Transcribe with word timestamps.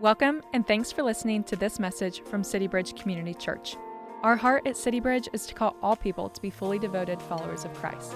Welcome, 0.00 0.42
and 0.52 0.64
thanks 0.64 0.92
for 0.92 1.02
listening 1.02 1.42
to 1.42 1.56
this 1.56 1.80
message 1.80 2.22
from 2.22 2.44
City 2.44 2.68
Bridge 2.68 2.94
Community 2.94 3.34
Church. 3.34 3.76
Our 4.22 4.36
heart 4.36 4.64
at 4.64 4.76
City 4.76 5.00
Bridge 5.00 5.28
is 5.32 5.44
to 5.46 5.54
call 5.54 5.74
all 5.82 5.96
people 5.96 6.28
to 6.28 6.40
be 6.40 6.50
fully 6.50 6.78
devoted 6.78 7.20
followers 7.20 7.64
of 7.64 7.74
Christ. 7.74 8.12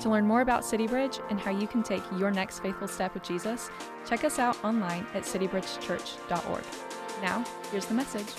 To 0.00 0.08
learn 0.08 0.26
more 0.26 0.40
about 0.40 0.64
City 0.64 0.86
Bridge 0.86 1.18
and 1.28 1.38
how 1.38 1.50
you 1.50 1.66
can 1.66 1.82
take 1.82 2.02
your 2.16 2.30
next 2.30 2.60
faithful 2.60 2.88
step 2.88 3.12
with 3.12 3.24
Jesus, 3.24 3.68
check 4.08 4.24
us 4.24 4.38
out 4.38 4.56
online 4.64 5.06
at 5.12 5.24
citybridgechurch.org. 5.24 6.64
Now, 7.20 7.44
here's 7.70 7.84
the 7.84 7.92
message. 7.92 8.32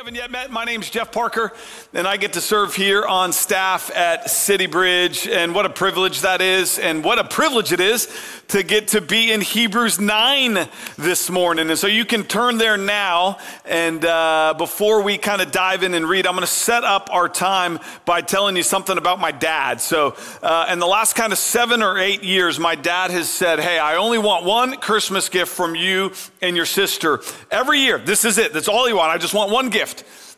Haven't 0.00 0.14
yet 0.14 0.30
met, 0.30 0.50
my 0.50 0.64
name's 0.64 0.88
Jeff 0.88 1.12
Parker, 1.12 1.52
and 1.92 2.08
I 2.08 2.16
get 2.16 2.32
to 2.32 2.40
serve 2.40 2.74
here 2.74 3.04
on 3.04 3.34
staff 3.34 3.94
at 3.94 4.30
City 4.30 4.64
Bridge. 4.64 5.28
And 5.28 5.54
what 5.54 5.66
a 5.66 5.68
privilege 5.68 6.22
that 6.22 6.40
is, 6.40 6.78
and 6.78 7.04
what 7.04 7.18
a 7.18 7.24
privilege 7.24 7.70
it 7.70 7.80
is 7.80 8.08
to 8.48 8.62
get 8.62 8.88
to 8.88 9.02
be 9.02 9.30
in 9.30 9.42
Hebrews 9.42 10.00
9 10.00 10.66
this 10.96 11.28
morning. 11.28 11.68
And 11.68 11.78
so 11.78 11.86
you 11.86 12.06
can 12.06 12.24
turn 12.24 12.56
there 12.56 12.78
now. 12.78 13.36
And 13.66 14.02
uh, 14.02 14.54
before 14.56 15.02
we 15.02 15.18
kind 15.18 15.42
of 15.42 15.52
dive 15.52 15.82
in 15.82 15.92
and 15.92 16.08
read, 16.08 16.26
I'm 16.26 16.32
going 16.32 16.46
to 16.46 16.52
set 16.52 16.82
up 16.82 17.10
our 17.12 17.28
time 17.28 17.78
by 18.06 18.22
telling 18.22 18.56
you 18.56 18.62
something 18.62 18.96
about 18.96 19.20
my 19.20 19.32
dad. 19.32 19.82
So, 19.82 20.16
uh, 20.42 20.68
in 20.72 20.78
the 20.78 20.86
last 20.86 21.14
kind 21.14 21.30
of 21.30 21.38
seven 21.38 21.82
or 21.82 21.98
eight 21.98 22.24
years, 22.24 22.58
my 22.58 22.74
dad 22.74 23.10
has 23.10 23.28
said, 23.28 23.60
Hey, 23.60 23.78
I 23.78 23.96
only 23.96 24.18
want 24.18 24.46
one 24.46 24.76
Christmas 24.78 25.28
gift 25.28 25.52
from 25.52 25.74
you 25.74 26.12
and 26.40 26.56
your 26.56 26.66
sister 26.66 27.20
every 27.50 27.80
year. 27.80 27.98
This 27.98 28.24
is 28.24 28.38
it. 28.38 28.54
That's 28.54 28.68
all 28.68 28.88
you 28.88 28.96
want. 28.96 29.10
I 29.10 29.18
just 29.18 29.34
want 29.34 29.52
one 29.52 29.68
gift. 29.68 29.89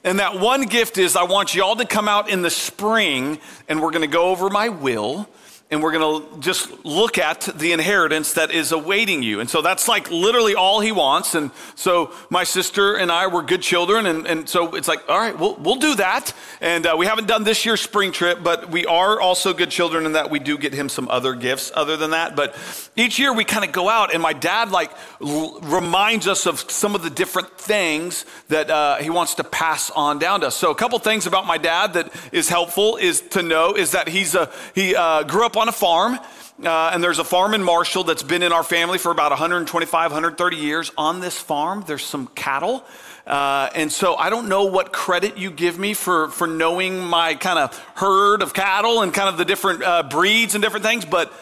And 0.05 0.19
that 0.19 0.39
one 0.39 0.65
gift 0.65 0.99
is 0.99 1.15
I 1.15 1.23
want 1.23 1.55
you 1.55 1.63
all 1.63 1.77
to 1.77 1.85
come 1.85 2.09
out 2.09 2.29
in 2.29 2.43
the 2.43 2.51
spring 2.51 3.39
and 3.69 3.81
we're 3.81 3.93
going 3.93 4.03
to 4.03 4.09
go 4.09 4.31
over 4.31 4.51
my 4.51 4.69
will 4.69 5.29
and 5.73 5.83
we're 5.83 5.91
going 5.91 6.23
to 6.23 6.39
just 6.39 6.85
look 6.85 7.17
at 7.17 7.49
the 7.55 7.73
inheritance 7.73 8.35
that 8.35 8.51
is 8.51 8.73
awaiting 8.73 9.23
you. 9.23 9.41
And 9.41 9.49
so 9.49 9.63
that's 9.63 9.89
like 9.89 10.11
literally 10.11 10.55
all 10.55 10.81
he 10.81 10.93
wants. 10.93 11.35
And 11.35 11.51
so 11.77 12.13
my 12.29 12.45
sister 12.45 12.95
and 12.95 13.11
I 13.11 13.27
were 13.27 13.43
good 13.43 13.63
children. 13.63 14.05
And, 14.05 14.27
and 14.27 14.47
so 14.47 14.75
it's 14.75 14.87
like, 14.87 15.09
all 15.09 15.19
right, 15.19 15.37
we'll, 15.37 15.55
we'll 15.55 15.77
do 15.77 15.95
that. 15.95 16.35
And 16.61 16.87
uh, 16.87 16.95
we 16.99 17.07
haven't 17.07 17.27
done 17.27 17.45
this 17.45 17.65
year's 17.65 17.81
spring 17.81 18.13
trip, 18.13 18.43
but 18.45 18.71
we 18.71 18.85
are 18.85 19.19
also 19.19 19.55
good 19.55 19.71
children 19.71 20.05
in 20.05 20.13
that 20.13 20.31
we 20.31 20.39
do 20.41 20.59
get 20.59 20.75
him 20.75 20.91
some 20.91 21.09
other 21.09 21.35
gifts 21.35 21.73
other 21.75 21.97
than 21.97 22.11
that. 22.11 22.37
But 22.37 22.55
each 22.95 23.19
year 23.19 23.33
we 23.33 23.45
kind 23.45 23.65
of 23.65 23.73
go 23.73 23.89
out, 23.89 24.13
and 24.13 24.23
my 24.23 24.35
dad 24.35 24.71
like 24.71 24.91
l- 25.23 25.59
reminds 25.61 26.29
us 26.29 26.47
of 26.47 26.71
some 26.71 26.95
of 26.95 27.03
the 27.03 27.09
different 27.09 27.57
things 27.57 28.27
that 28.49 28.69
uh, 28.69 28.97
he 28.97 29.09
wants 29.09 29.37
to 29.37 29.45
pass 29.45 29.91
on 29.91 30.19
down 30.19 30.43
to 30.43 30.49
us. 30.49 30.57
So 30.57 30.71
a 30.71 30.75
couple 30.75 30.99
things 30.99 31.27
about 31.27 31.47
my 31.47 31.57
dad 31.57 31.95
that 31.95 32.13
is 32.31 32.51
helpful 32.51 32.97
is 32.97 33.23
to 33.31 33.43
know 33.43 33.73
is 33.73 33.93
that 33.93 34.09
he's 34.09 34.35
a, 34.35 34.51
he 34.75 34.95
uh, 34.95 35.23
grew 35.23 35.47
up 35.47 35.57
on 35.57 35.62
a 35.69 35.73
farm. 35.73 36.19
Uh, 36.63 36.91
and 36.93 37.03
there's 37.03 37.19
a 37.19 37.25
farm 37.25 37.55
in 37.55 37.63
Marshall 37.63 38.05
that's 38.05 38.23
been 38.23 38.43
in 38.43 38.53
our 38.53 38.63
family 38.63 38.99
for 38.99 39.11
about 39.11 39.31
125, 39.31 40.11
130 40.13 40.57
years. 40.57 40.93
On 40.97 41.21
this 41.21 41.39
farm, 41.39 41.83
there's 41.87 42.05
some 42.05 42.29
cattle. 42.29 42.85
Uh, 43.27 43.71
and 43.75 43.91
so 43.91 44.17
I 44.17 44.31
don't 44.31 44.49
know 44.49 44.65
what 44.65 44.93
credit 44.93 45.39
you 45.39 45.51
give 45.51 45.79
me 45.79 45.95
for, 45.95 46.29
for 46.29 46.47
knowing 46.47 46.99
my 47.01 47.35
kind 47.35 47.59
of 47.59 47.77
herd 47.95 48.43
of 48.43 48.53
cattle 48.53 49.03
and 49.03 49.15
kind 49.15 49.29
of 49.29 49.39
the 49.39 49.45
different 49.45 49.83
uh, 49.83 50.03
breeds 50.05 50.55
and 50.55 50.63
different 50.63 50.85
things, 50.85 51.05
but 51.05 51.33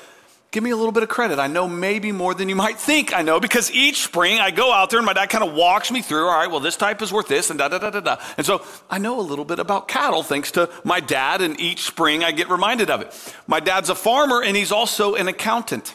give 0.51 0.65
me 0.65 0.71
a 0.71 0.77
little 0.77 0.93
bit 0.93 1.03
of 1.03 1.09
credit. 1.09 1.39
I 1.39 1.47
know 1.47 1.69
maybe 1.69 2.11
more 2.11 2.35
than 2.35 2.49
you 2.49 2.57
might 2.57 2.79
think 2.79 3.15
I 3.15 3.23
know 3.23 3.39
because 3.39 3.71
each 3.71 4.03
spring 4.03 4.41
I 4.41 4.51
go 4.51 4.73
out 4.73 4.91
there 4.91 4.99
and 4.99 5.07
my 5.07 5.13
dad 5.13 5.27
kind 5.27 5.45
of 5.45 5.55
walks 5.55 5.93
me 5.93 6.03
through, 6.03 6.27
all 6.27 6.37
right, 6.37 6.51
well, 6.51 6.61
this 6.61 6.77
type 6.77 7.01
is 7.03 7.13
worth 7.13 7.29
this 7.29 7.51
and 7.51 7.59
da 7.59 7.69
da 7.69 7.79
da 7.79 7.91
da 7.91 8.01
da. 8.01 8.17
And 8.37 8.45
so 8.45 8.65
I 8.89 8.99
know 8.99 9.21
a 9.21 9.23
little 9.23 9.45
bit 9.45 9.59
about 9.59 9.87
cattle 9.87 10.23
thanks 10.23 10.51
to 10.53 10.69
my 10.85 11.01
dad, 11.01 11.41
and 11.41 11.59
each 11.61 11.83
spring 11.83 12.25
I 12.25 12.33
get 12.33 12.49
reminded 12.49 12.91
of 12.91 13.01
it. 13.01 13.35
My 13.47 13.61
dad's 13.61 13.91
a 13.91 13.95
farmer 13.95 14.43
and 14.43 14.57
he's 14.57 14.73
also 14.73 15.15
an 15.15 15.29
accountant. 15.29 15.95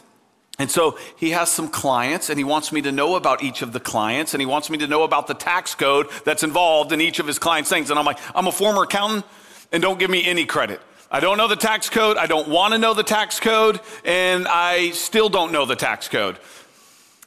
And 0.58 0.70
so 0.70 0.98
he 1.18 1.32
has 1.32 1.50
some 1.50 1.68
clients 1.68 2.30
and 2.30 2.38
he 2.38 2.44
wants 2.44 2.72
me 2.72 2.80
to 2.82 2.92
know 2.92 3.16
about 3.16 3.42
each 3.42 3.60
of 3.60 3.74
the 3.74 3.80
clients 3.80 4.32
and 4.32 4.40
he 4.40 4.46
wants 4.46 4.70
me 4.70 4.78
to 4.78 4.86
know 4.86 5.02
about 5.02 5.26
the 5.26 5.34
tax 5.34 5.74
code 5.74 6.06
that's 6.24 6.42
involved 6.42 6.92
in 6.92 7.02
each 7.02 7.18
of 7.18 7.26
his 7.26 7.38
clients' 7.38 7.68
things. 7.68 7.90
And 7.90 7.98
I'm 7.98 8.06
like, 8.06 8.18
I'm 8.34 8.46
a 8.46 8.52
former 8.52 8.84
accountant 8.84 9.26
and 9.70 9.82
don't 9.82 9.98
give 9.98 10.08
me 10.08 10.24
any 10.24 10.46
credit. 10.46 10.80
I 11.10 11.20
don't 11.20 11.38
know 11.38 11.48
the 11.48 11.56
tax 11.56 11.88
code. 11.88 12.16
I 12.16 12.26
don't 12.26 12.48
want 12.48 12.72
to 12.72 12.78
know 12.78 12.94
the 12.94 13.02
tax 13.02 13.40
code. 13.40 13.80
And 14.04 14.46
I 14.48 14.90
still 14.90 15.28
don't 15.28 15.52
know 15.52 15.64
the 15.64 15.76
tax 15.76 16.08
code. 16.08 16.38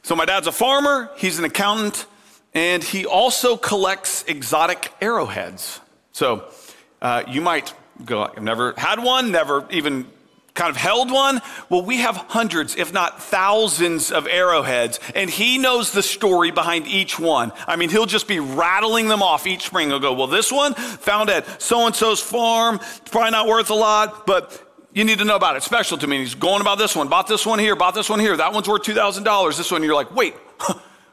So 0.03 0.16
my 0.16 0.25
dad's 0.25 0.47
a 0.47 0.51
farmer, 0.51 1.12
he's 1.17 1.40
an 1.40 1.45
accountant, 1.45 2.06
and 2.53 2.84
he 2.84 3.06
also 3.06 3.57
collects 3.57 4.23
exotic 4.28 4.91
arrowheads. 5.01 5.79
So 6.13 6.50
uh, 7.01 7.23
you 7.28 7.41
might 7.41 7.73
go, 8.03 8.23
I've 8.23 8.41
never 8.41 8.73
had 8.78 9.03
one, 9.03 9.31
never 9.31 9.67
even 9.69 10.07
kind 10.53 10.69
of 10.69 10.77
held 10.77 11.11
one. 11.11 11.41
Well, 11.69 11.83
we 11.83 11.97
have 11.97 12.15
hundreds, 12.15 12.75
if 12.75 12.93
not 12.93 13.21
thousands, 13.21 14.11
of 14.11 14.27
arrowheads, 14.27 14.99
and 15.15 15.29
he 15.29 15.57
knows 15.57 15.91
the 15.91 16.03
story 16.03 16.51
behind 16.51 16.87
each 16.87 17.19
one. 17.19 17.51
I 17.67 17.75
mean, 17.75 17.89
he'll 17.89 18.05
just 18.05 18.27
be 18.27 18.39
rattling 18.39 19.07
them 19.07 19.23
off 19.23 19.47
each 19.47 19.65
spring. 19.65 19.89
He'll 19.89 19.99
go, 19.99 20.13
Well, 20.13 20.27
this 20.27 20.51
one 20.51 20.73
found 20.73 21.29
at 21.29 21.61
so 21.61 21.85
and 21.85 21.95
so's 21.95 22.19
farm, 22.19 22.75
it's 22.81 23.09
probably 23.09 23.31
not 23.31 23.47
worth 23.47 23.69
a 23.69 23.75
lot, 23.75 24.25
but 24.25 24.65
you 24.93 25.03
need 25.03 25.19
to 25.19 25.25
know 25.25 25.35
about 25.35 25.55
it. 25.55 25.63
Special 25.63 25.97
to 25.97 26.07
me. 26.07 26.17
And 26.17 26.25
he's 26.25 26.35
going 26.35 26.61
about 26.61 26.77
this 26.77 26.95
one, 26.95 27.07
bought 27.07 27.27
this 27.27 27.45
one 27.45 27.59
here, 27.59 27.75
bought 27.75 27.93
this 27.93 28.09
one 28.09 28.19
here. 28.19 28.35
That 28.35 28.53
one's 28.53 28.67
worth 28.67 28.83
$2,000. 28.83 29.57
This 29.57 29.71
one, 29.71 29.83
you're 29.83 29.93
like, 29.93 30.13
Wait, 30.16 30.35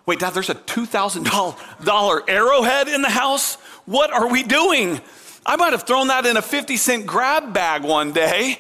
wait, 0.07 0.19
Dad, 0.19 0.35
there's 0.35 0.51
a 0.51 0.55
$2,000 0.55 2.29
arrowhead 2.29 2.89
in 2.89 3.03
the 3.03 3.11
house? 3.11 3.57
What 3.85 4.13
are 4.13 4.29
we 4.29 4.43
doing? 4.43 5.01
I 5.45 5.57
might 5.57 5.73
have 5.73 5.85
thrown 5.85 6.09
that 6.09 6.27
in 6.27 6.37
a 6.37 6.43
50 6.43 6.77
cent 6.77 7.07
grab 7.07 7.53
bag 7.53 7.83
one 7.85 8.13
day. 8.13 8.59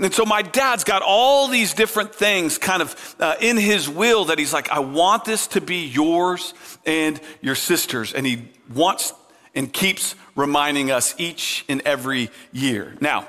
And 0.00 0.14
so 0.14 0.24
my 0.24 0.40
dad's 0.40 0.84
got 0.84 1.02
all 1.02 1.46
these 1.48 1.74
different 1.74 2.14
things 2.14 2.56
kind 2.56 2.80
of 2.80 3.16
uh, 3.20 3.34
in 3.40 3.58
his 3.58 3.88
will 3.88 4.26
that 4.26 4.38
he's 4.38 4.52
like, 4.52 4.70
I 4.70 4.78
want 4.78 5.26
this 5.26 5.46
to 5.48 5.60
be 5.60 5.86
yours 5.86 6.54
and 6.86 7.20
your 7.42 7.54
sister's. 7.54 8.14
And 8.14 8.26
he 8.26 8.48
wants 8.72 9.12
and 9.54 9.70
keeps 9.70 10.14
reminding 10.34 10.90
us 10.90 11.14
each 11.18 11.66
and 11.68 11.82
every 11.84 12.30
year. 12.50 12.96
Now, 13.00 13.26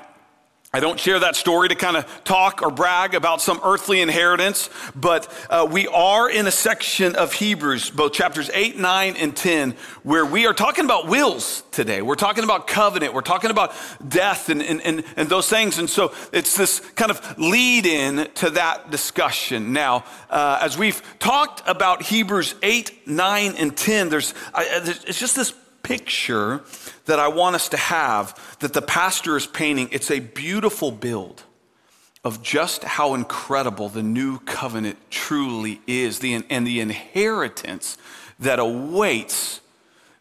I 0.74 0.80
don't 0.80 0.98
share 0.98 1.18
that 1.18 1.36
story 1.36 1.68
to 1.68 1.74
kind 1.74 1.98
of 1.98 2.24
talk 2.24 2.62
or 2.62 2.70
brag 2.70 3.14
about 3.14 3.42
some 3.42 3.60
earthly 3.62 4.00
inheritance, 4.00 4.70
but 4.96 5.30
uh, 5.50 5.68
we 5.70 5.86
are 5.88 6.30
in 6.30 6.46
a 6.46 6.50
section 6.50 7.14
of 7.14 7.34
Hebrews, 7.34 7.90
both 7.90 8.14
chapters 8.14 8.48
8, 8.54 8.78
9, 8.78 9.16
and 9.16 9.36
10, 9.36 9.74
where 10.02 10.24
we 10.24 10.46
are 10.46 10.54
talking 10.54 10.86
about 10.86 11.08
wills 11.08 11.62
today. 11.72 12.00
We're 12.00 12.14
talking 12.14 12.42
about 12.42 12.66
covenant. 12.66 13.12
We're 13.12 13.20
talking 13.20 13.50
about 13.50 13.74
death 14.08 14.48
and, 14.48 14.62
and, 14.62 14.80
and, 14.80 15.04
and 15.14 15.28
those 15.28 15.46
things. 15.46 15.76
And 15.76 15.90
so 15.90 16.14
it's 16.32 16.56
this 16.56 16.80
kind 16.80 17.10
of 17.10 17.38
lead 17.38 17.84
in 17.84 18.30
to 18.36 18.48
that 18.48 18.90
discussion. 18.90 19.74
Now, 19.74 20.06
uh, 20.30 20.58
as 20.62 20.78
we've 20.78 21.02
talked 21.18 21.62
about 21.68 22.00
Hebrews 22.00 22.54
8, 22.62 23.08
9, 23.08 23.54
and 23.58 23.76
10, 23.76 24.08
there's, 24.08 24.32
uh, 24.54 24.62
it's 24.64 25.20
just 25.20 25.36
this 25.36 25.52
picture 25.82 26.62
that 27.06 27.18
I 27.18 27.28
want 27.28 27.56
us 27.56 27.68
to 27.70 27.76
have 27.76 28.58
that 28.60 28.72
the 28.72 28.82
pastor 28.82 29.36
is 29.36 29.46
painting. 29.46 29.88
It's 29.92 30.10
a 30.10 30.20
beautiful 30.20 30.90
build 30.90 31.42
of 32.24 32.42
just 32.42 32.84
how 32.84 33.14
incredible 33.14 33.88
the 33.88 34.02
new 34.02 34.38
covenant 34.40 34.98
truly 35.10 35.80
is 35.86 36.20
the, 36.20 36.44
and 36.48 36.66
the 36.66 36.80
inheritance 36.80 37.98
that 38.38 38.58
awaits 38.58 39.60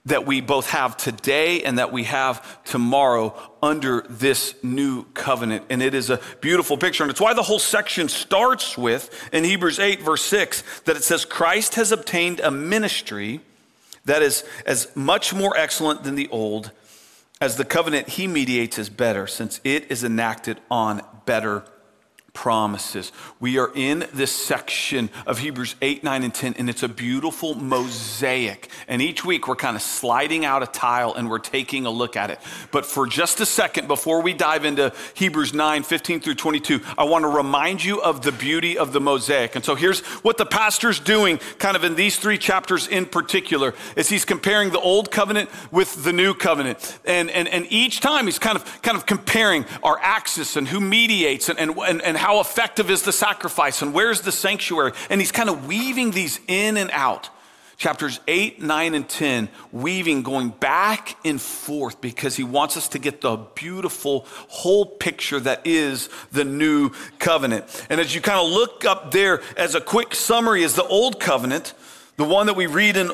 that 0.06 0.26
we 0.26 0.42
both 0.42 0.70
have 0.72 0.98
today 0.98 1.62
and 1.62 1.78
that 1.78 1.92
we 1.92 2.06
have 2.06 2.64
tomorrow 2.64 3.36
under 3.62 4.04
this 4.10 4.56
new 4.64 5.04
covenant. 5.14 5.64
And 5.70 5.84
it 5.84 5.94
is 5.94 6.10
a 6.10 6.20
beautiful 6.42 6.76
picture. 6.76 7.04
And 7.04 7.12
it's 7.12 7.22
why 7.22 7.36
the 7.36 7.44
whole 7.44 7.60
section 7.60 8.10
starts 8.10 8.76
with, 8.76 9.30
in 9.32 9.44
Hebrews 9.44 9.80
8, 9.80 10.02
verse 10.02 10.24
6, 10.24 10.64
that 10.86 10.96
it 10.96 11.04
says, 11.04 11.24
Christ 11.24 11.76
has 11.76 11.92
obtained 11.92 12.40
a 12.40 12.50
ministry 12.50 13.42
that 14.06 14.22
is 14.22 14.44
as 14.66 14.94
much 14.96 15.34
more 15.34 15.56
excellent 15.58 16.04
than 16.04 16.16
the 16.16 16.30
old, 16.30 16.72
as 17.40 17.58
the 17.58 17.66
covenant 17.66 18.10
he 18.10 18.28
mediates 18.28 18.78
is 18.78 18.90
better, 18.90 19.28
since 19.28 19.60
it 19.64 19.92
is 19.92 20.04
enacted 20.04 20.60
on 20.70 21.02
better 21.26 21.64
promises. 22.34 23.12
We 23.40 23.58
are 23.58 23.72
in 23.76 24.08
this 24.14 24.32
section 24.32 25.10
of 25.26 25.40
Hebrews 25.40 25.76
8, 25.82 26.04
9, 26.04 26.24
and 26.24 26.34
10, 26.34 26.56
and 26.58 26.70
it's 26.70 26.84
a 26.84 26.88
beautiful 26.88 27.56
mosaic. 27.56 28.70
And 28.88 29.02
each 29.02 29.26
week 29.26 29.48
we're 29.48 29.56
kind 29.56 29.76
of 29.76 29.82
sliding 29.82 30.46
out 30.46 30.64
a 30.64 30.68
tile 30.68 31.14
and 31.14 31.30
we're 31.30 31.40
taking 31.40 31.86
a 31.86 31.90
look 31.90 32.16
at 32.16 32.30
it. 32.30 32.40
But 32.72 32.86
for 32.86 33.06
just 33.06 33.40
a 33.42 33.46
second, 33.46 33.88
before 33.88 34.22
we 34.22 34.34
dive 34.34 34.66
into 34.66 34.94
Hebrews 35.14 35.54
9, 35.54 35.84
15 35.84 36.20
through 36.22 36.36
22, 36.36 36.80
I 36.98 37.04
want 37.04 37.24
to 37.24 37.30
remind 37.30 37.84
you 37.84 38.02
of 38.02 38.22
the 38.22 38.32
beauty 38.32 38.78
of 38.78 38.94
the 38.94 39.02
mosaic. 39.02 39.56
And 39.56 39.66
so 39.66 39.76
here's 39.76 40.00
what 40.24 40.38
the 40.38 40.46
pastor's 40.46 41.00
doing, 41.00 41.40
kind 41.60 41.76
of 41.76 41.84
in 41.84 41.96
these 41.96 42.18
three 42.18 42.38
chapters 42.38 42.88
in 42.88 43.06
particular, 43.06 43.74
is 43.96 44.10
he's 44.10 44.26
comparing 44.26 44.72
the 44.72 44.80
old 44.80 45.12
covenant 45.12 45.50
with 45.72 46.04
the 46.04 46.14
new 46.14 46.34
covenant. 46.34 47.00
And, 47.06 47.30
and, 47.30 47.48
and 47.48 47.68
each 47.70 48.00
time 48.00 48.26
he's 48.26 48.40
kind 48.40 48.56
of, 48.56 48.82
kind 48.82 48.98
of 48.98 49.06
comparing 49.06 49.66
our 49.84 50.00
axis 50.00 50.56
and 50.56 50.68
who 50.68 50.80
mediates 50.80 51.50
and, 51.50 51.60
and, 51.60 51.78
and, 51.78 52.02
and 52.02 52.21
how 52.22 52.40
effective 52.40 52.90
is 52.92 53.02
the 53.02 53.12
sacrifice 53.12 53.82
and 53.82 53.94
where's 53.94 54.22
the 54.22 54.32
sanctuary. 54.32 54.94
And 55.10 55.20
he's 55.20 55.32
kind 55.32 55.50
of 55.50 55.66
weaving 55.68 56.12
these 56.12 56.40
in 56.48 56.78
and 56.78 56.92
out 56.92 57.30
chapters 57.82 58.20
8, 58.28 58.62
9, 58.62 58.94
and 58.94 59.10
10, 59.10 59.50
weaving, 59.72 60.22
going 60.22 60.50
back 60.50 61.18
and 61.26 61.42
forth 61.42 62.00
because 62.00 62.36
he 62.36 62.44
wants 62.44 62.78
us 62.78 62.88
to 62.90 63.00
get 63.00 63.22
the 63.22 63.38
beautiful 63.56 64.28
whole 64.50 64.86
picture 64.86 65.40
that 65.40 65.66
is 65.66 66.08
the 66.32 66.46
new 66.46 66.92
covenant. 67.18 67.88
And 67.90 68.00
as 68.00 68.14
you 68.14 68.22
kind 68.22 68.40
of 68.40 68.52
look 68.52 68.86
up 68.86 69.10
there 69.10 69.42
as 69.58 69.74
a 69.74 69.82
quick 69.82 70.14
summary, 70.14 70.62
is 70.62 70.76
the 70.76 70.86
old 70.86 71.20
covenant, 71.20 71.74
the 72.18 72.24
one 72.24 72.46
that 72.46 72.56
we 72.56 72.68
read 72.68 72.98
in, 72.98 73.10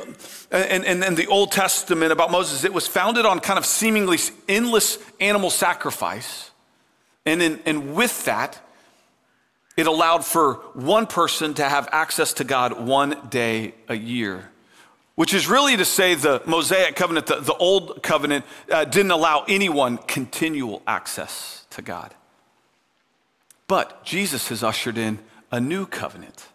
in, 0.52 0.84
in, 0.84 1.02
in 1.02 1.16
the 1.16 1.28
Old 1.28 1.54
Testament 1.54 2.12
about 2.12 2.30
Moses, 2.30 2.66
it 2.66 2.74
was 2.74 2.88
founded 2.88 3.26
on 3.26 3.40
kind 3.40 3.58
of 3.58 3.66
seemingly 3.66 4.18
endless 4.50 4.98
animal 5.22 5.50
sacrifice. 5.50 6.52
And, 7.26 7.42
in, 7.42 7.62
and 7.66 7.96
with 7.96 8.26
that, 8.26 8.60
it 9.78 9.88
allowed 9.88 10.26
for 10.26 10.56
one 10.74 11.08
person 11.08 11.54
to 11.54 11.64
have 11.64 11.88
access 11.92 12.34
to 12.34 12.44
God 12.44 12.86
one 12.86 13.16
day 13.30 13.76
a 13.88 13.96
year 13.96 14.50
which 15.18 15.34
is 15.34 15.48
really 15.48 15.76
to 15.76 15.84
say 15.84 16.14
the 16.14 16.44
Mosaic 16.46 16.96
covenant, 16.96 17.26
the, 17.26 17.40
the 17.40 17.56
old 17.56 18.04
covenant, 18.04 18.46
uh, 18.72 18.86
didn't 18.86 19.10
allow 19.10 19.44
anyone 19.48 19.98
continual 19.98 20.84
access 20.86 21.66
to 21.72 21.82
God. 21.82 22.14
But 23.68 24.06
Jesus 24.06 24.50
has 24.50 24.62
ushered 24.62 24.96
in 24.96 25.18
a 25.52 25.60
new 25.60 25.88
covenant, 25.88 26.46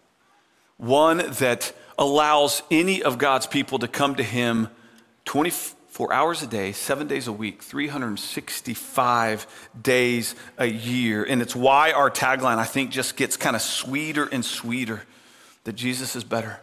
one 0.77 1.17
that 1.17 1.73
allows 1.97 2.63
any 2.71 3.03
of 3.03 3.17
God's 3.17 3.47
people 3.47 3.79
to 3.79 3.87
come 3.89 4.15
to 4.15 4.23
Him 4.23 4.69
24 5.25 5.77
hours 6.11 6.41
a 6.41 6.47
day, 6.47 6.71
seven 6.71 7.07
days 7.07 7.27
a 7.27 7.31
week, 7.31 7.61
365 7.61 9.69
days 9.81 10.35
a 10.57 10.65
year. 10.65 11.23
And 11.23 11.41
it's 11.41 11.55
why 11.55 11.91
our 11.91 12.09
tagline, 12.09 12.57
I 12.57 12.65
think, 12.65 12.89
just 12.89 13.15
gets 13.15 13.37
kind 13.37 13.55
of 13.55 13.61
sweeter 13.61 14.25
and 14.25 14.43
sweeter 14.43 15.03
that 15.65 15.73
Jesus 15.73 16.15
is 16.15 16.23
better. 16.23 16.59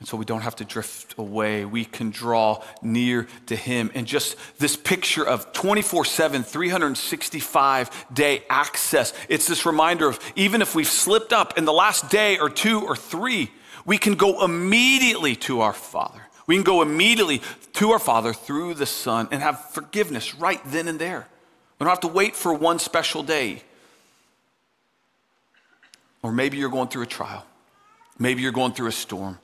And 0.00 0.08
so 0.08 0.16
we 0.16 0.24
don't 0.24 0.40
have 0.40 0.56
to 0.56 0.64
drift 0.64 1.14
away. 1.18 1.66
We 1.66 1.84
can 1.84 2.10
draw 2.10 2.64
near 2.82 3.28
to 3.46 3.54
Him. 3.54 3.90
And 3.94 4.06
just 4.06 4.36
this 4.58 4.74
picture 4.74 5.26
of 5.26 5.52
24 5.52 6.06
7, 6.06 6.42
365 6.42 8.06
day 8.12 8.42
access, 8.48 9.12
it's 9.28 9.46
this 9.46 9.66
reminder 9.66 10.08
of 10.08 10.18
even 10.36 10.62
if 10.62 10.74
we've 10.74 10.88
slipped 10.88 11.32
up 11.32 11.56
in 11.56 11.66
the 11.66 11.72
last 11.72 12.10
day 12.10 12.38
or 12.38 12.48
two 12.48 12.80
or 12.80 12.96
three, 12.96 13.50
we 13.84 13.98
can 13.98 14.14
go 14.14 14.42
immediately 14.42 15.36
to 15.36 15.60
our 15.60 15.74
Father. 15.74 16.22
We 16.50 16.56
can 16.56 16.64
go 16.64 16.82
immediately 16.82 17.42
to 17.74 17.92
our 17.92 18.00
Father 18.00 18.32
through 18.32 18.74
the 18.74 18.84
Son 18.84 19.28
and 19.30 19.40
have 19.40 19.70
forgiveness 19.70 20.34
right 20.34 20.60
then 20.66 20.88
and 20.88 20.98
there. 20.98 21.28
We 21.78 21.84
don't 21.84 21.90
have 21.90 22.00
to 22.00 22.08
wait 22.08 22.34
for 22.34 22.52
one 22.52 22.80
special 22.80 23.22
day. 23.22 23.62
Or 26.24 26.32
maybe 26.32 26.56
you're 26.56 26.68
going 26.68 26.88
through 26.88 27.02
a 27.02 27.06
trial, 27.06 27.46
maybe 28.18 28.42
you're 28.42 28.50
going 28.50 28.72
through 28.72 28.88
a 28.88 28.92
storm 28.92 29.38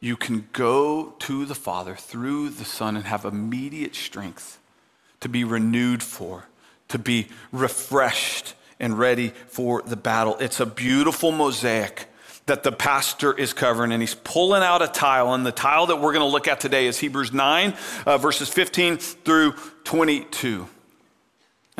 you 0.00 0.16
can 0.16 0.48
go 0.52 1.14
to 1.18 1.44
the 1.44 1.54
Father 1.54 1.94
through 1.94 2.48
the 2.48 2.64
Son 2.64 2.96
and 2.96 3.04
have 3.04 3.26
immediate 3.26 3.94
strength 3.94 4.58
to 5.20 5.28
be 5.28 5.44
renewed 5.44 6.02
for, 6.02 6.46
to 6.88 6.98
be 6.98 7.28
refreshed 7.52 8.54
and 8.80 8.98
ready 8.98 9.28
for 9.48 9.82
the 9.82 9.96
battle. 9.96 10.38
It's 10.40 10.58
a 10.58 10.64
beautiful 10.66 11.32
mosaic 11.32 12.06
that 12.46 12.62
the 12.62 12.72
pastor 12.72 13.32
is 13.32 13.52
covering, 13.52 13.92
and 13.92 14.02
he's 14.02 14.14
pulling 14.14 14.62
out 14.62 14.82
a 14.82 14.88
tile. 14.88 15.34
And 15.34 15.46
the 15.46 15.52
tile 15.52 15.86
that 15.86 15.96
we're 15.96 16.12
going 16.12 16.24
to 16.24 16.32
look 16.32 16.48
at 16.48 16.60
today 16.60 16.86
is 16.86 16.98
Hebrews 16.98 17.32
9, 17.32 17.74
uh, 18.06 18.18
verses 18.18 18.48
15 18.48 18.98
through 18.98 19.52
22. 19.84 20.68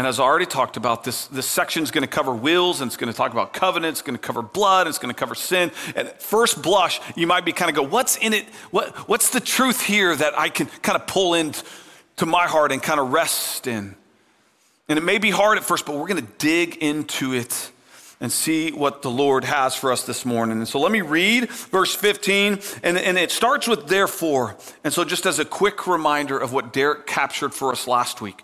And 0.00 0.06
as 0.06 0.18
I 0.18 0.22
already 0.22 0.46
talked 0.46 0.78
about, 0.78 1.04
this, 1.04 1.26
this 1.26 1.44
section 1.44 1.82
is 1.82 1.90
going 1.90 2.00
to 2.00 2.08
cover 2.08 2.32
wills 2.32 2.80
and 2.80 2.88
it's 2.88 2.96
going 2.96 3.12
to 3.12 3.16
talk 3.16 3.32
about 3.32 3.52
covenants, 3.52 4.00
it's 4.00 4.06
going 4.06 4.16
to 4.16 4.22
cover 4.22 4.40
blood, 4.40 4.86
it's 4.86 4.96
going 4.96 5.12
to 5.12 5.18
cover 5.18 5.34
sin. 5.34 5.70
And 5.94 6.08
at 6.08 6.22
first 6.22 6.62
blush, 6.62 7.02
you 7.16 7.26
might 7.26 7.44
be 7.44 7.52
kind 7.52 7.68
of 7.68 7.76
go, 7.76 7.82
what's 7.82 8.16
in 8.16 8.32
it? 8.32 8.46
What, 8.70 8.96
what's 9.10 9.28
the 9.28 9.40
truth 9.40 9.82
here 9.82 10.16
that 10.16 10.38
I 10.38 10.48
can 10.48 10.68
kind 10.80 10.96
of 10.96 11.06
pull 11.06 11.34
into 11.34 11.62
my 12.24 12.46
heart 12.46 12.72
and 12.72 12.82
kind 12.82 12.98
of 12.98 13.12
rest 13.12 13.66
in? 13.66 13.94
And 14.88 14.98
it 14.98 15.02
may 15.02 15.18
be 15.18 15.28
hard 15.28 15.58
at 15.58 15.64
first, 15.64 15.84
but 15.84 15.96
we're 15.96 16.08
going 16.08 16.24
to 16.24 16.32
dig 16.38 16.76
into 16.78 17.34
it 17.34 17.70
and 18.20 18.31
see 18.31 18.70
what 18.70 19.00
the 19.02 19.11
Lord 19.11 19.44
has 19.44 19.75
for 19.75 19.90
us 19.90 20.05
this 20.05 20.26
morning. 20.26 20.58
And 20.58 20.69
so 20.69 20.78
let 20.78 20.93
me 20.93 21.00
read 21.00 21.49
verse 21.49 21.94
15, 21.94 22.61
and, 22.82 22.99
and 22.99 23.17
it 23.17 23.31
starts 23.31 23.67
with 23.67 23.87
therefore. 23.88 24.56
And 24.84 24.93
so, 24.93 25.05
just 25.05 25.25
as 25.25 25.38
a 25.38 25.44
quick 25.44 25.87
reminder 25.87 26.38
of 26.38 26.52
what 26.52 26.72
Derek 26.72 27.06
captured 27.06 27.55
for 27.55 27.72
us 27.72 27.88
last 27.88 28.20
week, 28.20 28.43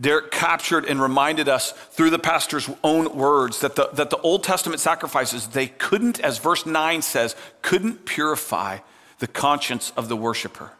Derek 0.00 0.30
captured 0.30 0.86
and 0.86 1.02
reminded 1.02 1.48
us 1.48 1.72
through 1.72 2.10
the 2.10 2.18
pastor's 2.18 2.70
own 2.82 3.14
words 3.14 3.60
that 3.60 3.76
the, 3.76 3.90
that 3.92 4.10
the 4.10 4.18
Old 4.18 4.44
Testament 4.44 4.80
sacrifices, 4.80 5.48
they 5.48 5.66
couldn't, 5.66 6.20
as 6.20 6.38
verse 6.38 6.64
9 6.64 7.02
says, 7.02 7.36
couldn't 7.60 8.06
purify 8.06 8.78
the 9.18 9.26
conscience 9.26 9.92
of 9.96 10.08
the 10.08 10.16
worshiper. 10.16 10.70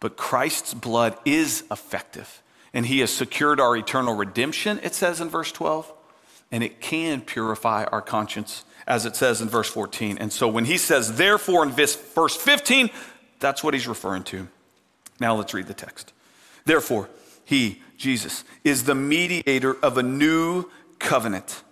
But 0.00 0.16
Christ's 0.16 0.74
blood 0.74 1.16
is 1.24 1.62
effective, 1.70 2.42
and 2.74 2.86
he 2.86 2.98
has 3.00 3.12
secured 3.12 3.60
our 3.60 3.76
eternal 3.76 4.14
redemption, 4.16 4.80
it 4.82 4.94
says 4.94 5.20
in 5.20 5.28
verse 5.28 5.52
12, 5.52 5.92
and 6.52 6.62
it 6.62 6.80
can 6.80 7.22
purify 7.22 7.84
our 7.84 8.02
conscience, 8.02 8.64
as 8.86 9.06
it 9.06 9.16
says 9.16 9.40
in 9.40 9.48
verse 9.48 9.68
14. 9.68 10.18
And 10.18 10.32
so 10.32 10.46
when 10.46 10.66
he 10.66 10.76
says, 10.76 11.16
therefore, 11.16 11.64
in 11.64 11.70
verse 11.70 12.36
15, 12.36 12.90
that's 13.40 13.64
what 13.64 13.74
he's 13.74 13.88
referring 13.88 14.22
to. 14.24 14.46
Now 15.18 15.34
let's 15.34 15.54
read 15.54 15.66
the 15.66 15.74
text. 15.74 16.12
Therefore, 16.64 17.08
he, 17.44 17.80
Jesus, 17.96 18.44
is 18.62 18.84
the 18.84 18.94
mediator 18.94 19.76
of 19.82 19.98
a 19.98 20.02
new 20.02 20.66
covenant, 20.98 21.62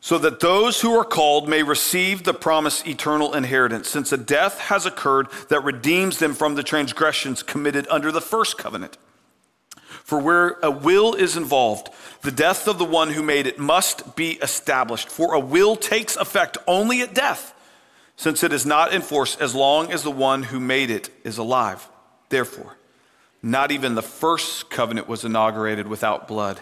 so 0.00 0.18
that 0.18 0.40
those 0.40 0.80
who 0.80 0.96
are 0.96 1.04
called 1.04 1.48
may 1.48 1.62
receive 1.62 2.22
the 2.22 2.32
promised 2.32 2.86
eternal 2.86 3.34
inheritance, 3.34 3.88
since 3.88 4.12
a 4.12 4.16
death 4.16 4.58
has 4.60 4.86
occurred 4.86 5.26
that 5.48 5.64
redeems 5.64 6.18
them 6.18 6.32
from 6.32 6.54
the 6.54 6.62
transgressions 6.62 7.42
committed 7.42 7.86
under 7.90 8.12
the 8.12 8.20
first 8.20 8.56
covenant. 8.56 8.96
For 10.06 10.20
where 10.20 10.56
a 10.62 10.70
will 10.70 11.14
is 11.14 11.36
involved, 11.36 11.90
the 12.22 12.30
death 12.30 12.68
of 12.68 12.78
the 12.78 12.84
one 12.84 13.10
who 13.10 13.24
made 13.24 13.44
it 13.44 13.58
must 13.58 14.14
be 14.14 14.34
established. 14.34 15.08
For 15.08 15.34
a 15.34 15.40
will 15.40 15.74
takes 15.74 16.14
effect 16.14 16.56
only 16.68 17.00
at 17.00 17.12
death, 17.12 17.52
since 18.14 18.44
it 18.44 18.52
is 18.52 18.64
not 18.64 18.92
in 18.92 19.02
force 19.02 19.34
as 19.34 19.52
long 19.52 19.90
as 19.90 20.04
the 20.04 20.12
one 20.12 20.44
who 20.44 20.60
made 20.60 20.90
it 20.90 21.10
is 21.24 21.38
alive. 21.38 21.88
Therefore, 22.28 22.76
not 23.42 23.72
even 23.72 23.96
the 23.96 24.00
first 24.00 24.70
covenant 24.70 25.08
was 25.08 25.24
inaugurated 25.24 25.88
without 25.88 26.28
blood. 26.28 26.60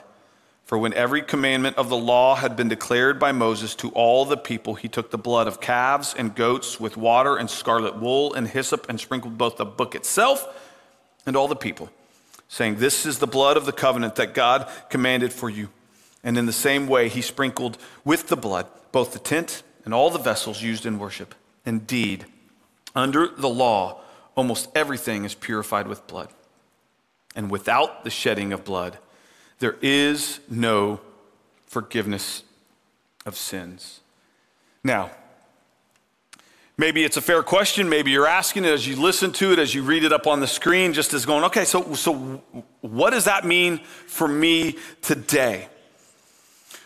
For 0.64 0.78
when 0.78 0.94
every 0.94 1.20
commandment 1.20 1.76
of 1.76 1.90
the 1.90 1.98
law 1.98 2.36
had 2.36 2.56
been 2.56 2.68
declared 2.68 3.18
by 3.18 3.32
Moses 3.32 3.74
to 3.74 3.90
all 3.90 4.24
the 4.24 4.38
people, 4.38 4.74
he 4.74 4.88
took 4.88 5.10
the 5.10 5.18
blood 5.18 5.48
of 5.48 5.60
calves 5.60 6.14
and 6.16 6.34
goats 6.34 6.80
with 6.80 6.96
water 6.96 7.36
and 7.36 7.50
scarlet 7.50 7.96
wool 7.96 8.32
and 8.32 8.48
hyssop 8.48 8.88
and 8.88 8.98
sprinkled 8.98 9.36
both 9.36 9.58
the 9.58 9.66
book 9.66 9.94
itself 9.94 10.48
and 11.26 11.36
all 11.36 11.46
the 11.46 11.54
people, 11.54 11.90
saying, 12.54 12.76
This 12.76 13.04
is 13.04 13.18
the 13.18 13.26
blood 13.26 13.56
of 13.56 13.66
the 13.66 13.72
covenant 13.72 14.14
that 14.14 14.32
God 14.32 14.70
commanded 14.88 15.32
for 15.32 15.50
you. 15.50 15.70
And 16.22 16.38
in 16.38 16.46
the 16.46 16.52
same 16.52 16.86
way, 16.86 17.08
he 17.08 17.20
sprinkled 17.20 17.78
with 18.04 18.28
the 18.28 18.36
blood 18.36 18.66
both 18.92 19.12
the 19.12 19.18
tent 19.18 19.64
and 19.84 19.92
all 19.92 20.08
the 20.08 20.20
vessels 20.20 20.62
used 20.62 20.86
in 20.86 21.00
worship. 21.00 21.34
Indeed, 21.66 22.26
under 22.94 23.26
the 23.26 23.48
law, 23.48 24.00
almost 24.36 24.68
everything 24.74 25.24
is 25.24 25.34
purified 25.34 25.88
with 25.88 26.06
blood 26.06 26.28
and 27.34 27.50
without 27.50 28.04
the 28.04 28.10
shedding 28.10 28.52
of 28.52 28.64
blood, 28.64 28.98
there 29.58 29.76
is 29.82 30.40
no 30.48 31.00
forgiveness 31.66 32.44
of 33.26 33.36
sins. 33.36 34.00
Now, 34.84 35.10
maybe 36.76 37.04
it's 37.04 37.16
a 37.16 37.22
fair 37.22 37.42
question. 37.42 37.88
Maybe 37.88 38.10
you're 38.10 38.26
asking 38.26 38.64
it 38.64 38.72
as 38.72 38.86
you 38.86 38.96
listen 38.96 39.32
to 39.32 39.52
it, 39.52 39.58
as 39.58 39.74
you 39.74 39.82
read 39.82 40.04
it 40.04 40.12
up 40.12 40.26
on 40.26 40.40
the 40.40 40.46
screen, 40.46 40.92
just 40.92 41.14
as 41.14 41.26
going, 41.26 41.44
okay, 41.44 41.64
so, 41.64 41.94
so 41.94 42.14
what 42.80 43.10
does 43.10 43.24
that 43.24 43.44
mean 43.44 43.78
for 44.06 44.28
me 44.28 44.76
today? 45.02 45.68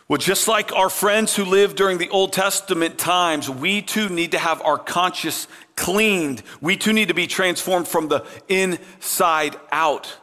Well, 0.09 0.19
just 0.19 0.49
like 0.49 0.73
our 0.73 0.89
friends 0.89 1.37
who 1.37 1.45
lived 1.45 1.77
during 1.77 1.99
the 1.99 2.09
Old 2.09 2.33
Testament 2.33 2.97
times, 2.97 3.51
we 3.51 3.83
too 3.83 4.09
need 4.09 4.33
to 4.33 4.39
have 4.39 4.63
our 4.63 4.79
conscience 4.79 5.47
cleaned. 5.77 6.43
We 6.63 6.79
too 6.79 6.95
need 6.95 7.09
to 7.09 7.15
be 7.15 7.27
transformed 7.27 7.87
from 7.87 8.09
the 8.09 8.25
inside 8.49 9.57
out. 9.71 10.17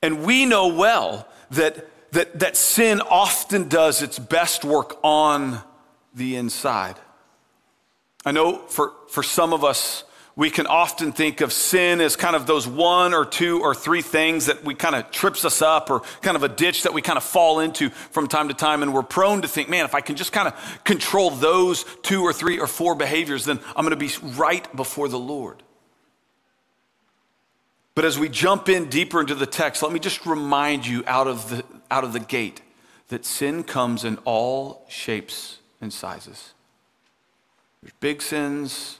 And 0.00 0.24
we 0.24 0.46
know 0.46 0.68
well 0.68 1.26
that, 1.50 1.88
that, 2.12 2.38
that 2.38 2.56
sin 2.56 3.00
often 3.00 3.68
does 3.68 4.00
its 4.00 4.16
best 4.18 4.64
work 4.64 4.96
on 5.02 5.60
the 6.14 6.36
inside. 6.36 6.96
I 8.28 8.32
know 8.32 8.58
for, 8.58 8.92
for 9.08 9.22
some 9.22 9.52
of 9.52 9.64
us, 9.64 10.04
we 10.36 10.50
can 10.50 10.68
often 10.68 11.10
think 11.10 11.40
of 11.40 11.52
sin 11.52 12.00
as 12.00 12.14
kind 12.14 12.36
of 12.36 12.46
those 12.46 12.64
one 12.64 13.12
or 13.12 13.24
two 13.24 13.60
or 13.60 13.74
three 13.74 14.02
things 14.02 14.46
that 14.46 14.64
we 14.64 14.72
kind 14.72 14.94
of 14.94 15.10
trips 15.10 15.44
us 15.44 15.60
up 15.62 15.90
or 15.90 16.00
kind 16.22 16.36
of 16.36 16.44
a 16.44 16.48
ditch 16.48 16.84
that 16.84 16.94
we 16.94 17.02
kind 17.02 17.16
of 17.16 17.24
fall 17.24 17.58
into 17.58 17.90
from 17.90 18.28
time 18.28 18.46
to 18.46 18.54
time. 18.54 18.84
And 18.84 18.94
we're 18.94 19.02
prone 19.02 19.42
to 19.42 19.48
think, 19.48 19.68
man, 19.68 19.84
if 19.84 19.96
I 19.96 20.00
can 20.00 20.14
just 20.14 20.30
kind 20.30 20.46
of 20.46 20.84
control 20.84 21.30
those 21.30 21.84
two 22.02 22.22
or 22.22 22.32
three 22.32 22.60
or 22.60 22.68
four 22.68 22.94
behaviors, 22.94 23.46
then 23.46 23.58
I'm 23.74 23.84
going 23.84 23.90
to 23.90 23.96
be 23.96 24.12
right 24.36 24.76
before 24.76 25.08
the 25.08 25.18
Lord. 25.18 25.60
But 27.96 28.04
as 28.04 28.16
we 28.16 28.28
jump 28.28 28.68
in 28.68 28.88
deeper 28.88 29.20
into 29.20 29.34
the 29.34 29.44
text, 29.44 29.82
let 29.82 29.90
me 29.90 29.98
just 29.98 30.24
remind 30.24 30.86
you 30.86 31.02
out 31.08 31.26
of 31.26 31.50
the, 31.50 31.64
out 31.90 32.04
of 32.04 32.12
the 32.12 32.20
gate 32.20 32.62
that 33.08 33.24
sin 33.24 33.64
comes 33.64 34.04
in 34.04 34.18
all 34.18 34.86
shapes 34.88 35.58
and 35.80 35.92
sizes. 35.92 36.52
There's 37.82 37.94
big 38.00 38.22
sins, 38.22 38.98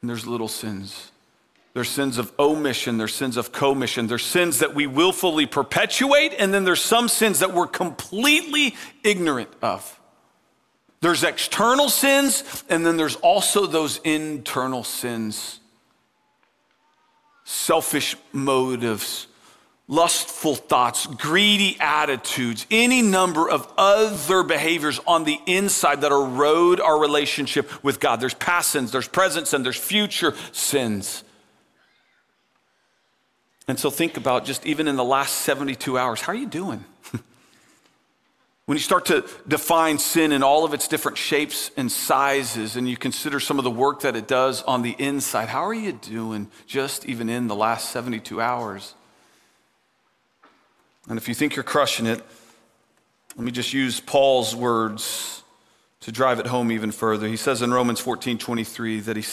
and 0.00 0.10
there's 0.10 0.26
little 0.26 0.48
sins. 0.48 1.10
There's 1.72 1.88
sins 1.88 2.18
of 2.18 2.32
omission, 2.38 2.98
there's 2.98 3.14
sins 3.14 3.36
of 3.36 3.50
commission, 3.50 4.06
there's 4.06 4.24
sins 4.24 4.60
that 4.60 4.74
we 4.74 4.86
willfully 4.86 5.46
perpetuate, 5.46 6.32
and 6.38 6.54
then 6.54 6.64
there's 6.64 6.80
some 6.80 7.08
sins 7.08 7.40
that 7.40 7.52
we're 7.52 7.66
completely 7.66 8.76
ignorant 9.02 9.50
of. 9.60 10.00
There's 11.00 11.24
external 11.24 11.88
sins, 11.88 12.64
and 12.68 12.86
then 12.86 12.96
there's 12.96 13.16
also 13.16 13.66
those 13.66 13.98
internal 14.04 14.84
sins 14.84 15.60
selfish 17.44 18.16
motives, 18.32 19.26
lustful 19.86 20.54
thoughts, 20.54 21.06
greedy 21.06 21.76
attitudes, 21.78 22.66
any 22.70 23.02
number 23.02 23.48
of 23.48 23.70
other 23.76 24.42
behaviors 24.42 24.98
on 25.06 25.24
the 25.24 25.38
inside 25.46 26.00
that 26.00 26.12
erode 26.12 26.80
our 26.80 26.98
relationship 26.98 27.84
with 27.84 28.00
God. 28.00 28.20
There's 28.20 28.34
past 28.34 28.70
sins, 28.70 28.92
there's 28.92 29.08
present 29.08 29.48
sin, 29.48 29.62
there's 29.62 29.76
future 29.76 30.34
sins. 30.52 31.22
And 33.68 33.78
so 33.78 33.90
think 33.90 34.16
about 34.16 34.44
just 34.44 34.66
even 34.66 34.88
in 34.88 34.96
the 34.96 35.04
last 35.04 35.36
72 35.36 35.98
hours, 35.98 36.20
how 36.20 36.32
are 36.32 36.36
you 36.36 36.46
doing? 36.46 36.84
when 38.66 38.76
you 38.76 38.82
start 38.82 39.06
to 39.06 39.26
define 39.48 39.98
sin 39.98 40.32
in 40.32 40.42
all 40.42 40.64
of 40.64 40.74
its 40.74 40.88
different 40.88 41.18
shapes 41.18 41.70
and 41.76 41.90
sizes, 41.90 42.76
and 42.76 42.88
you 42.88 42.96
consider 42.96 43.40
some 43.40 43.58
of 43.58 43.64
the 43.64 43.70
work 43.70 44.00
that 44.00 44.16
it 44.16 44.28
does 44.28 44.62
on 44.62 44.82
the 44.82 44.94
inside, 44.98 45.48
how 45.48 45.64
are 45.64 45.74
you 45.74 45.92
doing 45.92 46.50
just 46.66 47.06
even 47.06 47.28
in 47.28 47.48
the 47.48 47.56
last 47.56 47.90
72 47.90 48.40
hours? 48.40 48.94
And 51.08 51.18
if 51.18 51.28
you 51.28 51.34
think 51.34 51.56
you're 51.56 51.62
crushing 51.62 52.06
it, 52.06 52.22
let 53.36 53.44
me 53.44 53.50
just 53.50 53.72
use 53.72 54.00
Paul's 54.00 54.54
words 54.54 55.42
to 56.00 56.12
drive 56.12 56.38
it 56.38 56.46
home 56.46 56.70
even 56.70 56.92
further. 56.92 57.26
He 57.26 57.36
says 57.36 57.62
in 57.62 57.72
Romans 57.72 58.00
14 58.00 58.38
23 58.38 59.00
that, 59.00 59.16
he, 59.16 59.24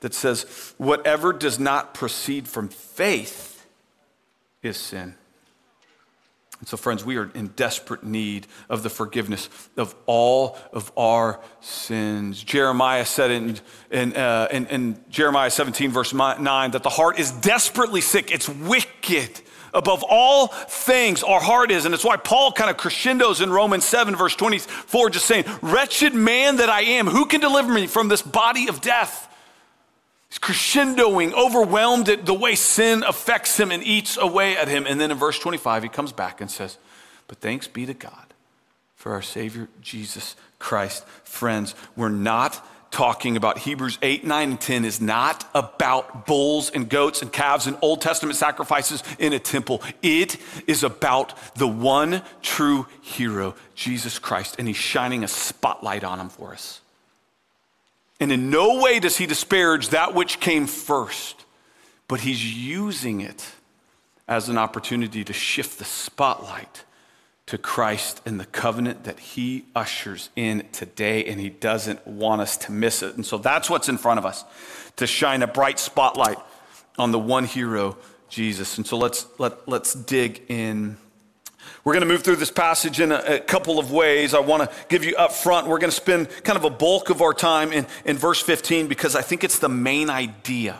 that 0.00 0.14
says, 0.14 0.74
Whatever 0.78 1.32
does 1.32 1.58
not 1.58 1.94
proceed 1.94 2.46
from 2.46 2.68
faith, 2.68 3.48
is 4.62 4.76
sin. 4.76 5.14
And 6.60 6.66
so, 6.66 6.76
friends, 6.76 7.04
we 7.04 7.16
are 7.18 7.30
in 7.34 7.48
desperate 7.48 8.02
need 8.02 8.48
of 8.68 8.82
the 8.82 8.90
forgiveness 8.90 9.48
of 9.76 9.94
all 10.06 10.58
of 10.72 10.90
our 10.96 11.38
sins. 11.60 12.42
Jeremiah 12.42 13.06
said 13.06 13.30
in, 13.30 13.60
in, 13.92 14.16
uh, 14.16 14.48
in, 14.50 14.66
in, 14.66 15.04
Jeremiah 15.08 15.50
17, 15.50 15.92
verse 15.92 16.12
9, 16.12 16.70
that 16.72 16.82
the 16.82 16.88
heart 16.88 17.20
is 17.20 17.30
desperately 17.30 18.00
sick, 18.00 18.32
it's 18.32 18.48
wicked. 18.48 19.40
Above 19.74 20.04
all 20.08 20.48
things, 20.48 21.22
our 21.22 21.40
heart 21.40 21.70
is. 21.70 21.84
And 21.84 21.94
it's 21.94 22.04
why 22.04 22.16
Paul 22.16 22.52
kind 22.52 22.70
of 22.70 22.76
crescendos 22.76 23.40
in 23.40 23.50
Romans 23.50 23.84
7, 23.84 24.16
verse 24.16 24.34
24, 24.34 25.10
just 25.10 25.26
saying, 25.26 25.44
Wretched 25.62 26.14
man 26.14 26.56
that 26.56 26.68
I 26.68 26.82
am, 26.82 27.06
who 27.06 27.26
can 27.26 27.40
deliver 27.40 27.72
me 27.72 27.86
from 27.86 28.08
this 28.08 28.22
body 28.22 28.68
of 28.68 28.80
death? 28.80 29.26
He's 30.28 30.38
crescendoing, 30.38 31.32
overwhelmed 31.32 32.08
at 32.08 32.26
the 32.26 32.34
way 32.34 32.54
sin 32.54 33.02
affects 33.02 33.58
him 33.58 33.70
and 33.70 33.82
eats 33.82 34.16
away 34.16 34.56
at 34.56 34.68
him. 34.68 34.86
And 34.86 35.00
then 35.00 35.10
in 35.10 35.16
verse 35.16 35.38
25, 35.38 35.84
he 35.84 35.88
comes 35.88 36.12
back 36.12 36.40
and 36.40 36.50
says, 36.50 36.76
But 37.28 37.38
thanks 37.38 37.66
be 37.66 37.86
to 37.86 37.94
God 37.94 38.34
for 38.94 39.12
our 39.12 39.22
Savior 39.22 39.68
Jesus 39.80 40.36
Christ. 40.58 41.06
Friends, 41.24 41.74
we're 41.96 42.10
not 42.10 42.66
talking 42.90 43.36
about 43.36 43.58
Hebrews 43.58 43.98
8, 44.02 44.24
9, 44.24 44.50
and 44.50 44.60
10 44.60 44.84
is 44.84 45.00
not 45.00 45.48
about 45.54 46.26
bulls 46.26 46.70
and 46.70 46.88
goats 46.88 47.22
and 47.22 47.32
calves 47.32 47.66
and 47.66 47.76
Old 47.82 48.00
Testament 48.00 48.36
sacrifices 48.36 49.02
in 49.18 49.32
a 49.32 49.38
temple. 49.38 49.82
It 50.02 50.36
is 50.66 50.82
about 50.82 51.34
the 51.54 51.68
one 51.68 52.22
true 52.42 52.86
hero, 53.00 53.54
Jesus 53.74 54.18
Christ, 54.18 54.56
and 54.58 54.66
he's 54.66 54.76
shining 54.76 55.24
a 55.24 55.28
spotlight 55.28 56.04
on 56.04 56.20
him 56.20 56.28
for 56.28 56.52
us. 56.52 56.80
And 58.20 58.32
in 58.32 58.50
no 58.50 58.80
way 58.80 58.98
does 58.98 59.16
he 59.16 59.26
disparage 59.26 59.90
that 59.90 60.14
which 60.14 60.40
came 60.40 60.66
first, 60.66 61.44
but 62.08 62.20
he's 62.20 62.44
using 62.56 63.20
it 63.20 63.52
as 64.26 64.48
an 64.48 64.58
opportunity 64.58 65.24
to 65.24 65.32
shift 65.32 65.78
the 65.78 65.84
spotlight 65.84 66.84
to 67.48 67.58
Christ 67.58 68.20
and 68.24 68.38
the 68.38 68.46
covenant 68.46 69.04
that 69.04 69.18
he 69.18 69.64
ushers 69.74 70.30
in 70.36 70.66
today, 70.72 71.24
and 71.24 71.40
he 71.40 71.48
doesn't 71.48 72.06
want 72.06 72.40
us 72.40 72.56
to 72.58 72.72
miss 72.72 73.02
it. 73.02 73.16
And 73.16 73.24
so 73.24 73.38
that's 73.38 73.68
what's 73.70 73.88
in 73.88 73.98
front 73.98 74.18
of 74.18 74.26
us 74.26 74.44
to 74.96 75.06
shine 75.06 75.42
a 75.42 75.46
bright 75.46 75.78
spotlight 75.78 76.38
on 76.98 77.10
the 77.10 77.18
one 77.18 77.44
hero, 77.44 77.96
Jesus. 78.28 78.76
And 78.76 78.86
so 78.86 78.98
let's, 78.98 79.26
let, 79.38 79.66
let's 79.68 79.94
dig 79.94 80.42
in 80.48 80.98
we're 81.84 81.94
going 81.94 82.06
to 82.06 82.12
move 82.12 82.22
through 82.22 82.36
this 82.36 82.50
passage 82.50 83.00
in 83.00 83.12
a, 83.12 83.16
a 83.16 83.40
couple 83.40 83.78
of 83.78 83.90
ways. 83.90 84.34
I 84.34 84.40
want 84.40 84.68
to 84.68 84.76
give 84.88 85.04
you 85.04 85.16
up 85.16 85.32
front, 85.32 85.66
we're 85.66 85.78
going 85.78 85.90
to 85.90 85.96
spend 85.96 86.28
kind 86.44 86.58
of 86.58 86.64
a 86.64 86.70
bulk 86.70 87.08
of 87.08 87.22
our 87.22 87.32
time 87.32 87.72
in, 87.72 87.86
in 88.04 88.18
verse 88.18 88.42
15 88.42 88.88
because 88.88 89.16
I 89.16 89.22
think 89.22 89.42
it's 89.42 89.58
the 89.58 89.70
main 89.70 90.10
idea. 90.10 90.76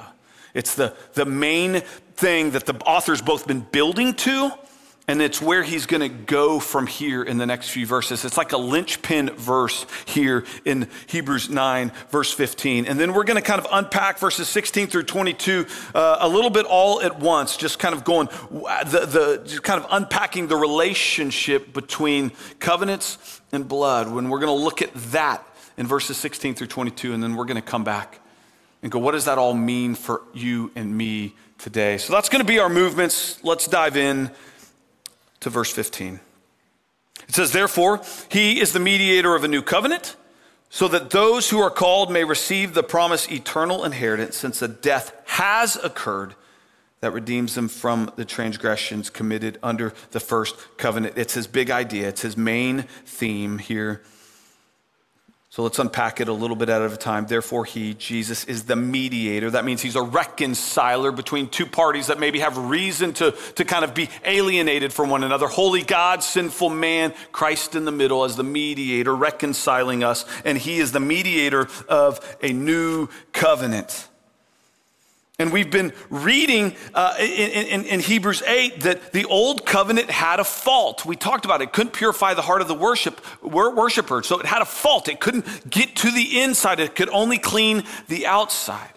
It's 0.53 0.75
the, 0.75 0.95
the 1.15 1.25
main 1.25 1.81
thing 2.17 2.51
that 2.51 2.67
the 2.67 2.75
author's 2.85 3.23
both 3.23 3.47
been 3.47 3.61
building 3.61 4.13
to 4.15 4.51
and 5.09 5.23
it's 5.23 5.41
where 5.41 5.63
he's 5.63 5.87
going 5.87 6.03
to 6.03 6.09
go 6.11 6.61
from 6.61 6.87
here 6.87 7.23
in 7.23 7.39
the 7.39 7.47
next 7.47 7.71
few 7.71 7.87
verses. 7.87 8.27
It's 8.27 8.37
like 8.37 8.53
a 8.53 8.59
linchpin 8.59 9.31
verse 9.31 9.87
here 10.05 10.45
in 10.67 10.87
Hebrews 11.07 11.49
9, 11.49 11.91
verse 12.11 12.31
15. 12.33 12.85
And 12.85 13.01
then 13.01 13.15
we're 13.15 13.25
going 13.25 13.43
to 13.43 13.43
kind 13.43 13.59
of 13.59 13.67
unpack 13.73 14.19
verses 14.19 14.49
16 14.49 14.89
through 14.89 15.05
22 15.05 15.67
uh, 15.95 16.19
a 16.21 16.29
little 16.29 16.51
bit 16.51 16.67
all 16.67 17.01
at 17.01 17.19
once, 17.19 17.57
just 17.57 17.79
kind 17.79 17.95
of 17.95 18.05
going, 18.05 18.29
the, 18.51 19.43
the, 19.47 19.61
kind 19.63 19.83
of 19.83 19.89
unpacking 19.91 20.47
the 20.47 20.57
relationship 20.57 21.73
between 21.73 22.31
covenants 22.59 23.41
and 23.51 23.67
blood. 23.67 24.13
When 24.13 24.29
we're 24.29 24.41
going 24.41 24.57
to 24.57 24.65
look 24.65 24.83
at 24.83 24.93
that 25.13 25.43
in 25.79 25.87
verses 25.87 26.19
16 26.19 26.55
through 26.55 26.67
22, 26.67 27.15
and 27.15 27.23
then 27.23 27.35
we're 27.35 27.47
going 27.47 27.61
to 27.61 27.63
come 27.63 27.83
back 27.83 28.21
and 28.83 28.93
go, 28.93 28.99
what 28.99 29.13
does 29.13 29.25
that 29.25 29.39
all 29.39 29.55
mean 29.55 29.95
for 29.95 30.21
you 30.35 30.71
and 30.77 30.95
me 30.95 31.35
today? 31.57 31.97
So 31.97 32.13
that's 32.13 32.29
going 32.29 32.45
to 32.45 32.47
be 32.47 32.59
our 32.59 32.69
movements. 32.69 33.43
Let's 33.43 33.67
dive 33.67 33.97
in 33.97 34.31
to 35.41 35.51
verse 35.51 35.73
15. 35.73 36.21
It 37.29 37.35
says, 37.35 37.53
Therefore, 37.53 38.01
he 38.31 38.61
is 38.61 38.73
the 38.73 38.81
mediator 38.81 39.35
of 39.35 39.45
a 39.45 39.49
new 39.49 39.63
covenant, 39.63 40.17
so 40.71 40.89
that 40.89 41.11
those 41.11 41.51
who 41.51 41.61
are 41.61 41.71
called 41.71 42.11
may 42.11 42.25
receive 42.25 42.75
the 42.75 42.83
promised 42.83 43.33
eternal 43.33 43.85
inheritance, 43.85 44.37
since 44.37 44.61
a 44.63 44.69
death 44.69 45.13
has 45.27 45.77
occurred 45.77 46.35
that 47.01 47.13
redeems 47.13 47.55
them 47.55 47.69
from 47.69 48.13
the 48.17 48.25
transgressions 48.25 49.09
committed 49.09 49.59
under 49.63 49.95
the 50.11 50.21
first 50.21 50.57
covenant. 50.77 51.15
It's 51.17 51.35
his 51.35 51.47
big 51.47 51.71
idea, 51.71 52.09
it's 52.09 52.23
his 52.23 52.37
main 52.37 52.83
theme 53.07 53.59
here 53.59 54.03
so 55.51 55.63
let's 55.63 55.79
unpack 55.79 56.21
it 56.21 56.29
a 56.29 56.33
little 56.33 56.57
bit 56.57 56.69
at 56.69 56.83
a 56.83 56.95
time. 56.97 57.27
Therefore, 57.27 57.65
he, 57.65 57.95
Jesus, 57.95 58.45
is 58.45 58.65
the 58.65 58.77
mediator. 58.77 59.51
That 59.51 59.65
means 59.65 59.81
he's 59.81 59.97
a 59.97 60.03
reconciler 60.03 61.11
between 61.11 61.49
two 61.49 61.65
parties 61.65 62.09
that 62.09 62.21
maybe 62.21 62.41
have 62.41 62.59
reason 62.59 63.15
to, 63.15 63.31
to 63.55 63.65
kind 63.65 63.83
of 63.83 63.95
be 63.95 64.11
alienated 64.27 64.93
from 64.93 65.09
one 65.09 65.25
another. 65.25 65.47
Holy 65.47 65.83
God, 65.83 66.23
sinful 66.23 66.69
man, 66.69 67.15
Christ 67.33 67.75
in 67.75 67.87
the 67.87 67.93
middle 67.93 68.25
as 68.25 68.37
the 68.37 68.45
mediator, 68.45 69.17
reconciling 69.17 70.05
us. 70.05 70.27
And 70.45 70.59
he 70.59 70.81
is 70.81 70.93
the 70.93 71.01
mediator 71.01 71.69
of 71.89 72.21
a 72.43 72.53
new 72.53 73.09
covenant. 73.33 74.07
And 75.41 75.53
we've 75.53 75.71
been 75.71 75.93
reading 76.11 76.75
uh, 76.95 77.15
in, 77.21 77.51
in, 77.51 77.85
in, 77.85 78.01
Hebrews 78.01 78.43
8 78.45 78.81
that 78.81 79.13
the 79.13 79.25
old 79.27 79.65
covenant 79.65 80.11
had 80.11 80.41
a 80.41 80.45
fault. 80.45 81.07
We 81.07 81.15
talked 81.15 81.45
about 81.45 81.61
it. 81.61 81.69
it 81.69 81.73
couldn't 81.73 81.93
purify 81.93 82.35
the 82.35 82.43
heart 82.43 82.61
of 82.61 82.67
the 82.67 82.75
worship, 82.75 83.21
worshiper. 83.41 84.25
So 84.25 84.41
it 84.41 84.47
had 84.47 84.63
a 84.63 84.65
fault. 84.65 85.09
It 85.09 85.21
couldn't 85.21 85.71
get 85.71 85.95
to 85.99 86.11
the 86.11 86.41
inside, 86.41 86.81
it 86.81 86.97
could 86.97 87.09
only 87.11 87.39
clean 87.39 87.85
the 88.09 88.27
outside. 88.27 88.91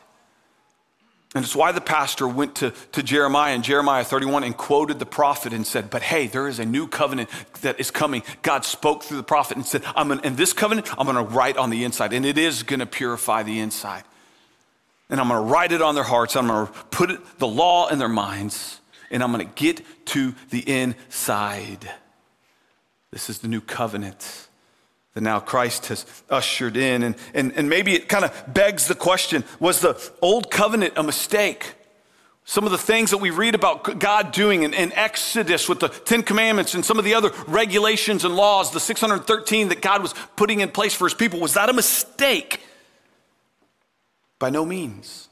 And 1.36 1.46
it's 1.46 1.56
why 1.56 1.74
the 1.74 1.80
pastor 1.80 2.28
went 2.28 2.56
to, 2.56 2.72
to 2.94 3.04
Jeremiah 3.04 3.54
in 3.54 3.62
Jeremiah 3.62 4.04
31 4.04 4.44
and 4.44 4.58
quoted 4.58 4.98
the 4.98 5.06
prophet 5.06 5.54
and 5.54 5.66
said, 5.66 5.92
But 5.92 6.02
hey, 6.02 6.26
there 6.26 6.48
is 6.48 6.58
a 6.58 6.66
new 6.66 6.88
covenant 6.88 7.30
that 7.62 7.80
is 7.80 7.92
coming. 7.92 8.24
God 8.42 8.66
spoke 8.66 9.04
through 9.04 9.18
the 9.18 9.24
prophet 9.24 9.58
and 9.58 9.66
said, 9.66 9.84
I'm 9.96 10.08
gonna, 10.08 10.22
in 10.24 10.38
this 10.38 10.54
covenant, 10.54 10.90
I'm 10.98 11.06
going 11.06 11.24
to 11.24 11.36
write 11.36 11.58
on 11.58 11.70
the 11.70 11.84
inside, 11.84 12.14
and 12.14 12.26
it 12.26 12.40
is 12.40 12.64
going 12.64 12.80
to 12.80 12.88
purify 12.88 13.44
the 13.44 13.60
inside 13.60 14.06
and 15.12 15.20
I'm 15.20 15.28
going 15.28 15.46
to 15.46 15.52
write 15.52 15.74
it 15.74 15.82
on 15.82 15.94
their 15.94 16.06
hearts. 16.06 16.36
I'm 16.36 16.48
going 16.48 16.68
to 16.68 16.74
put 16.86 17.12
it, 17.12 17.38
the 17.38 17.48
law 17.48 17.90
in 17.90 18.00
their 18.00 18.10
minds, 18.10 18.80
and 19.12 19.22
I'm 19.22 19.34
going 19.34 19.46
to 19.46 19.54
get 19.54 19.82
to 20.08 20.34
the 20.50 20.68
inside. 20.68 21.92
This 23.12 23.30
is 23.30 23.40
the 23.40 23.50
new 23.50 23.60
covenant 23.60 24.48
that 25.14 25.22
now 25.22 25.42
Christ 25.42 25.88
has 25.88 26.06
ushered 26.30 26.78
in. 26.78 27.04
And, 27.04 27.16
and, 27.34 27.52
and 27.58 27.70
maybe 27.70 27.94
it 27.94 28.08
kind 28.08 28.24
of 28.24 28.54
begs 28.54 28.88
the 28.88 28.96
question 28.96 29.44
was 29.60 29.82
the 29.82 30.02
old 30.22 30.50
covenant 30.50 30.94
a 30.96 31.04
mistake? 31.04 31.74
Some 32.46 32.64
of 32.64 32.72
the 32.72 32.78
things 32.78 33.12
that 33.12 33.18
we 33.18 33.30
read 33.30 33.54
about 33.54 34.00
God 34.00 34.32
doing 34.32 34.64
in, 34.64 34.74
in, 34.74 34.94
Exodus 34.94 35.70
with 35.70 35.82
the 35.82 35.90
Ten 35.90 36.24
Commandments 36.24 36.74
and 36.74 36.84
some 36.84 36.98
of 36.98 37.06
the 37.06 37.14
other 37.14 37.32
regulations 37.48 38.24
and 38.24 38.36
laws, 38.36 38.72
the 38.72 38.80
613 38.80 39.68
that 39.70 39.82
God 39.82 40.02
was 40.02 40.16
putting 40.38 40.62
in 40.62 40.70
place 40.70 40.94
for 40.94 41.06
his 41.06 41.14
people, 41.14 41.40
was 41.40 41.54
that 41.54 41.70
a 41.70 41.74
mistake? 41.74 42.62
By 44.42 44.50
no 44.50 44.66
means. 44.66 45.30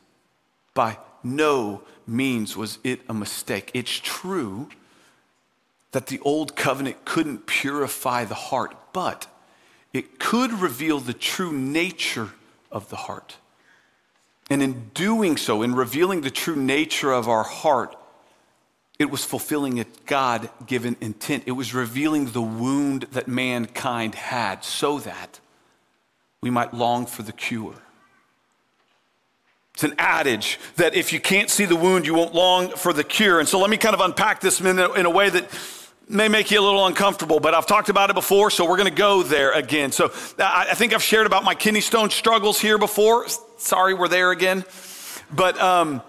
By 0.75 0.99
no 1.23 1.81
means 2.05 2.55
was 2.55 2.77
it 2.83 3.01
a 3.09 3.13
mistake. 3.13 3.71
It's 3.73 3.99
true 3.99 4.69
that 5.93 6.05
the 6.05 6.19
old 6.19 6.55
covenant 6.55 7.05
couldn't 7.05 7.47
purify 7.47 8.25
the 8.25 8.35
heart, 8.35 8.77
but 8.93 9.25
it 9.93 10.19
could 10.19 10.53
reveal 10.53 10.99
the 10.99 11.15
true 11.15 11.51
nature 11.51 12.29
of 12.71 12.89
the 12.89 12.97
heart. 12.97 13.37
And 14.47 14.61
in 14.61 14.91
doing 14.93 15.37
so, 15.37 15.63
in 15.63 15.73
revealing 15.73 16.21
the 16.21 16.29
true 16.29 16.55
nature 16.55 17.11
of 17.11 17.27
our 17.27 17.43
heart, 17.43 17.95
it 18.99 19.09
was 19.09 19.25
fulfilling 19.25 19.79
a 19.79 19.87
God 20.05 20.51
given 20.67 20.95
intent. 21.01 21.45
It 21.47 21.53
was 21.53 21.73
revealing 21.73 22.27
the 22.27 22.43
wound 22.43 23.07
that 23.13 23.27
mankind 23.27 24.13
had 24.13 24.63
so 24.63 24.99
that 24.99 25.39
we 26.41 26.51
might 26.51 26.75
long 26.75 27.07
for 27.07 27.23
the 27.23 27.31
cure. 27.31 27.81
It's 29.79 29.85
an 29.85 29.95
adage 29.97 30.59
that 30.75 30.93
if 30.93 31.13
you 31.13 31.21
can't 31.21 31.49
see 31.49 31.63
the 31.63 31.77
wound, 31.77 32.05
you 32.05 32.13
won't 32.13 32.35
long 32.35 32.67
for 32.71 32.91
the 32.91 33.01
cure. 33.01 33.39
And 33.39 33.47
so 33.47 33.59
let 33.59 33.69
me 33.69 33.77
kind 33.77 33.95
of 33.95 34.01
unpack 34.01 34.41
this 34.41 34.59
in 34.59 34.77
a, 34.77 34.91
in 34.91 35.05
a 35.05 35.09
way 35.09 35.29
that 35.29 35.49
may 36.09 36.27
make 36.27 36.51
you 36.51 36.59
a 36.59 36.65
little 36.65 36.85
uncomfortable, 36.85 37.39
but 37.39 37.53
I've 37.53 37.65
talked 37.65 37.87
about 37.87 38.09
it 38.09 38.13
before, 38.13 38.51
so 38.51 38.67
we're 38.67 38.75
going 38.75 38.89
to 38.89 38.93
go 38.93 39.23
there 39.23 39.53
again. 39.53 39.93
So 39.93 40.11
I 40.37 40.73
think 40.75 40.93
I've 40.93 41.01
shared 41.01 41.27
about 41.27 41.45
my 41.45 41.55
kidney 41.55 41.79
stone 41.79 42.09
struggles 42.09 42.59
here 42.59 42.77
before. 42.77 43.29
Sorry, 43.57 43.93
we're 43.93 44.09
there 44.09 44.31
again. 44.31 44.65
But 45.33 45.57
um, 45.61 46.01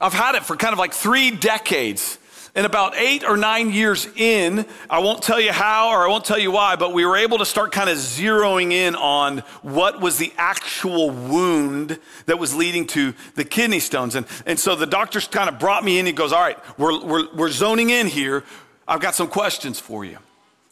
I've 0.00 0.14
had 0.14 0.34
it 0.34 0.46
for 0.46 0.56
kind 0.56 0.72
of 0.72 0.78
like 0.78 0.94
three 0.94 1.30
decades. 1.30 2.17
And 2.58 2.66
about 2.66 2.96
eight 2.96 3.22
or 3.22 3.36
nine 3.36 3.70
years 3.70 4.08
in, 4.16 4.66
I 4.90 4.98
won't 4.98 5.22
tell 5.22 5.40
you 5.40 5.52
how 5.52 5.90
or 5.90 6.04
I 6.04 6.08
won't 6.08 6.24
tell 6.24 6.40
you 6.40 6.50
why, 6.50 6.74
but 6.74 6.92
we 6.92 7.06
were 7.06 7.16
able 7.16 7.38
to 7.38 7.46
start 7.46 7.70
kind 7.70 7.88
of 7.88 7.96
zeroing 7.98 8.72
in 8.72 8.96
on 8.96 9.44
what 9.62 10.00
was 10.00 10.18
the 10.18 10.32
actual 10.36 11.08
wound 11.10 12.00
that 12.26 12.40
was 12.40 12.56
leading 12.56 12.84
to 12.88 13.14
the 13.36 13.44
kidney 13.44 13.78
stones. 13.78 14.16
And, 14.16 14.26
and 14.44 14.58
so 14.58 14.74
the 14.74 14.86
doctors 14.86 15.28
kind 15.28 15.48
of 15.48 15.60
brought 15.60 15.84
me 15.84 16.00
in. 16.00 16.06
He 16.06 16.10
goes, 16.10 16.32
All 16.32 16.42
right, 16.42 16.58
we're, 16.76 17.00
we're, 17.00 17.32
we're 17.32 17.50
zoning 17.50 17.90
in 17.90 18.08
here. 18.08 18.42
I've 18.88 18.98
got 18.98 19.14
some 19.14 19.28
questions 19.28 19.78
for 19.78 20.04
you. 20.04 20.18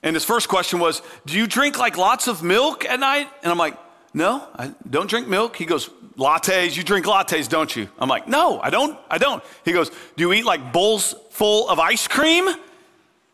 And 0.03 0.17
his 0.17 0.25
first 0.25 0.49
question 0.49 0.81
was, 0.81 1.03
Do 1.25 1.39
you 1.39 1.47
drink 1.47 1.79
like 1.79 1.97
lots 1.97 2.27
of 2.27 2.43
milk 2.43 2.85
at 2.85 2.99
night? 2.99 3.29
And 3.45 3.53
I'm 3.53 3.59
like, 3.59 3.79
No, 4.13 4.45
I 4.57 4.75
don't 4.91 5.09
drink 5.09 5.29
milk. 5.29 5.55
He 5.55 5.67
goes, 5.67 5.89
lattes, 6.17 6.77
you 6.77 6.83
drink 6.83 7.07
lattes, 7.07 7.49
don't 7.49 7.75
you? 7.77 7.89
I'm 7.99 8.09
like, 8.09 8.27
no, 8.27 8.59
I 8.61 8.71
don't, 8.71 8.99
I 9.11 9.19
don't. 9.19 9.43
He 9.65 9.73
goes, 9.73 9.91
do 9.91 10.25
you 10.25 10.33
eat 10.33 10.45
like 10.45 10.73
bowls 10.73 11.15
full 11.37 11.69
of 11.69 11.79
ice 11.79 12.09
cream? 12.09 12.49
And 12.49 12.57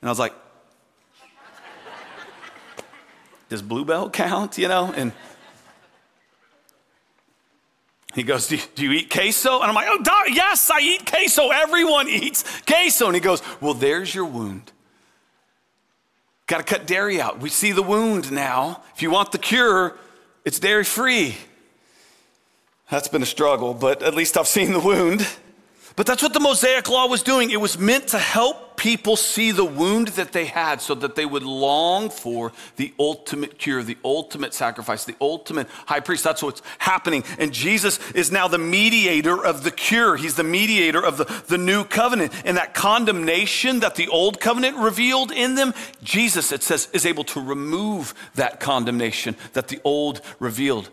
I 0.02 0.08
was 0.08 0.18
like, 0.18 0.34
does 3.48 3.62
Bluebell 3.62 4.10
count, 4.10 4.58
you 4.58 4.66
know? 4.66 4.92
And 4.96 5.12
he 8.14 8.24
goes, 8.24 8.48
do, 8.48 8.58
do 8.74 8.82
you 8.82 8.92
eat 8.92 9.08
queso? 9.08 9.60
And 9.60 9.68
I'm 9.68 9.74
like, 9.74 9.86
oh, 9.88 10.02
doc, 10.02 10.24
yes, 10.30 10.68
I 10.68 10.80
eat 10.80 11.06
queso. 11.06 11.50
Everyone 11.50 12.08
eats 12.08 12.44
queso. 12.62 13.06
And 13.06 13.14
he 13.14 13.20
goes, 13.20 13.40
well, 13.60 13.74
there's 13.74 14.12
your 14.12 14.24
wound. 14.24 14.72
Got 16.48 16.58
to 16.58 16.64
cut 16.64 16.86
dairy 16.86 17.20
out. 17.20 17.38
We 17.38 17.50
see 17.50 17.70
the 17.70 17.82
wound 17.82 18.32
now. 18.32 18.82
If 18.96 19.02
you 19.02 19.10
want 19.10 19.30
the 19.30 19.38
cure, 19.38 19.96
it's 20.44 20.58
dairy 20.58 20.84
free. 20.84 21.36
That's 22.90 23.08
been 23.08 23.22
a 23.22 23.26
struggle, 23.26 23.74
but 23.74 24.02
at 24.02 24.14
least 24.14 24.36
I've 24.36 24.48
seen 24.48 24.72
the 24.72 24.80
wound. 24.80 25.26
But 25.96 26.06
that's 26.06 26.22
what 26.22 26.32
the 26.32 26.40
Mosaic 26.40 26.88
Law 26.88 27.06
was 27.06 27.22
doing. 27.22 27.50
It 27.50 27.60
was 27.60 27.78
meant 27.78 28.08
to 28.08 28.18
help 28.18 28.76
people 28.76 29.16
see 29.16 29.52
the 29.52 29.64
wound 29.64 30.08
that 30.08 30.32
they 30.32 30.46
had 30.46 30.80
so 30.80 30.94
that 30.94 31.14
they 31.14 31.26
would 31.26 31.42
long 31.42 32.10
for 32.10 32.52
the 32.76 32.92
ultimate 32.98 33.58
cure, 33.58 33.82
the 33.82 33.98
ultimate 34.04 34.54
sacrifice, 34.54 35.04
the 35.04 35.14
ultimate 35.20 35.68
high 35.86 36.00
priest. 36.00 36.24
That's 36.24 36.42
what's 36.42 36.62
happening. 36.78 37.24
And 37.38 37.52
Jesus 37.52 38.00
is 38.12 38.32
now 38.32 38.48
the 38.48 38.58
mediator 38.58 39.44
of 39.44 39.64
the 39.64 39.70
cure. 39.70 40.16
He's 40.16 40.34
the 40.34 40.44
mediator 40.44 41.04
of 41.04 41.18
the, 41.18 41.24
the 41.46 41.58
new 41.58 41.84
covenant. 41.84 42.32
And 42.44 42.56
that 42.56 42.74
condemnation 42.74 43.80
that 43.80 43.94
the 43.94 44.08
old 44.08 44.40
covenant 44.40 44.78
revealed 44.78 45.30
in 45.30 45.54
them, 45.54 45.74
Jesus, 46.02 46.52
it 46.52 46.62
says, 46.62 46.88
is 46.92 47.06
able 47.06 47.24
to 47.24 47.40
remove 47.40 48.14
that 48.34 48.60
condemnation 48.60 49.36
that 49.52 49.68
the 49.68 49.80
old 49.84 50.22
revealed. 50.40 50.90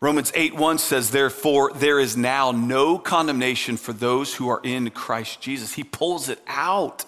Romans 0.00 0.30
8 0.34 0.54
1 0.54 0.78
says, 0.78 1.10
Therefore, 1.10 1.72
there 1.74 1.98
is 1.98 2.16
now 2.16 2.52
no 2.52 2.98
condemnation 2.98 3.76
for 3.76 3.92
those 3.92 4.34
who 4.34 4.48
are 4.48 4.60
in 4.62 4.90
Christ 4.90 5.40
Jesus. 5.40 5.74
He 5.74 5.82
pulls 5.82 6.28
it 6.28 6.40
out. 6.46 7.04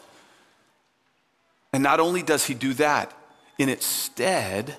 And 1.73 1.83
not 1.83 2.01
only 2.01 2.23
does 2.23 2.47
he 2.47 2.55
do 2.55 2.75
that, 2.75 3.17
in 3.59 3.69
its 3.69 3.87
stead, 3.87 4.75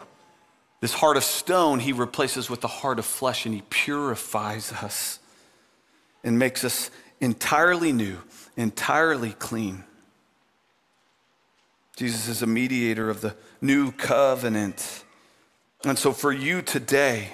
this 0.81 0.93
heart 0.93 1.15
of 1.15 1.23
stone 1.23 1.79
he 1.79 1.93
replaces 1.93 2.49
with 2.49 2.59
the 2.61 2.67
heart 2.67 2.99
of 2.99 3.05
flesh 3.05 3.45
and 3.45 3.55
he 3.55 3.61
purifies 3.69 4.73
us 4.73 5.19
and 6.23 6.37
makes 6.37 6.63
us 6.63 6.91
entirely 7.21 7.93
new, 7.93 8.17
entirely 8.57 9.31
clean. 9.33 9.83
Jesus 11.95 12.27
is 12.27 12.41
a 12.41 12.47
mediator 12.47 13.09
of 13.09 13.21
the 13.21 13.35
new 13.61 13.91
covenant. 13.91 15.03
And 15.85 15.97
so 15.97 16.11
for 16.11 16.31
you 16.31 16.61
today, 16.61 17.29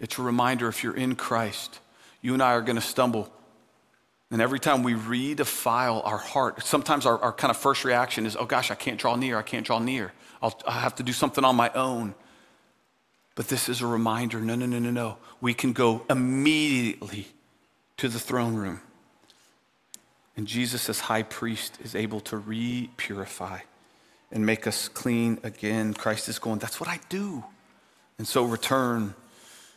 it's 0.00 0.18
a 0.18 0.22
reminder 0.22 0.68
if 0.68 0.82
you're 0.82 0.96
in 0.96 1.14
Christ, 1.14 1.80
you 2.20 2.34
and 2.34 2.42
I 2.42 2.52
are 2.52 2.62
going 2.62 2.76
to 2.76 2.82
stumble. 2.82 3.32
And 4.30 4.42
every 4.42 4.58
time 4.58 4.82
we 4.82 4.94
redefile 4.94 6.04
our 6.04 6.18
heart, 6.18 6.64
sometimes 6.64 7.06
our, 7.06 7.18
our 7.18 7.32
kind 7.32 7.50
of 7.50 7.56
first 7.56 7.84
reaction 7.84 8.26
is, 8.26 8.36
oh 8.36 8.46
gosh, 8.46 8.70
I 8.70 8.74
can't 8.74 8.98
draw 8.98 9.16
near, 9.16 9.38
I 9.38 9.42
can't 9.42 9.64
draw 9.64 9.78
near. 9.78 10.12
I'll, 10.42 10.58
i 10.66 10.72
have 10.72 10.96
to 10.96 11.02
do 11.02 11.12
something 11.12 11.44
on 11.44 11.56
my 11.56 11.70
own. 11.70 12.14
But 13.34 13.48
this 13.48 13.68
is 13.68 13.80
a 13.80 13.86
reminder 13.86 14.40
no, 14.40 14.54
no, 14.54 14.66
no, 14.66 14.78
no, 14.78 14.90
no. 14.90 15.18
We 15.40 15.54
can 15.54 15.72
go 15.72 16.04
immediately 16.08 17.28
to 17.96 18.08
the 18.08 18.18
throne 18.18 18.54
room. 18.54 18.80
And 20.36 20.46
Jesus, 20.46 20.88
as 20.88 21.00
high 21.00 21.22
priest, 21.22 21.78
is 21.82 21.94
able 21.94 22.20
to 22.22 22.36
re 22.36 22.90
purify 22.96 23.60
and 24.32 24.44
make 24.44 24.66
us 24.66 24.88
clean 24.88 25.38
again. 25.44 25.94
Christ 25.94 26.28
is 26.28 26.38
going, 26.38 26.58
that's 26.58 26.80
what 26.80 26.88
I 26.88 26.98
do. 27.08 27.44
And 28.18 28.26
so 28.26 28.44
return 28.44 29.14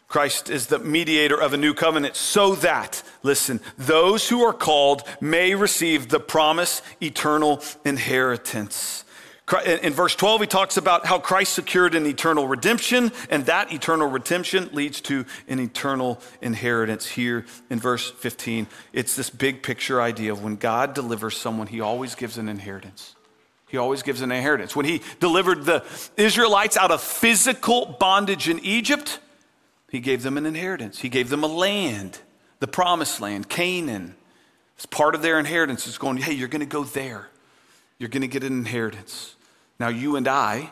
Christ 0.08 0.50
is 0.50 0.68
the 0.68 0.80
mediator 0.80 1.40
of 1.40 1.54
a 1.54 1.58
new 1.58 1.74
covenant 1.74 2.16
so 2.16 2.56
that, 2.56 3.04
listen, 3.24 3.60
those 3.78 4.30
who 4.30 4.42
are 4.44 4.54
called 4.54 5.04
may 5.20 5.54
receive 5.54 6.08
the 6.08 6.20
promise 6.20 6.82
eternal 7.02 7.62
inheritance. 7.84 9.04
In 9.66 9.94
verse 9.94 10.14
12, 10.14 10.42
he 10.42 10.48
talks 10.48 10.76
about 10.76 11.06
how 11.06 11.20
Christ 11.20 11.54
secured 11.54 11.96
an 11.96 12.06
eternal 12.06 12.50
redemption, 12.50 13.14
and 13.30 13.46
that 13.46 13.72
eternal 13.72 14.10
redemption 14.10 14.70
leads 14.74 15.00
to 15.02 15.26
an 15.48 15.60
eternal 15.60 16.20
inheritance. 16.42 17.06
Here 17.06 17.46
in 17.70 17.80
verse 17.80 18.12
15, 18.12 18.68
it's 18.92 19.16
this 19.16 19.30
big 19.30 19.64
picture 19.64 20.02
idea 20.02 20.34
of 20.34 20.44
when 20.44 20.58
God 20.58 20.94
delivers 20.94 21.38
someone, 21.38 21.68
he 21.68 21.80
always 21.80 22.14
gives 22.14 22.38
an 22.38 22.50
inheritance. 22.50 23.16
He 23.70 23.78
always 23.78 24.04
gives 24.04 24.22
an 24.22 24.32
inheritance. 24.32 24.76
When 24.76 24.86
he 24.86 25.02
delivered 25.22 25.64
the 25.64 25.86
Israelites 26.18 26.76
out 26.76 26.92
of 26.92 27.02
physical 27.02 27.98
bondage 28.00 28.50
in 28.50 28.60
Egypt, 28.60 29.20
he 29.90 30.00
gave 30.00 30.24
them 30.24 30.38
an 30.38 30.46
inheritance. 30.46 31.00
He 31.00 31.10
gave 31.10 31.30
them 31.30 31.44
a 31.44 31.48
land, 31.48 32.20
the 32.60 32.68
promised 32.68 33.22
land, 33.22 33.50
Canaan. 33.50 34.16
It's 34.76 34.86
part 34.86 35.16
of 35.16 35.22
their 35.22 35.40
inheritance. 35.40 35.88
It's 35.88 35.98
going, 35.98 36.18
hey, 36.18 36.34
you're 36.34 36.48
going 36.48 36.60
to 36.60 36.66
go 36.66 36.84
there. 36.84 37.30
You're 37.98 38.10
going 38.10 38.22
to 38.22 38.28
get 38.28 38.44
an 38.44 38.54
inheritance. 38.54 39.36
Now, 39.80 39.88
you 39.88 40.16
and 40.16 40.28
I 40.28 40.72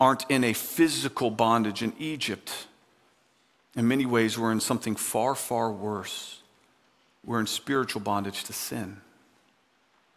aren't 0.00 0.24
in 0.28 0.44
a 0.44 0.52
physical 0.52 1.30
bondage 1.30 1.82
in 1.82 1.92
Egypt. 1.98 2.66
In 3.74 3.88
many 3.88 4.06
ways, 4.06 4.38
we're 4.38 4.52
in 4.52 4.60
something 4.60 4.94
far, 4.94 5.34
far 5.34 5.72
worse. 5.72 6.42
We're 7.24 7.40
in 7.40 7.46
spiritual 7.46 8.02
bondage 8.02 8.44
to 8.44 8.52
sin. 8.52 9.00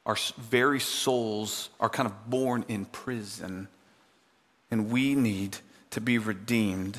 Our 0.06 0.18
very 0.38 0.80
souls 0.80 1.70
are 1.80 1.90
kind 1.90 2.08
of 2.08 2.30
born 2.30 2.66
in 2.68 2.86
prison, 2.86 3.68
and 4.70 4.90
we 4.90 5.16
need 5.16 5.58
to 5.92 6.02
be 6.02 6.18
redeemed 6.18 6.98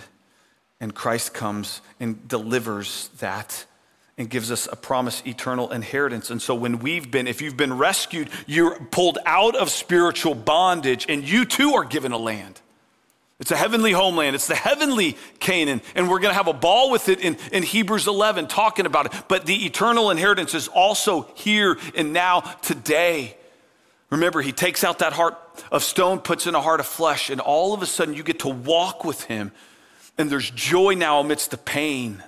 and 0.82 0.92
Christ 0.92 1.32
comes 1.32 1.80
and 2.00 2.26
delivers 2.26 3.08
that 3.20 3.66
and 4.18 4.28
gives 4.28 4.50
us 4.50 4.68
a 4.70 4.74
promise 4.74 5.22
eternal 5.24 5.70
inheritance. 5.70 6.28
And 6.28 6.42
so, 6.42 6.56
when 6.56 6.80
we've 6.80 7.08
been, 7.08 7.28
if 7.28 7.40
you've 7.40 7.56
been 7.56 7.78
rescued, 7.78 8.28
you're 8.46 8.78
pulled 8.86 9.18
out 9.24 9.54
of 9.54 9.70
spiritual 9.70 10.34
bondage, 10.34 11.06
and 11.08 11.22
you 11.26 11.44
too 11.44 11.74
are 11.74 11.84
given 11.84 12.10
a 12.10 12.18
land. 12.18 12.60
It's 13.38 13.52
a 13.52 13.56
heavenly 13.56 13.92
homeland. 13.92 14.34
It's 14.34 14.48
the 14.48 14.56
heavenly 14.56 15.16
Canaan. 15.38 15.82
And 15.94 16.10
we're 16.10 16.18
going 16.18 16.32
to 16.32 16.36
have 16.36 16.48
a 16.48 16.52
ball 16.52 16.90
with 16.90 17.08
it 17.08 17.20
in, 17.20 17.36
in 17.52 17.62
Hebrews 17.62 18.08
11, 18.08 18.48
talking 18.48 18.84
about 18.84 19.06
it. 19.06 19.24
But 19.28 19.46
the 19.46 19.64
eternal 19.64 20.10
inheritance 20.10 20.52
is 20.52 20.66
also 20.66 21.28
here 21.36 21.78
and 21.94 22.12
now, 22.12 22.40
today. 22.40 23.36
Remember, 24.10 24.42
he 24.42 24.52
takes 24.52 24.82
out 24.82 24.98
that 24.98 25.12
heart 25.12 25.38
of 25.70 25.84
stone, 25.84 26.18
puts 26.18 26.48
in 26.48 26.56
a 26.56 26.60
heart 26.60 26.80
of 26.80 26.86
flesh, 26.86 27.30
and 27.30 27.40
all 27.40 27.72
of 27.72 27.82
a 27.82 27.86
sudden 27.86 28.14
you 28.14 28.24
get 28.24 28.40
to 28.40 28.48
walk 28.48 29.04
with 29.04 29.22
him 29.24 29.52
and 30.18 30.30
there's 30.30 30.50
joy 30.50 30.94
now 30.94 31.20
amidst 31.20 31.50
the 31.50 31.56
pain. 31.56 32.22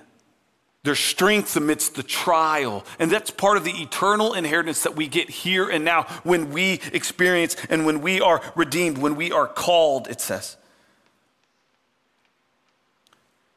There's 0.83 0.99
strength 0.99 1.55
amidst 1.55 1.95
the 1.95 2.03
trial. 2.03 2.85
And 2.99 3.11
that's 3.11 3.31
part 3.31 3.57
of 3.57 3.63
the 3.63 3.71
eternal 3.71 4.33
inheritance 4.33 4.83
that 4.83 4.95
we 4.95 5.07
get 5.07 5.29
here 5.29 5.67
and 5.67 5.83
now 5.83 6.03
when 6.23 6.51
we 6.51 6.79
experience 6.93 7.55
and 7.69 7.87
when 7.87 8.01
we 8.01 8.21
are 8.21 8.41
redeemed, 8.55 8.99
when 8.99 9.15
we 9.15 9.31
are 9.31 9.47
called, 9.47 10.07
it 10.07 10.21
says. 10.21 10.57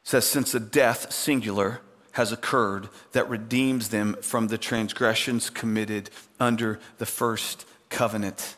It 0.03 0.09
says, 0.09 0.25
since 0.25 0.55
a 0.55 0.59
death, 0.59 1.11
singular, 1.11 1.81
has 2.13 2.31
occurred 2.31 2.89
that 3.11 3.29
redeems 3.29 3.89
them 3.89 4.15
from 4.21 4.47
the 4.47 4.57
transgressions 4.57 5.51
committed 5.51 6.09
under 6.39 6.79
the 6.97 7.05
first 7.05 7.65
covenant. 7.89 8.55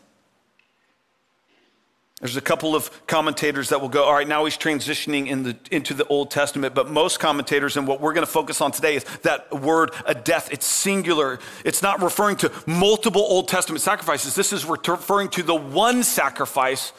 There's 2.22 2.38
a 2.38 2.42
couple 2.42 2.76
of 2.76 3.08
commentators 3.08 3.70
that 3.70 3.82
will 3.82 3.90
go, 3.90 4.04
all 4.04 4.14
right, 4.14 4.28
now 4.28 4.46
he's 4.46 4.56
transitioning 4.56 5.28
in 5.28 5.42
the, 5.42 5.58
into 5.72 5.96
the 5.96 6.06
Old 6.06 6.30
Testament, 6.30 6.76
but 6.76 6.88
most 6.88 7.20
commentators, 7.20 7.78
and 7.78 7.88
what 7.88 8.00
we're 8.00 8.14
going 8.14 8.26
to 8.26 8.32
focus 8.32 8.62
on 8.62 8.72
today 8.72 8.96
is 8.96 9.04
that 9.24 9.52
word, 9.52 9.92
a 10.06 10.14
death, 10.14 10.50
it's 10.52 10.68
singular. 10.68 11.40
It's 11.66 11.82
not 11.82 12.00
referring 12.00 12.36
to 12.38 12.52
multiple 12.68 13.24
Old 13.24 13.48
Testament 13.48 13.82
sacrifices. 13.82 14.36
This 14.36 14.54
is 14.54 14.66
referring 14.66 15.30
to 15.30 15.42
the 15.42 15.56
one 15.56 16.04
sacrifice 16.04 16.94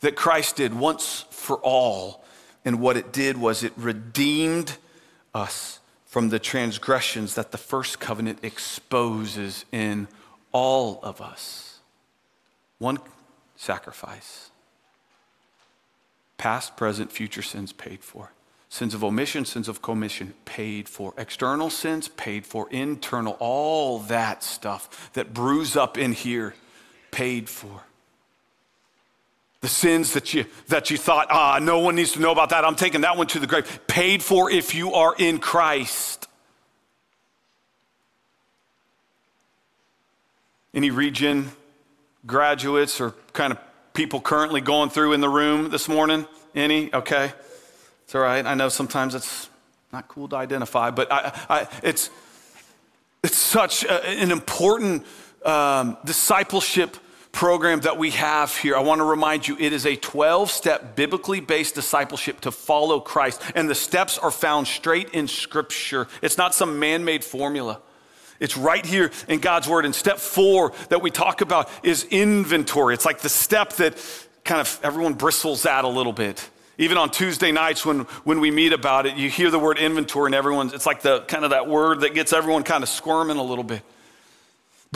that 0.00 0.14
Christ 0.14 0.56
did 0.56 0.74
once 0.74 1.24
for 1.30 1.56
all. 1.56 2.22
And 2.66 2.78
what 2.78 2.98
it 2.98 3.14
did 3.14 3.38
was 3.38 3.62
it 3.62 3.72
redeemed 3.78 4.76
us 5.34 5.80
from 6.04 6.28
the 6.28 6.38
transgressions 6.38 7.34
that 7.34 7.50
the 7.50 7.58
first 7.58 7.98
covenant 7.98 8.40
exposes 8.42 9.64
in 9.72 10.06
all 10.52 11.00
of 11.02 11.22
us. 11.22 11.80
One 12.78 12.98
sacrifice 13.56 14.50
Past, 16.38 16.76
present, 16.76 17.10
future 17.10 17.42
sins 17.42 17.72
paid 17.72 18.02
for. 18.02 18.32
Sins 18.68 18.94
of 18.94 19.04
omission, 19.04 19.44
sins 19.44 19.68
of 19.68 19.80
commission 19.80 20.34
paid 20.44 20.88
for. 20.88 21.14
External 21.16 21.70
sins 21.70 22.08
paid 22.08 22.44
for. 22.44 22.68
Internal, 22.70 23.36
all 23.38 24.00
that 24.00 24.42
stuff 24.42 25.12
that 25.14 25.32
brews 25.32 25.76
up 25.76 25.96
in 25.96 26.12
here 26.12 26.54
paid 27.10 27.48
for. 27.48 27.82
The 29.60 29.68
sins 29.68 30.12
that 30.12 30.34
you, 30.34 30.44
that 30.68 30.90
you 30.90 30.98
thought, 30.98 31.28
ah, 31.30 31.58
no 31.60 31.78
one 31.78 31.94
needs 31.94 32.12
to 32.12 32.20
know 32.20 32.32
about 32.32 32.50
that. 32.50 32.64
I'm 32.64 32.76
taking 32.76 33.00
that 33.00 33.16
one 33.16 33.26
to 33.28 33.38
the 33.38 33.46
grave. 33.46 33.80
Paid 33.86 34.22
for 34.22 34.50
if 34.50 34.74
you 34.74 34.92
are 34.94 35.14
in 35.18 35.38
Christ. 35.38 36.28
Any 40.74 40.90
re:gen 40.90 41.50
graduates 42.26 43.00
or 43.00 43.14
kind 43.32 43.52
of 43.52 43.58
people 43.96 44.20
currently 44.20 44.60
going 44.60 44.90
through 44.90 45.14
in 45.14 45.20
the 45.22 45.28
room 45.28 45.70
this 45.70 45.88
morning? 45.88 46.26
Any? 46.54 46.92
Okay. 46.92 47.32
It's 48.04 48.14
all 48.14 48.20
right. 48.20 48.44
I 48.44 48.54
know 48.54 48.68
sometimes 48.68 49.14
it's 49.14 49.48
not 49.90 50.06
cool 50.06 50.28
to 50.28 50.36
identify, 50.36 50.90
but 50.90 51.10
I, 51.10 51.32
I, 51.48 51.68
it's, 51.82 52.10
it's 53.24 53.38
such 53.38 53.84
a, 53.84 54.06
an 54.06 54.30
important 54.30 55.06
um, 55.46 55.96
discipleship 56.04 56.98
program 57.32 57.80
that 57.80 57.96
we 57.96 58.10
have 58.10 58.54
here. 58.56 58.76
I 58.76 58.80
want 58.80 58.98
to 58.98 59.04
remind 59.04 59.48
you 59.48 59.56
it 59.58 59.72
is 59.72 59.86
a 59.86 59.96
12 59.96 60.50
step 60.50 60.94
biblically 60.94 61.40
based 61.40 61.74
discipleship 61.74 62.42
to 62.42 62.50
follow 62.50 63.00
Christ, 63.00 63.40
and 63.54 63.68
the 63.68 63.74
steps 63.74 64.18
are 64.18 64.30
found 64.30 64.66
straight 64.66 65.10
in 65.10 65.26
Scripture. 65.26 66.06
It's 66.20 66.36
not 66.36 66.54
some 66.54 66.78
man 66.78 67.04
made 67.04 67.24
formula. 67.24 67.80
It's 68.40 68.56
right 68.56 68.84
here 68.84 69.10
in 69.28 69.40
God's 69.40 69.68
word. 69.68 69.84
And 69.84 69.94
step 69.94 70.18
four 70.18 70.72
that 70.88 71.02
we 71.02 71.10
talk 71.10 71.40
about 71.40 71.70
is 71.82 72.04
inventory. 72.04 72.94
It's 72.94 73.04
like 73.04 73.20
the 73.20 73.28
step 73.28 73.74
that 73.74 73.96
kind 74.44 74.60
of 74.60 74.80
everyone 74.82 75.14
bristles 75.14 75.66
at 75.66 75.84
a 75.84 75.88
little 75.88 76.12
bit. 76.12 76.48
Even 76.78 76.98
on 76.98 77.10
Tuesday 77.10 77.52
nights 77.52 77.86
when, 77.86 78.00
when 78.24 78.40
we 78.40 78.50
meet 78.50 78.72
about 78.72 79.06
it, 79.06 79.16
you 79.16 79.30
hear 79.30 79.50
the 79.50 79.58
word 79.58 79.78
inventory 79.78 80.28
and 80.28 80.34
everyone's, 80.34 80.74
it's 80.74 80.84
like 80.84 81.00
the 81.00 81.20
kind 81.22 81.44
of 81.44 81.50
that 81.50 81.66
word 81.66 82.00
that 82.00 82.14
gets 82.14 82.32
everyone 82.32 82.62
kind 82.62 82.82
of 82.82 82.88
squirming 82.88 83.38
a 83.38 83.42
little 83.42 83.64
bit. 83.64 83.82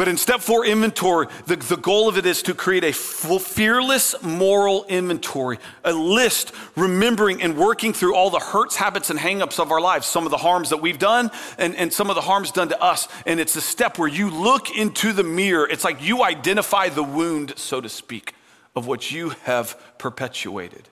But 0.01 0.09
in 0.09 0.17
step 0.17 0.41
four, 0.41 0.65
inventory, 0.65 1.27
the, 1.45 1.57
the 1.57 1.77
goal 1.77 2.09
of 2.09 2.17
it 2.17 2.25
is 2.25 2.41
to 2.45 2.55
create 2.55 2.85
a 2.85 2.93
fearless 2.95 4.15
moral 4.23 4.87
inventory, 4.87 5.59
a 5.85 5.93
list 5.93 6.55
remembering 6.75 7.43
and 7.43 7.55
working 7.55 7.93
through 7.93 8.15
all 8.15 8.31
the 8.31 8.39
hurts, 8.39 8.77
habits, 8.77 9.11
and 9.11 9.19
hangups 9.19 9.61
of 9.61 9.71
our 9.71 9.79
lives, 9.79 10.07
some 10.07 10.25
of 10.25 10.31
the 10.31 10.39
harms 10.39 10.71
that 10.71 10.79
we've 10.79 10.99
done 10.99 11.31
and, 11.59 11.77
and 11.77 11.93
some 11.93 12.09
of 12.09 12.17
the 12.17 12.23
harms 12.23 12.51
done 12.51 12.71
to 12.71 12.83
us. 12.83 13.09
And 13.27 13.39
it's 13.39 13.57
a 13.57 13.61
step 13.61 13.99
where 13.99 14.09
you 14.09 14.31
look 14.31 14.75
into 14.75 15.13
the 15.13 15.23
mirror. 15.23 15.69
It's 15.69 15.85
like 15.85 16.03
you 16.03 16.25
identify 16.25 16.89
the 16.89 17.05
wound, 17.05 17.59
so 17.59 17.83
to 17.83 17.91
speak, 17.91 18.35
of 18.75 18.87
what 18.87 19.13
you 19.13 19.35
have 19.43 19.79
perpetuated. 19.99 20.89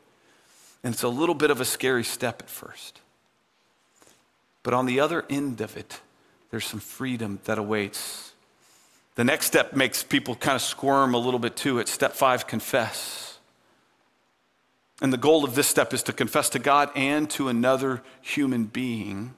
And 0.85 0.93
it's 0.93 1.03
a 1.03 1.09
little 1.09 1.35
bit 1.35 1.51
of 1.51 1.63
a 1.63 1.65
scary 1.65 2.05
step 2.05 2.43
at 2.43 2.51
first. 2.51 3.01
But 4.63 4.75
on 4.75 4.85
the 4.85 5.01
other 5.01 5.25
end 5.31 5.63
of 5.63 5.79
it, 5.79 5.99
there's 6.51 6.67
some 6.67 6.81
freedom 6.81 7.41
that 7.45 7.57
awaits 7.57 8.28
the 9.19 9.25
next 9.25 9.47
step 9.47 9.73
makes 9.73 10.05
people 10.05 10.37
kind 10.37 10.55
of 10.55 10.63
squirm 10.63 11.13
a 11.13 11.19
little 11.19 11.41
bit 11.41 11.57
too. 11.57 11.81
It's 11.81 11.91
step 11.91 12.13
five 12.13 12.47
confess. 12.47 13.41
And 15.03 15.13
the 15.13 15.17
goal 15.17 15.43
of 15.43 15.57
this 15.57 15.67
step 15.67 15.93
is 15.93 16.05
to 16.05 16.13
confess 16.13 16.49
to 16.51 16.61
God 16.61 16.89
and 16.95 17.29
to 17.31 17.49
another 17.49 18.05
human 18.21 18.67
being 18.67 19.35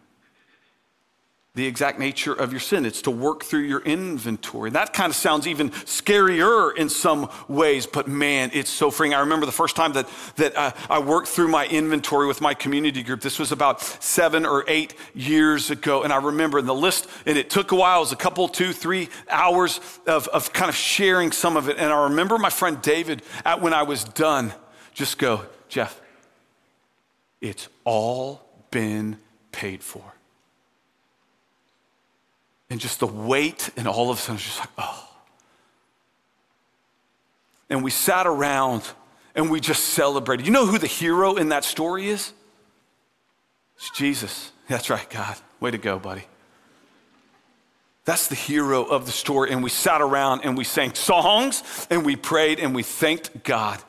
the 1.54 1.66
exact 1.66 1.98
nature 1.98 2.32
of 2.32 2.52
your 2.52 2.60
sin. 2.60 2.86
It's 2.86 3.02
to 3.02 3.10
work 3.10 3.42
through 3.42 3.62
your 3.62 3.80
inventory. 3.80 4.70
That 4.70 4.92
kind 4.92 5.10
of 5.10 5.16
sounds 5.16 5.48
even 5.48 5.70
scarier 5.70 6.76
in 6.76 6.88
some 6.88 7.28
ways, 7.48 7.86
but 7.86 8.06
man, 8.06 8.50
it's 8.54 8.70
so 8.70 8.88
freeing. 8.92 9.14
I 9.14 9.20
remember 9.20 9.46
the 9.46 9.52
first 9.52 9.74
time 9.74 9.92
that, 9.94 10.08
that 10.36 10.56
uh, 10.56 10.70
I 10.88 11.00
worked 11.00 11.26
through 11.26 11.48
my 11.48 11.66
inventory 11.66 12.28
with 12.28 12.40
my 12.40 12.54
community 12.54 13.02
group. 13.02 13.20
This 13.20 13.40
was 13.40 13.50
about 13.50 13.80
seven 13.80 14.46
or 14.46 14.64
eight 14.68 14.94
years 15.12 15.72
ago. 15.72 16.04
And 16.04 16.12
I 16.12 16.18
remember 16.18 16.60
in 16.60 16.66
the 16.66 16.74
list, 16.74 17.08
and 17.26 17.36
it 17.36 17.50
took 17.50 17.72
a 17.72 17.76
while, 17.76 17.98
it 17.98 18.00
was 18.00 18.12
a 18.12 18.16
couple, 18.16 18.46
two, 18.46 18.72
three 18.72 19.08
hours 19.28 19.80
of, 20.06 20.28
of 20.28 20.52
kind 20.52 20.68
of 20.68 20.76
sharing 20.76 21.32
some 21.32 21.56
of 21.56 21.68
it. 21.68 21.78
And 21.78 21.92
I 21.92 22.04
remember 22.04 22.38
my 22.38 22.50
friend 22.50 22.80
David, 22.80 23.22
at, 23.44 23.60
when 23.60 23.74
I 23.74 23.82
was 23.82 24.04
done, 24.04 24.52
just 24.94 25.18
go, 25.18 25.44
Jeff, 25.68 26.00
it's 27.40 27.68
all 27.84 28.40
been 28.70 29.18
paid 29.50 29.82
for. 29.82 30.04
And 32.70 32.80
just 32.80 33.00
the 33.00 33.06
weight, 33.06 33.70
and 33.76 33.88
all 33.88 34.10
of 34.10 34.18
a 34.18 34.20
sudden, 34.20 34.36
it's 34.36 34.44
just 34.44 34.60
like, 34.60 34.70
oh. 34.78 35.08
And 37.68 37.84
we 37.84 37.90
sat 37.90 38.26
around 38.26 38.88
and 39.34 39.50
we 39.50 39.60
just 39.60 39.86
celebrated. 39.86 40.46
You 40.46 40.52
know 40.52 40.66
who 40.66 40.78
the 40.78 40.86
hero 40.86 41.34
in 41.34 41.50
that 41.50 41.64
story 41.64 42.08
is? 42.08 42.32
It's 43.76 43.90
Jesus. 43.90 44.52
That's 44.68 44.90
right, 44.90 45.08
God. 45.10 45.36
Way 45.58 45.72
to 45.72 45.78
go, 45.78 45.98
buddy. 45.98 46.24
That's 48.04 48.28
the 48.28 48.34
hero 48.34 48.84
of 48.84 49.06
the 49.06 49.12
story. 49.12 49.52
And 49.52 49.62
we 49.62 49.70
sat 49.70 50.00
around 50.00 50.42
and 50.44 50.56
we 50.56 50.64
sang 50.64 50.94
songs 50.94 51.86
and 51.90 52.04
we 52.04 52.16
prayed 52.16 52.58
and 52.58 52.74
we 52.74 52.82
thanked 52.82 53.44
God. 53.44 53.80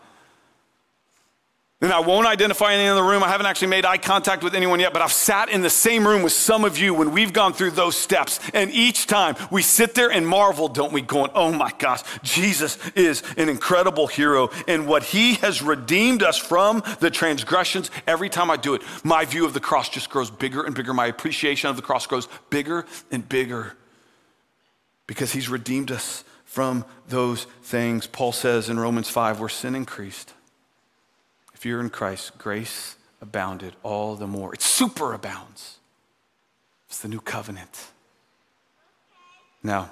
And 1.83 1.91
I 1.91 1.99
won't 1.99 2.27
identify 2.27 2.73
anyone 2.73 2.91
in 2.91 3.03
the 3.03 3.09
room. 3.09 3.23
I 3.23 3.27
haven't 3.27 3.47
actually 3.47 3.69
made 3.69 3.85
eye 3.85 3.97
contact 3.97 4.43
with 4.43 4.53
anyone 4.53 4.79
yet, 4.79 4.93
but 4.93 5.01
I've 5.01 5.11
sat 5.11 5.49
in 5.49 5.63
the 5.63 5.69
same 5.69 6.07
room 6.07 6.21
with 6.21 6.31
some 6.31 6.63
of 6.63 6.77
you 6.77 6.93
when 6.93 7.11
we've 7.11 7.33
gone 7.33 7.53
through 7.53 7.71
those 7.71 7.95
steps. 7.95 8.39
And 8.53 8.69
each 8.69 9.07
time 9.07 9.35
we 9.49 9.63
sit 9.63 9.95
there 9.95 10.11
and 10.11 10.27
marvel, 10.27 10.67
don't 10.67 10.93
we, 10.93 11.01
going, 11.01 11.31
oh 11.33 11.51
my 11.51 11.71
gosh, 11.79 12.03
Jesus 12.21 12.77
is 12.91 13.23
an 13.35 13.49
incredible 13.49 14.05
hero. 14.05 14.51
And 14.67 14.85
what 14.85 15.01
he 15.01 15.35
has 15.35 15.63
redeemed 15.63 16.21
us 16.21 16.37
from 16.37 16.83
the 16.99 17.09
transgressions, 17.09 17.89
every 18.05 18.29
time 18.29 18.51
I 18.51 18.57
do 18.57 18.75
it, 18.75 18.83
my 19.03 19.25
view 19.25 19.43
of 19.43 19.55
the 19.55 19.59
cross 19.59 19.89
just 19.89 20.11
grows 20.11 20.29
bigger 20.29 20.61
and 20.63 20.75
bigger. 20.75 20.93
My 20.93 21.07
appreciation 21.07 21.71
of 21.71 21.77
the 21.77 21.81
cross 21.81 22.05
grows 22.05 22.27
bigger 22.51 22.85
and 23.09 23.27
bigger 23.27 23.75
because 25.07 25.33
he's 25.33 25.49
redeemed 25.49 25.89
us 25.89 26.23
from 26.45 26.85
those 27.07 27.45
things. 27.63 28.05
Paul 28.05 28.33
says 28.33 28.69
in 28.69 28.79
Romans 28.79 29.09
5, 29.09 29.39
where 29.39 29.49
sin 29.49 29.73
increased 29.73 30.35
if 31.61 31.65
you're 31.67 31.79
in 31.79 31.91
Christ, 31.91 32.39
grace 32.39 32.95
abounded 33.21 33.75
all 33.83 34.15
the 34.15 34.25
more. 34.25 34.51
It 34.51 34.61
superabounds. 34.61 35.75
It's 36.87 36.97
the 37.03 37.07
new 37.07 37.21
covenant. 37.21 37.91
Now, 39.61 39.91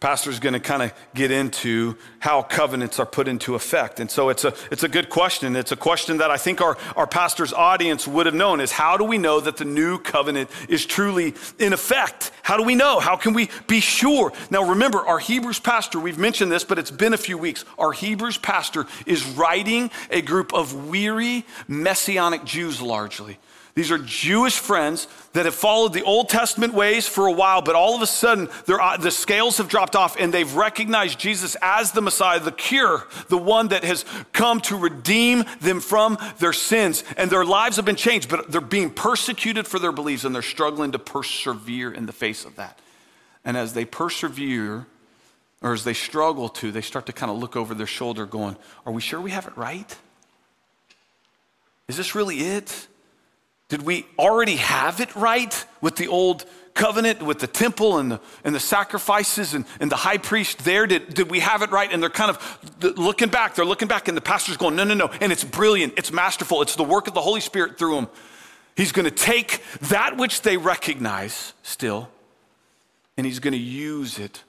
pastor's 0.00 0.38
going 0.40 0.52
to 0.52 0.60
kind 0.60 0.82
of 0.82 0.92
get 1.14 1.30
into 1.30 1.96
how 2.18 2.42
covenants 2.42 2.98
are 2.98 3.06
put 3.06 3.28
into 3.28 3.54
effect. 3.54 3.98
And 3.98 4.10
so 4.10 4.28
it's 4.28 4.44
a, 4.44 4.54
it's 4.70 4.82
a 4.82 4.88
good 4.88 5.08
question. 5.08 5.56
It's 5.56 5.72
a 5.72 5.76
question 5.76 6.18
that 6.18 6.30
i 6.30 6.36
think 6.36 6.60
our, 6.60 6.76
our 6.96 7.06
pastor's 7.06 7.52
audience 7.52 8.06
would 8.06 8.26
have 8.26 8.34
known 8.34 8.60
is 8.60 8.72
how 8.72 8.96
do 8.96 9.04
we 9.04 9.18
know 9.18 9.40
that 9.40 9.56
the 9.56 9.64
new 9.64 9.98
covenant 9.98 10.50
is 10.68 10.84
truly 10.84 11.34
in 11.58 11.72
effect? 11.72 12.30
How 12.42 12.56
do 12.56 12.62
we 12.62 12.74
know? 12.74 13.00
How 13.00 13.16
can 13.16 13.32
we 13.32 13.48
be 13.66 13.80
sure? 13.80 14.32
Now 14.50 14.68
remember 14.68 14.98
our 14.98 15.18
hebrews 15.18 15.60
pastor 15.60 15.98
we've 15.98 16.18
mentioned 16.18 16.52
this 16.52 16.64
but 16.64 16.78
it's 16.78 16.90
been 16.90 17.14
a 17.14 17.18
few 17.18 17.38
weeks. 17.38 17.64
Our 17.78 17.92
hebrews 17.92 18.38
pastor 18.38 18.86
is 19.06 19.24
writing 19.24 19.90
a 20.10 20.20
group 20.20 20.52
of 20.52 20.88
weary 20.88 21.46
messianic 21.68 22.44
jews 22.44 22.82
largely 22.82 23.38
these 23.76 23.90
are 23.90 23.98
Jewish 23.98 24.58
friends 24.58 25.06
that 25.34 25.44
have 25.44 25.54
followed 25.54 25.92
the 25.92 26.02
Old 26.02 26.30
Testament 26.30 26.72
ways 26.72 27.06
for 27.06 27.26
a 27.26 27.32
while, 27.32 27.60
but 27.60 27.74
all 27.74 27.94
of 27.94 28.00
a 28.00 28.06
sudden 28.06 28.48
uh, 28.66 28.96
the 28.96 29.10
scales 29.10 29.58
have 29.58 29.68
dropped 29.68 29.94
off 29.94 30.16
and 30.18 30.32
they've 30.32 30.54
recognized 30.54 31.18
Jesus 31.18 31.58
as 31.60 31.92
the 31.92 32.00
Messiah, 32.00 32.40
the 32.40 32.52
cure, 32.52 33.06
the 33.28 33.36
one 33.36 33.68
that 33.68 33.84
has 33.84 34.06
come 34.32 34.62
to 34.62 34.78
redeem 34.78 35.44
them 35.60 35.80
from 35.80 36.16
their 36.38 36.54
sins. 36.54 37.04
And 37.18 37.30
their 37.30 37.44
lives 37.44 37.76
have 37.76 37.84
been 37.84 37.96
changed, 37.96 38.30
but 38.30 38.50
they're 38.50 38.62
being 38.62 38.88
persecuted 38.88 39.66
for 39.66 39.78
their 39.78 39.92
beliefs 39.92 40.24
and 40.24 40.34
they're 40.34 40.40
struggling 40.40 40.92
to 40.92 40.98
persevere 40.98 41.92
in 41.92 42.06
the 42.06 42.14
face 42.14 42.46
of 42.46 42.56
that. 42.56 42.78
And 43.44 43.58
as 43.58 43.74
they 43.74 43.84
persevere, 43.84 44.86
or 45.60 45.74
as 45.74 45.84
they 45.84 45.92
struggle 45.92 46.48
to, 46.48 46.72
they 46.72 46.80
start 46.80 47.04
to 47.06 47.12
kind 47.12 47.30
of 47.30 47.36
look 47.36 47.56
over 47.56 47.74
their 47.74 47.86
shoulder 47.86 48.24
going, 48.24 48.56
Are 48.86 48.92
we 48.92 49.02
sure 49.02 49.20
we 49.20 49.32
have 49.32 49.46
it 49.46 49.54
right? 49.54 49.94
Is 51.88 51.98
this 51.98 52.14
really 52.14 52.38
it? 52.38 52.88
Did 53.68 53.82
we 53.82 54.06
already 54.18 54.56
have 54.56 55.00
it 55.00 55.14
right 55.16 55.64
with 55.80 55.96
the 55.96 56.08
old 56.08 56.44
covenant 56.74 57.22
with 57.22 57.40
the 57.40 57.46
temple 57.48 57.98
and 57.98 58.12
the, 58.12 58.20
and 58.44 58.54
the 58.54 58.60
sacrifices 58.60 59.54
and, 59.54 59.64
and 59.80 59.90
the 59.90 59.96
high 59.96 60.18
priest 60.18 60.64
there? 60.64 60.86
Did, 60.86 61.14
did 61.14 61.30
we 61.30 61.40
have 61.40 61.62
it 61.62 61.70
right? 61.70 61.90
And 61.90 62.00
they're 62.00 62.10
kind 62.10 62.30
of 62.30 62.96
looking 62.96 63.28
back. 63.28 63.56
They're 63.56 63.64
looking 63.64 63.88
back, 63.88 64.06
and 64.06 64.16
the 64.16 64.20
pastor's 64.20 64.56
going, 64.56 64.76
no, 64.76 64.84
no, 64.84 64.94
no. 64.94 65.10
And 65.20 65.32
it's 65.32 65.42
brilliant. 65.42 65.94
It's 65.96 66.12
masterful. 66.12 66.62
It's 66.62 66.76
the 66.76 66.84
work 66.84 67.08
of 67.08 67.14
the 67.14 67.20
Holy 67.20 67.40
Spirit 67.40 67.76
through 67.78 67.96
them. 67.96 68.08
He's 68.76 68.92
going 68.92 69.06
to 69.06 69.10
take 69.10 69.62
that 69.82 70.16
which 70.16 70.42
they 70.42 70.58
recognize 70.58 71.54
still, 71.62 72.08
and 73.16 73.26
he's 73.26 73.40
going 73.40 73.52
to 73.52 73.58
use 73.58 74.18
it 74.18 74.44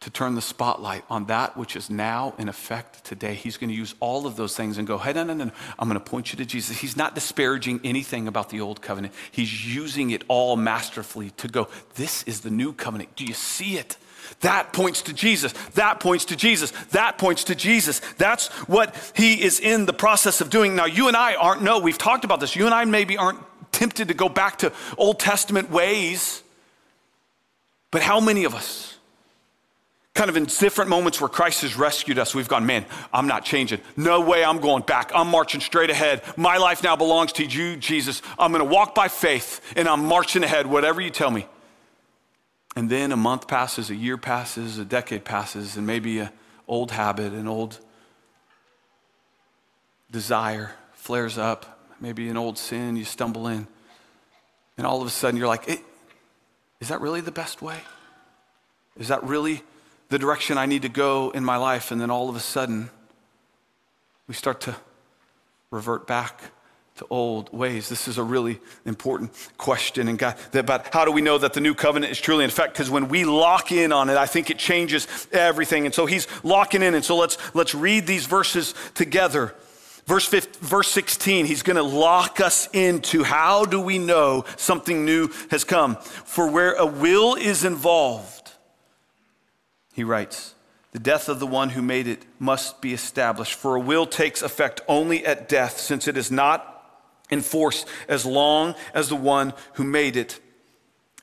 to 0.00 0.08
turn 0.08 0.34
the 0.34 0.40
spotlight 0.40 1.04
on 1.10 1.26
that 1.26 1.56
which 1.58 1.76
is 1.76 1.90
now 1.90 2.34
in 2.38 2.48
effect 2.48 3.04
today. 3.04 3.34
He's 3.34 3.58
going 3.58 3.68
to 3.68 3.76
use 3.76 3.94
all 4.00 4.26
of 4.26 4.34
those 4.34 4.56
things 4.56 4.78
and 4.78 4.86
go, 4.86 4.96
hey, 4.96 5.12
no, 5.12 5.24
no, 5.24 5.34
no, 5.34 5.50
I'm 5.78 5.88
going 5.88 6.00
to 6.00 6.04
point 6.04 6.32
you 6.32 6.38
to 6.38 6.46
Jesus. 6.46 6.78
He's 6.78 6.96
not 6.96 7.14
disparaging 7.14 7.80
anything 7.84 8.26
about 8.26 8.48
the 8.48 8.62
old 8.62 8.80
covenant. 8.80 9.12
He's 9.30 9.74
using 9.74 10.10
it 10.10 10.24
all 10.26 10.56
masterfully 10.56 11.30
to 11.32 11.48
go, 11.48 11.68
this 11.96 12.22
is 12.22 12.40
the 12.40 12.50
new 12.50 12.72
covenant. 12.72 13.14
Do 13.14 13.26
you 13.26 13.34
see 13.34 13.76
it? 13.76 13.98
That 14.40 14.72
points 14.72 15.02
to 15.02 15.12
Jesus. 15.12 15.52
That 15.74 16.00
points 16.00 16.24
to 16.26 16.36
Jesus. 16.36 16.70
That 16.92 17.18
points 17.18 17.44
to 17.44 17.54
Jesus. 17.54 18.00
That's 18.16 18.48
what 18.68 19.12
he 19.14 19.42
is 19.42 19.60
in 19.60 19.84
the 19.84 19.92
process 19.92 20.40
of 20.40 20.48
doing. 20.48 20.76
Now, 20.76 20.86
you 20.86 21.08
and 21.08 21.16
I 21.16 21.34
aren't, 21.34 21.62
no, 21.62 21.78
we've 21.78 21.98
talked 21.98 22.24
about 22.24 22.40
this. 22.40 22.56
You 22.56 22.64
and 22.64 22.74
I 22.74 22.84
maybe 22.86 23.18
aren't 23.18 23.40
tempted 23.72 24.08
to 24.08 24.14
go 24.14 24.30
back 24.30 24.58
to 24.58 24.72
Old 24.96 25.18
Testament 25.18 25.70
ways. 25.70 26.42
But 27.90 28.02
how 28.02 28.20
many 28.20 28.44
of 28.44 28.54
us? 28.54 28.96
Kind 30.14 30.28
of 30.28 30.36
in 30.36 30.44
different 30.44 30.90
moments 30.90 31.20
where 31.20 31.28
Christ 31.28 31.62
has 31.62 31.76
rescued 31.76 32.18
us, 32.18 32.34
we've 32.34 32.48
gone, 32.48 32.66
man, 32.66 32.84
I'm 33.12 33.26
not 33.26 33.44
changing. 33.44 33.80
No 33.96 34.20
way 34.20 34.44
I'm 34.44 34.58
going 34.58 34.82
back. 34.82 35.12
I'm 35.14 35.28
marching 35.28 35.60
straight 35.60 35.90
ahead. 35.90 36.22
My 36.36 36.56
life 36.56 36.82
now 36.82 36.96
belongs 36.96 37.32
to 37.34 37.44
you, 37.44 37.76
Jesus. 37.76 38.20
I'm 38.38 38.52
going 38.52 38.66
to 38.66 38.70
walk 38.70 38.94
by 38.94 39.08
faith 39.08 39.60
and 39.76 39.88
I'm 39.88 40.04
marching 40.04 40.42
ahead, 40.42 40.66
whatever 40.66 41.00
you 41.00 41.10
tell 41.10 41.30
me. 41.30 41.46
And 42.76 42.90
then 42.90 43.12
a 43.12 43.16
month 43.16 43.48
passes, 43.48 43.90
a 43.90 43.94
year 43.94 44.16
passes, 44.16 44.78
a 44.78 44.84
decade 44.84 45.24
passes, 45.24 45.76
and 45.76 45.86
maybe 45.86 46.18
an 46.20 46.30
old 46.68 46.90
habit, 46.90 47.32
an 47.32 47.48
old 47.48 47.78
desire 50.10 50.72
flares 50.94 51.38
up, 51.38 51.80
maybe 52.00 52.28
an 52.28 52.36
old 52.36 52.58
sin 52.58 52.96
you 52.96 53.04
stumble 53.04 53.46
in. 53.48 53.66
And 54.76 54.86
all 54.86 55.00
of 55.00 55.06
a 55.06 55.10
sudden 55.10 55.38
you're 55.38 55.48
like, 55.48 55.68
is 56.80 56.88
that 56.88 57.00
really 57.00 57.20
the 57.20 57.32
best 57.32 57.62
way? 57.62 57.78
Is 58.96 59.08
that 59.08 59.22
really 59.24 59.62
the 60.10 60.18
direction 60.18 60.58
I 60.58 60.66
need 60.66 60.82
to 60.82 60.88
go 60.88 61.30
in 61.30 61.44
my 61.44 61.56
life, 61.56 61.90
and 61.90 62.00
then 62.00 62.10
all 62.10 62.28
of 62.28 62.36
a 62.36 62.40
sudden, 62.40 62.90
we 64.28 64.34
start 64.34 64.60
to 64.62 64.76
revert 65.70 66.06
back 66.06 66.42
to 66.96 67.06
old 67.08 67.50
ways. 67.52 67.88
This 67.88 68.06
is 68.08 68.18
a 68.18 68.22
really 68.22 68.60
important 68.84 69.30
question 69.56 70.06
and 70.06 70.18
God 70.18 70.36
about 70.52 70.92
how 70.92 71.04
do 71.04 71.12
we 71.12 71.22
know 71.22 71.38
that 71.38 71.54
the 71.54 71.60
new 71.60 71.74
covenant 71.74 72.12
is 72.12 72.20
truly 72.20 72.44
in 72.44 72.50
effect? 72.50 72.74
Because 72.74 72.90
when 72.90 73.08
we 73.08 73.24
lock 73.24 73.72
in 73.72 73.92
on 73.92 74.10
it, 74.10 74.18
I 74.18 74.26
think 74.26 74.50
it 74.50 74.58
changes 74.58 75.08
everything. 75.32 75.86
And 75.86 75.94
so 75.94 76.04
he's 76.04 76.26
locking 76.44 76.82
in. 76.82 76.94
And 76.94 77.04
so 77.04 77.16
let's 77.16 77.38
let's 77.54 77.74
read 77.74 78.06
these 78.06 78.26
verses 78.26 78.74
together. 78.94 79.54
Verse 80.06 80.26
15, 80.26 80.62
verse 80.62 80.88
16, 80.88 81.46
he's 81.46 81.62
going 81.62 81.76
to 81.76 81.82
lock 81.82 82.40
us 82.40 82.68
into 82.72 83.22
how 83.22 83.64
do 83.64 83.80
we 83.80 83.98
know 83.98 84.44
something 84.56 85.04
new 85.04 85.28
has 85.50 85.62
come? 85.62 85.96
For 85.96 86.50
where 86.50 86.72
a 86.72 86.86
will 86.86 87.36
is 87.36 87.64
involved, 87.64 88.39
he 90.00 90.04
writes, 90.04 90.54
The 90.92 90.98
death 90.98 91.28
of 91.28 91.40
the 91.40 91.46
one 91.46 91.70
who 91.70 91.82
made 91.82 92.06
it 92.06 92.24
must 92.38 92.80
be 92.80 92.94
established, 92.94 93.52
for 93.52 93.76
a 93.76 93.80
will 93.80 94.06
takes 94.06 94.40
effect 94.40 94.80
only 94.88 95.26
at 95.26 95.46
death, 95.46 95.78
since 95.78 96.08
it 96.08 96.16
is 96.16 96.30
not 96.30 96.66
in 97.28 97.42
force 97.42 97.84
as 98.08 98.24
long 98.24 98.74
as 98.94 99.10
the 99.10 99.16
one 99.16 99.52
who 99.74 99.84
made 99.84 100.16
it 100.16 100.40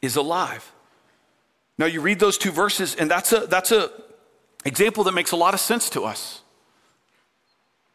is 0.04 0.16
alive. 0.16 0.72
Now 1.80 1.88
you 1.88 2.02
read 2.02 2.20
those 2.20 2.38
two 2.38 2.52
verses, 2.52 2.94
and 2.94 3.10
that's 3.10 3.34
a 3.34 3.48
that's 3.48 3.72
a 3.72 3.90
example 4.64 5.04
that 5.06 5.14
makes 5.14 5.32
a 5.32 5.36
lot 5.36 5.56
of 5.56 5.60
sense 5.60 5.90
to 5.92 6.04
us. 6.04 6.42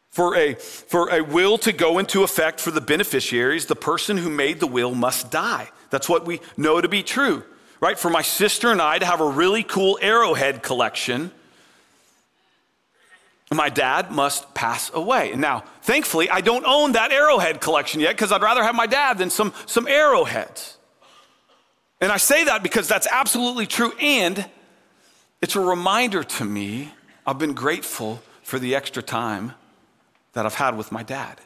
For 0.09 0.35
a, 0.35 0.55
for 0.55 1.09
a 1.09 1.21
will 1.21 1.57
to 1.59 1.71
go 1.71 1.97
into 1.97 2.23
effect 2.23 2.59
for 2.59 2.71
the 2.71 2.81
beneficiaries, 2.81 3.65
the 3.65 3.75
person 3.75 4.17
who 4.17 4.29
made 4.29 4.59
the 4.59 4.67
will 4.67 4.93
must 4.93 5.31
die. 5.31 5.69
That's 5.89 6.07
what 6.07 6.25
we 6.25 6.41
know 6.57 6.81
to 6.81 6.89
be 6.89 7.03
true 7.03 7.43
right? 7.83 7.99
For 7.99 8.09
my 8.09 8.21
sister 8.21 8.71
and 8.71 8.81
I 8.81 8.97
to 8.97 9.05
have 9.05 9.19
a 9.19 9.27
really 9.27 9.61
cool 9.61 9.99
arrowhead 10.01 10.63
collection, 10.63 11.31
my 13.51 13.67
dad 13.67 14.09
must 14.09 14.53
pass 14.53 14.89
away. 14.93 15.33
And 15.33 15.41
now, 15.41 15.65
thankfully, 15.81 16.29
I 16.29 16.39
don't 16.39 16.63
own 16.65 16.93
that 16.93 17.11
arrowhead 17.11 17.59
collection 17.59 17.99
yet 17.99 18.11
because 18.15 18.31
I'd 18.31 18.41
rather 18.41 18.63
have 18.63 18.73
my 18.73 18.87
dad 18.87 19.17
than 19.17 19.29
some, 19.29 19.53
some 19.65 19.85
arrowheads. 19.85 20.77
And 21.99 22.09
I 22.09 22.15
say 22.15 22.45
that 22.45 22.63
because 22.63 22.87
that's 22.87 23.05
absolutely 23.11 23.67
true. 23.67 23.91
And 23.99 24.49
it's 25.41 25.57
a 25.57 25.59
reminder 25.59 26.23
to 26.23 26.45
me, 26.45 26.89
I've 27.27 27.37
been 27.37 27.53
grateful 27.53 28.21
for 28.43 28.59
the 28.59 28.75
extra 28.75 29.03
time 29.03 29.55
that 30.31 30.45
I've 30.45 30.55
had 30.55 30.77
with 30.77 30.89
my 30.93 31.03
dad 31.03 31.41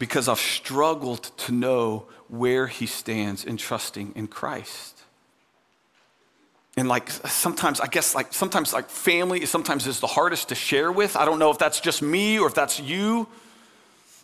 because 0.00 0.26
I've 0.26 0.40
struggled 0.40 1.22
to 1.36 1.52
know 1.52 2.06
where 2.26 2.66
he 2.66 2.86
stands 2.86 3.44
in 3.44 3.58
trusting 3.58 4.14
in 4.16 4.26
Christ 4.26 5.03
and 6.76 6.88
like 6.88 7.08
sometimes 7.10 7.80
i 7.80 7.86
guess 7.86 8.14
like 8.14 8.32
sometimes 8.32 8.72
like 8.72 8.88
family 8.90 9.46
sometimes 9.46 9.86
is 9.86 10.00
the 10.00 10.06
hardest 10.06 10.48
to 10.48 10.54
share 10.54 10.90
with. 10.90 11.16
I 11.16 11.24
don't 11.24 11.38
know 11.38 11.50
if 11.50 11.58
that's 11.58 11.80
just 11.80 12.02
me 12.02 12.38
or 12.38 12.48
if 12.48 12.54
that's 12.54 12.80
you. 12.80 13.28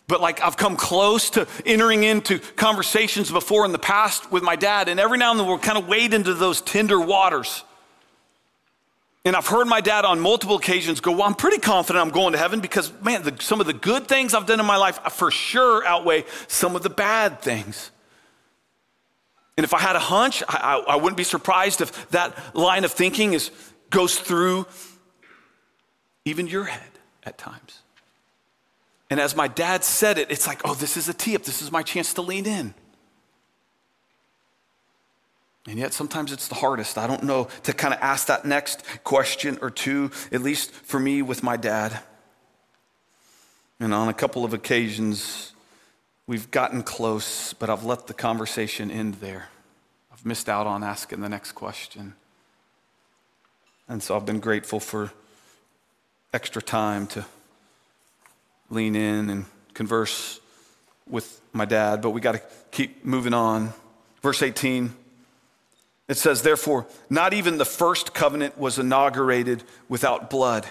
But 0.07 0.19
like 0.19 0.41
i've 0.41 0.57
come 0.57 0.75
close 0.75 1.29
to 1.31 1.47
entering 1.65 2.03
into 2.03 2.39
conversations 2.39 3.31
before 3.31 3.65
in 3.65 3.71
the 3.71 3.79
past 3.79 4.31
with 4.31 4.43
my 4.43 4.55
dad 4.55 4.89
and 4.89 4.99
every 4.99 5.17
now 5.17 5.31
and 5.31 5.39
then 5.39 5.47
we'll 5.47 5.59
kind 5.59 5.77
of 5.77 5.87
wade 5.87 6.13
into 6.13 6.33
those 6.33 6.59
tender 6.61 6.99
waters. 6.99 7.63
And 9.23 9.35
i've 9.35 9.47
heard 9.47 9.67
my 9.67 9.79
dad 9.79 10.03
on 10.03 10.19
multiple 10.19 10.57
occasions 10.57 10.99
go 10.99 11.11
well 11.11 11.23
i'm 11.23 11.35
pretty 11.35 11.59
confident 11.59 12.05
i'm 12.05 12.11
going 12.11 12.33
to 12.33 12.39
heaven 12.39 12.59
because 12.59 12.91
man 13.01 13.23
the, 13.23 13.35
some 13.39 13.61
of 13.61 13.67
the 13.67 13.73
good 13.73 14.07
things 14.07 14.33
i've 14.33 14.47
done 14.47 14.59
in 14.59 14.65
my 14.65 14.77
life 14.77 14.99
for 15.11 15.31
sure 15.31 15.85
outweigh 15.85 16.25
some 16.47 16.75
of 16.75 16.83
the 16.83 16.89
bad 16.89 17.39
things 17.41 17.91
and 19.61 19.63
if 19.63 19.75
I 19.75 19.79
had 19.79 19.95
a 19.95 19.99
hunch, 19.99 20.41
I, 20.49 20.83
I, 20.87 20.95
wouldn't 20.95 21.17
be 21.17 21.23
surprised 21.23 21.81
if 21.81 22.09
that 22.09 22.55
line 22.55 22.83
of 22.83 22.91
thinking 22.91 23.33
is, 23.33 23.51
goes 23.91 24.17
through 24.17 24.65
even 26.25 26.47
your 26.47 26.63
head 26.63 26.89
at 27.21 27.37
times. 27.37 27.83
And 29.11 29.19
as 29.19 29.35
my 29.35 29.47
dad 29.47 29.83
said 29.83 30.17
it, 30.17 30.31
it's 30.31 30.47
like, 30.47 30.61
oh, 30.65 30.73
this 30.73 30.97
is 30.97 31.09
a 31.09 31.13
tee 31.13 31.35
up. 31.35 31.43
This 31.43 31.61
is 31.61 31.71
my 31.71 31.83
chance 31.83 32.15
to 32.15 32.23
lean 32.23 32.47
in. 32.47 32.73
And 35.67 35.77
yet, 35.77 35.93
sometimes 35.93 36.31
it's 36.31 36.47
the 36.47 36.55
hardest. 36.55 36.97
I 36.97 37.05
don't 37.05 37.21
know 37.21 37.47
to 37.61 37.71
kind 37.71 37.93
of 37.93 37.99
ask 38.01 38.25
that 38.29 38.45
next 38.45 38.83
question 39.03 39.59
or 39.61 39.69
two, 39.69 40.09
at 40.31 40.41
least 40.41 40.71
for 40.71 40.99
me 40.99 41.21
with 41.21 41.43
my 41.43 41.55
dad. 41.55 41.99
And 43.79 43.93
on 43.93 44.07
a 44.07 44.13
couple 44.15 44.43
of 44.43 44.55
occasions, 44.55 45.50
We've 46.27 46.49
gotten 46.51 46.83
close, 46.83 47.53
but 47.53 47.69
I've 47.69 47.83
let 47.83 48.07
the 48.07 48.13
conversation 48.13 48.91
end 48.91 49.15
there. 49.15 49.49
I've 50.11 50.25
missed 50.25 50.47
out 50.47 50.67
on 50.67 50.83
asking 50.83 51.21
the 51.21 51.29
next 51.29 51.53
question. 51.53 52.13
And 53.87 54.01
so 54.01 54.15
I've 54.15 54.25
been 54.25 54.39
grateful 54.39 54.79
for 54.79 55.11
extra 56.33 56.61
time 56.61 57.07
to 57.07 57.25
lean 58.69 58.95
in 58.95 59.29
and 59.29 59.45
converse 59.73 60.39
with 61.09 61.41
my 61.51 61.65
dad, 61.65 62.01
but 62.01 62.11
we 62.11 62.21
got 62.21 62.33
to 62.33 62.41
keep 62.71 63.03
moving 63.03 63.33
on. 63.33 63.73
Verse 64.21 64.41
18, 64.41 64.93
it 66.07 66.17
says, 66.17 66.41
Therefore, 66.41 66.87
not 67.09 67.33
even 67.33 67.57
the 67.57 67.65
first 67.65 68.13
covenant 68.13 68.57
was 68.57 68.79
inaugurated 68.79 69.63
without 69.89 70.29
blood. 70.29 70.67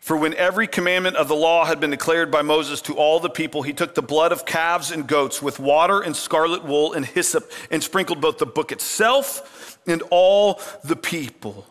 For 0.00 0.16
when 0.16 0.34
every 0.34 0.66
commandment 0.66 1.16
of 1.16 1.28
the 1.28 1.36
law 1.36 1.66
had 1.66 1.78
been 1.78 1.90
declared 1.90 2.30
by 2.30 2.40
Moses 2.40 2.80
to 2.82 2.94
all 2.94 3.20
the 3.20 3.28
people, 3.28 3.62
he 3.62 3.74
took 3.74 3.94
the 3.94 4.02
blood 4.02 4.32
of 4.32 4.46
calves 4.46 4.90
and 4.90 5.06
goats 5.06 5.42
with 5.42 5.60
water 5.60 6.00
and 6.00 6.16
scarlet 6.16 6.64
wool 6.64 6.94
and 6.94 7.04
hyssop 7.04 7.50
and 7.70 7.82
sprinkled 7.82 8.20
both 8.20 8.38
the 8.38 8.46
book 8.46 8.72
itself 8.72 9.78
and 9.86 10.02
all 10.10 10.60
the 10.82 10.96
people. 10.96 11.66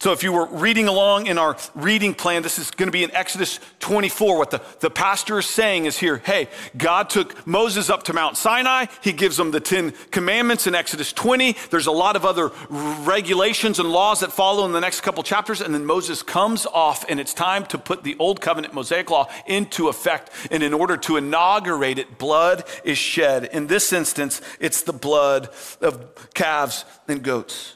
So, 0.00 0.12
if 0.12 0.22
you 0.22 0.32
were 0.32 0.46
reading 0.46 0.86
along 0.86 1.26
in 1.26 1.38
our 1.38 1.56
reading 1.74 2.14
plan, 2.14 2.44
this 2.44 2.60
is 2.60 2.70
going 2.70 2.86
to 2.86 2.92
be 2.92 3.02
in 3.02 3.10
Exodus 3.10 3.58
24. 3.80 4.38
What 4.38 4.52
the, 4.52 4.62
the 4.78 4.90
pastor 4.90 5.40
is 5.40 5.46
saying 5.46 5.86
is 5.86 5.98
here 5.98 6.18
hey, 6.18 6.46
God 6.76 7.10
took 7.10 7.44
Moses 7.48 7.90
up 7.90 8.04
to 8.04 8.12
Mount 8.12 8.36
Sinai. 8.36 8.86
He 9.02 9.12
gives 9.12 9.40
him 9.40 9.50
the 9.50 9.58
Ten 9.58 9.90
Commandments 10.12 10.68
in 10.68 10.76
Exodus 10.76 11.12
20. 11.12 11.56
There's 11.70 11.88
a 11.88 11.92
lot 11.92 12.14
of 12.14 12.24
other 12.24 12.52
regulations 12.70 13.80
and 13.80 13.90
laws 13.90 14.20
that 14.20 14.30
follow 14.30 14.64
in 14.66 14.70
the 14.70 14.80
next 14.80 15.00
couple 15.00 15.24
chapters. 15.24 15.60
And 15.60 15.74
then 15.74 15.84
Moses 15.84 16.22
comes 16.22 16.64
off, 16.64 17.04
and 17.08 17.18
it's 17.18 17.34
time 17.34 17.66
to 17.66 17.76
put 17.76 18.04
the 18.04 18.14
Old 18.20 18.40
Covenant 18.40 18.74
Mosaic 18.74 19.10
Law 19.10 19.28
into 19.48 19.88
effect. 19.88 20.30
And 20.52 20.62
in 20.62 20.72
order 20.72 20.96
to 20.96 21.16
inaugurate 21.16 21.98
it, 21.98 22.18
blood 22.18 22.62
is 22.84 22.98
shed. 22.98 23.46
In 23.46 23.66
this 23.66 23.92
instance, 23.92 24.42
it's 24.60 24.82
the 24.82 24.92
blood 24.92 25.48
of 25.80 26.30
calves 26.34 26.84
and 27.08 27.20
goats. 27.20 27.74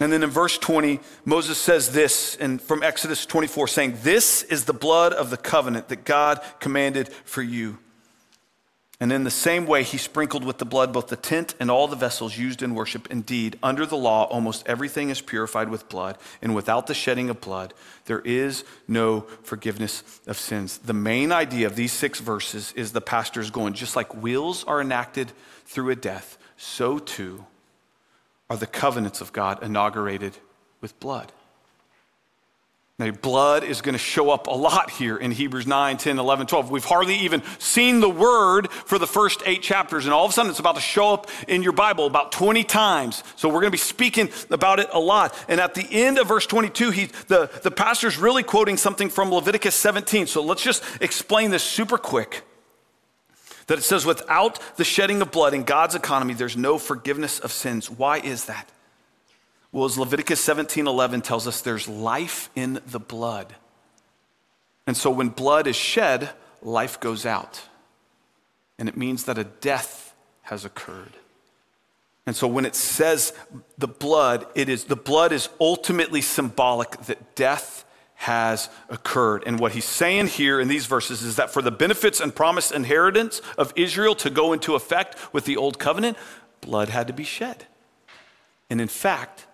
And 0.00 0.10
then 0.10 0.22
in 0.22 0.30
verse 0.30 0.56
20, 0.56 0.98
Moses 1.26 1.58
says 1.58 1.92
this 1.92 2.34
in, 2.36 2.58
from 2.58 2.82
Exodus 2.82 3.26
24, 3.26 3.68
saying, 3.68 3.98
This 4.02 4.42
is 4.42 4.64
the 4.64 4.72
blood 4.72 5.12
of 5.12 5.28
the 5.28 5.36
covenant 5.36 5.88
that 5.88 6.04
God 6.04 6.40
commanded 6.58 7.10
for 7.24 7.42
you. 7.42 7.78
And 8.98 9.12
in 9.12 9.24
the 9.24 9.30
same 9.30 9.66
way, 9.66 9.82
he 9.82 9.96
sprinkled 9.98 10.44
with 10.44 10.58
the 10.58 10.64
blood 10.66 10.92
both 10.92 11.08
the 11.08 11.16
tent 11.16 11.54
and 11.60 11.70
all 11.70 11.86
the 11.86 11.96
vessels 11.96 12.36
used 12.36 12.62
in 12.62 12.74
worship. 12.74 13.10
Indeed, 13.10 13.58
under 13.62 13.84
the 13.86 13.96
law, 13.96 14.24
almost 14.24 14.66
everything 14.66 15.10
is 15.10 15.20
purified 15.20 15.70
with 15.70 15.88
blood, 15.88 16.18
and 16.42 16.54
without 16.54 16.86
the 16.86 16.94
shedding 16.94 17.30
of 17.30 17.40
blood, 17.40 17.72
there 18.04 18.20
is 18.20 18.64
no 18.86 19.22
forgiveness 19.42 20.20
of 20.26 20.38
sins. 20.38 20.78
The 20.78 20.92
main 20.92 21.32
idea 21.32 21.66
of 21.66 21.76
these 21.76 21.92
six 21.92 22.20
verses 22.20 22.72
is 22.72 22.92
the 22.92 23.00
pastor's 23.00 23.50
going, 23.50 23.72
just 23.72 23.96
like 23.96 24.14
wheels 24.14 24.64
are 24.64 24.82
enacted 24.82 25.32
through 25.64 25.90
a 25.90 25.96
death, 25.96 26.36
so 26.58 26.98
too 26.98 27.46
are 28.50 28.56
the 28.56 28.66
covenants 28.66 29.20
of 29.20 29.32
God 29.32 29.62
inaugurated 29.62 30.36
with 30.80 30.98
blood. 30.98 31.32
Now, 32.98 33.10
blood 33.12 33.64
is 33.64 33.80
going 33.80 33.94
to 33.94 33.98
show 33.98 34.28
up 34.28 34.46
a 34.46 34.50
lot 34.50 34.90
here 34.90 35.16
in 35.16 35.30
Hebrews 35.30 35.66
9, 35.66 35.96
10, 35.96 36.18
11, 36.18 36.46
12. 36.48 36.70
We've 36.70 36.84
hardly 36.84 37.14
even 37.20 37.42
seen 37.58 38.00
the 38.00 38.10
word 38.10 38.70
for 38.70 38.98
the 38.98 39.06
first 39.06 39.40
eight 39.46 39.62
chapters, 39.62 40.04
and 40.04 40.12
all 40.12 40.26
of 40.26 40.32
a 40.32 40.34
sudden 40.34 40.50
it's 40.50 40.58
about 40.58 40.74
to 40.74 40.82
show 40.82 41.14
up 41.14 41.30
in 41.48 41.62
your 41.62 41.72
Bible 41.72 42.04
about 42.04 42.30
20 42.30 42.62
times. 42.64 43.24
So 43.36 43.48
we're 43.48 43.60
going 43.60 43.68
to 43.68 43.70
be 43.70 43.78
speaking 43.78 44.28
about 44.50 44.80
it 44.80 44.88
a 44.92 45.00
lot. 45.00 45.34
And 45.48 45.60
at 45.62 45.74
the 45.74 45.86
end 45.90 46.18
of 46.18 46.28
verse 46.28 46.46
22, 46.46 46.90
he, 46.90 47.06
the, 47.28 47.48
the 47.62 47.70
pastor's 47.70 48.18
really 48.18 48.42
quoting 48.42 48.76
something 48.76 49.08
from 49.08 49.32
Leviticus 49.32 49.76
17. 49.76 50.26
So 50.26 50.42
let's 50.42 50.62
just 50.62 50.84
explain 51.00 51.50
this 51.50 51.62
super 51.62 51.96
quick. 51.96 52.42
That 53.70 53.78
it 53.78 53.82
says, 53.82 54.04
without 54.04 54.58
the 54.78 54.82
shedding 54.82 55.22
of 55.22 55.30
blood 55.30 55.54
in 55.54 55.62
God's 55.62 55.94
economy, 55.94 56.34
there's 56.34 56.56
no 56.56 56.76
forgiveness 56.76 57.38
of 57.38 57.52
sins. 57.52 57.88
Why 57.88 58.18
is 58.18 58.46
that? 58.46 58.68
Well, 59.70 59.84
as 59.84 59.96
Leviticus 59.96 60.40
17 60.40 60.88
11 60.88 61.20
tells 61.20 61.46
us, 61.46 61.60
there's 61.60 61.86
life 61.86 62.50
in 62.56 62.80
the 62.84 62.98
blood. 62.98 63.54
And 64.88 64.96
so 64.96 65.08
when 65.08 65.28
blood 65.28 65.68
is 65.68 65.76
shed, 65.76 66.30
life 66.60 66.98
goes 66.98 67.24
out. 67.24 67.62
And 68.76 68.88
it 68.88 68.96
means 68.96 69.26
that 69.26 69.38
a 69.38 69.44
death 69.44 70.16
has 70.42 70.64
occurred. 70.64 71.12
And 72.26 72.34
so 72.34 72.48
when 72.48 72.66
it 72.66 72.74
says 72.74 73.32
the 73.78 73.86
blood, 73.86 74.46
it 74.56 74.68
is 74.68 74.86
the 74.86 74.96
blood 74.96 75.30
is 75.30 75.48
ultimately 75.60 76.22
symbolic 76.22 76.90
that 77.02 77.36
death 77.36 77.79
has 78.20 78.68
occurred. 78.90 79.42
And 79.46 79.58
what 79.58 79.72
he's 79.72 79.86
saying 79.86 80.26
here 80.26 80.60
in 80.60 80.68
these 80.68 80.84
verses 80.84 81.22
is 81.22 81.36
that 81.36 81.50
for 81.50 81.62
the 81.62 81.70
benefits 81.70 82.20
and 82.20 82.34
promised 82.34 82.70
inheritance 82.70 83.40
of 83.56 83.72
Israel 83.76 84.14
to 84.16 84.28
go 84.28 84.52
into 84.52 84.74
effect 84.74 85.32
with 85.32 85.46
the 85.46 85.56
old 85.56 85.78
covenant, 85.78 86.18
blood 86.60 86.90
had 86.90 87.06
to 87.06 87.14
be 87.14 87.24
shed. 87.24 87.64
And 88.68 88.78
in 88.78 88.88
fact, 88.88 89.46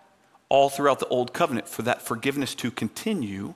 all 0.48 0.68
throughout 0.68 0.98
the 0.98 1.06
Old 1.06 1.32
Covenant 1.32 1.68
for 1.68 1.82
that 1.82 2.02
forgiveness 2.02 2.54
to 2.56 2.70
continue 2.70 3.54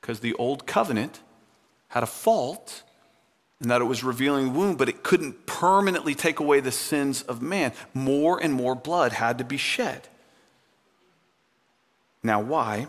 because 0.00 0.20
the 0.20 0.34
Old 0.34 0.66
Covenant 0.66 1.20
had 1.88 2.02
a 2.02 2.06
fault 2.06 2.82
and 3.60 3.70
that 3.70 3.80
it 3.80 3.84
was 3.84 4.02
revealing 4.02 4.52
wound, 4.52 4.78
but 4.78 4.88
it 4.88 5.02
couldn't 5.02 5.46
permanently 5.46 6.14
take 6.14 6.40
away 6.40 6.60
the 6.60 6.72
sins 6.72 7.22
of 7.22 7.40
man. 7.40 7.72
More 7.94 8.42
and 8.42 8.52
more 8.52 8.74
blood 8.74 9.12
had 9.12 9.38
to 9.38 9.44
be 9.44 9.56
shed. 9.56 10.08
Now, 12.22 12.40
why 12.40 12.88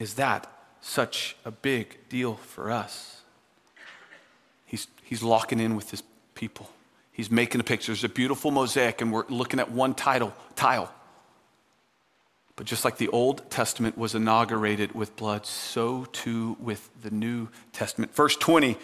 is 0.00 0.14
that 0.14 0.50
such 0.80 1.36
a 1.44 1.52
big 1.52 2.08
deal 2.08 2.34
for 2.34 2.72
us? 2.72 3.20
He's, 4.64 4.88
he's 5.04 5.22
locking 5.22 5.60
in 5.60 5.76
with 5.76 5.90
his 5.92 6.02
people. 6.34 6.68
He's 7.12 7.30
making 7.30 7.60
a 7.60 7.64
picture. 7.64 7.92
There's 7.92 8.02
a 8.02 8.08
beautiful 8.08 8.50
mosaic, 8.50 9.02
and 9.02 9.12
we're 9.12 9.26
looking 9.28 9.60
at 9.60 9.70
one 9.70 9.94
title, 9.94 10.34
tile. 10.56 10.92
But 12.56 12.66
just 12.66 12.84
like 12.84 12.96
the 12.96 13.08
Old 13.08 13.48
Testament 13.50 13.96
was 13.98 14.14
inaugurated 14.14 14.92
with 14.92 15.14
blood, 15.16 15.44
so 15.44 16.06
too 16.06 16.56
with 16.60 16.88
the 17.02 17.10
New 17.10 17.48
Testament. 17.72 18.14
Verse 18.14 18.36
20 18.36 18.76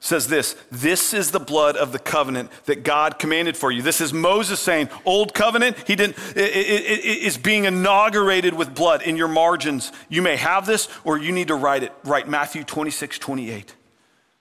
says 0.00 0.26
this 0.26 0.56
This 0.70 1.14
is 1.14 1.30
the 1.30 1.38
blood 1.38 1.76
of 1.76 1.92
the 1.92 1.98
covenant 1.98 2.50
that 2.64 2.82
God 2.82 3.18
commanded 3.18 3.56
for 3.56 3.70
you. 3.70 3.82
This 3.82 4.00
is 4.00 4.12
Moses 4.12 4.58
saying, 4.58 4.88
Old 5.04 5.34
covenant, 5.34 5.76
he 5.86 5.94
didn't, 5.94 6.18
it, 6.36 6.56
it, 6.56 7.04
it 7.04 7.22
is 7.22 7.38
being 7.38 7.66
inaugurated 7.66 8.54
with 8.54 8.74
blood 8.74 9.02
in 9.02 9.16
your 9.16 9.28
margins. 9.28 9.92
You 10.08 10.22
may 10.22 10.36
have 10.36 10.66
this 10.66 10.88
or 11.04 11.18
you 11.18 11.30
need 11.30 11.48
to 11.48 11.54
write 11.54 11.82
it. 11.82 11.92
Write 12.04 12.28
Matthew 12.28 12.64
26, 12.64 13.18
28. 13.18 13.76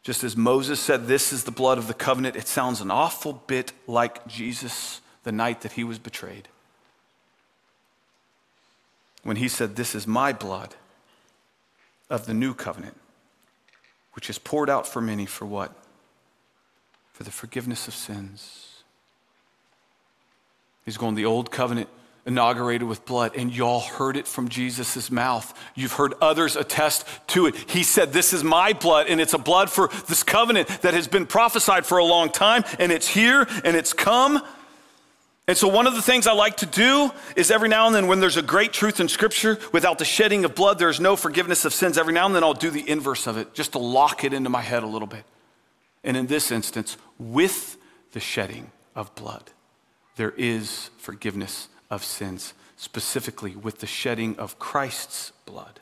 Just 0.01 0.23
as 0.23 0.35
Moses 0.35 0.79
said, 0.79 1.07
This 1.07 1.31
is 1.31 1.43
the 1.43 1.51
blood 1.51 1.77
of 1.77 1.87
the 1.87 1.93
covenant, 1.93 2.35
it 2.35 2.47
sounds 2.47 2.81
an 2.81 2.89
awful 2.89 3.33
bit 3.33 3.73
like 3.85 4.25
Jesus 4.27 5.01
the 5.23 5.31
night 5.31 5.61
that 5.61 5.73
he 5.73 5.83
was 5.83 5.99
betrayed 5.99 6.47
when 9.23 9.37
he 9.37 9.47
said, 9.47 9.75
This 9.75 9.95
is 9.95 10.07
my 10.07 10.33
blood 10.33 10.75
of 12.09 12.25
the 12.25 12.33
new 12.33 12.53
covenant, 12.53 12.98
which 14.19 14.29
is 14.29 14.37
poured 14.37 14.69
out 14.69 14.85
for 14.85 14.99
many 14.99 15.25
for 15.25 15.45
what? 15.45 15.71
For 17.13 17.23
the 17.23 17.31
forgiveness 17.31 17.87
of 17.87 17.93
sins. 17.93 18.83
He's 20.83 20.97
going, 20.97 21.15
the 21.15 21.23
old 21.23 21.51
covenant 21.51 21.87
inaugurated 22.25 22.85
with 22.85 23.05
blood, 23.05 23.37
and 23.37 23.49
y'all 23.49 23.79
heard 23.79 24.17
it 24.17 24.27
from 24.27 24.49
Jesus' 24.49 25.09
mouth. 25.09 25.57
You've 25.73 25.93
heard 25.93 26.15
others 26.19 26.57
attest 26.57 27.07
to 27.27 27.45
it. 27.45 27.55
He 27.69 27.81
said, 27.81 28.11
This 28.11 28.33
is 28.33 28.43
my 28.43 28.73
blood, 28.73 29.07
and 29.07 29.21
it's 29.21 29.33
a 29.33 29.37
blood 29.37 29.69
for 29.69 29.89
this 30.09 30.21
covenant 30.21 30.67
that 30.81 30.93
has 30.93 31.07
been 31.07 31.25
prophesied 31.25 31.85
for 31.85 31.97
a 31.97 32.03
long 32.03 32.29
time, 32.29 32.65
and 32.77 32.91
it's 32.91 33.07
here 33.07 33.47
and 33.63 33.77
it's 33.77 33.93
come. 33.93 34.41
And 35.49 35.57
so, 35.57 35.67
one 35.67 35.87
of 35.87 35.95
the 35.95 36.01
things 36.03 36.27
I 36.27 36.33
like 36.33 36.57
to 36.57 36.67
do 36.67 37.11
is 37.35 37.49
every 37.49 37.69
now 37.69 37.87
and 37.87 37.95
then, 37.95 38.05
when 38.05 38.19
there's 38.19 38.37
a 38.37 38.43
great 38.43 38.71
truth 38.71 38.99
in 38.99 39.09
Scripture, 39.09 39.57
without 39.73 39.97
the 39.97 40.05
shedding 40.05 40.45
of 40.45 40.53
blood, 40.53 40.77
there's 40.77 40.99
no 40.99 41.15
forgiveness 41.15 41.65
of 41.65 41.73
sins. 41.73 41.97
Every 41.97 42.13
now 42.13 42.27
and 42.27 42.35
then, 42.35 42.43
I'll 42.43 42.53
do 42.53 42.69
the 42.69 42.87
inverse 42.87 43.25
of 43.25 43.35
it 43.35 43.55
just 43.55 43.71
to 43.71 43.79
lock 43.79 44.23
it 44.23 44.31
into 44.31 44.51
my 44.51 44.61
head 44.61 44.83
a 44.83 44.85
little 44.85 45.07
bit. 45.07 45.23
And 46.03 46.15
in 46.15 46.27
this 46.27 46.51
instance, 46.51 46.97
with 47.17 47.77
the 48.11 48.19
shedding 48.19 48.69
of 48.95 49.15
blood, 49.15 49.49
there 50.17 50.35
is 50.37 50.91
forgiveness 50.99 51.67
of 51.89 52.03
sins, 52.03 52.53
specifically 52.77 53.55
with 53.55 53.79
the 53.79 53.87
shedding 53.87 54.37
of 54.37 54.59
Christ's 54.59 55.31
blood. 55.47 55.79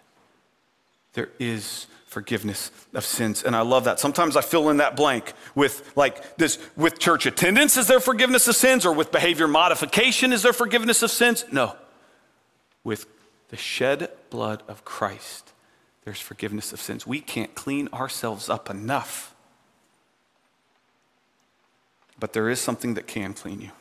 There 1.11 1.31
is 1.39 1.87
forgiveness 2.07 2.71
of 2.93 3.05
sins. 3.05 3.43
And 3.43 3.55
I 3.55 3.61
love 3.61 3.83
that. 3.83 3.99
Sometimes 3.99 4.35
I 4.35 4.41
fill 4.41 4.69
in 4.69 4.77
that 4.77 4.95
blank 4.95 5.33
with 5.53 5.91
like 5.95 6.37
this 6.37 6.57
with 6.75 6.99
church 6.99 7.25
attendance 7.25 7.77
is 7.77 7.87
there 7.87 7.99
forgiveness 7.99 8.47
of 8.47 8.55
sins 8.55 8.85
or 8.85 8.93
with 8.93 9.11
behavior 9.11 9.47
modification 9.47 10.33
is 10.33 10.41
there 10.41 10.53
forgiveness 10.53 11.03
of 11.03 11.11
sins? 11.11 11.45
No. 11.51 11.75
With 12.83 13.05
the 13.49 13.57
shed 13.57 14.09
blood 14.29 14.63
of 14.67 14.85
Christ, 14.85 15.51
there's 16.05 16.19
forgiveness 16.19 16.71
of 16.71 16.81
sins. 16.81 17.05
We 17.05 17.19
can't 17.19 17.53
clean 17.53 17.89
ourselves 17.93 18.49
up 18.49 18.69
enough. 18.69 19.35
But 22.19 22.33
there 22.33 22.49
is 22.49 22.59
something 22.59 22.93
that 22.95 23.05
can 23.05 23.33
clean 23.33 23.61
you 23.61 23.71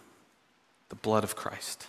the 0.89 0.97
blood 0.97 1.25
of 1.25 1.37
Christ. 1.37 1.87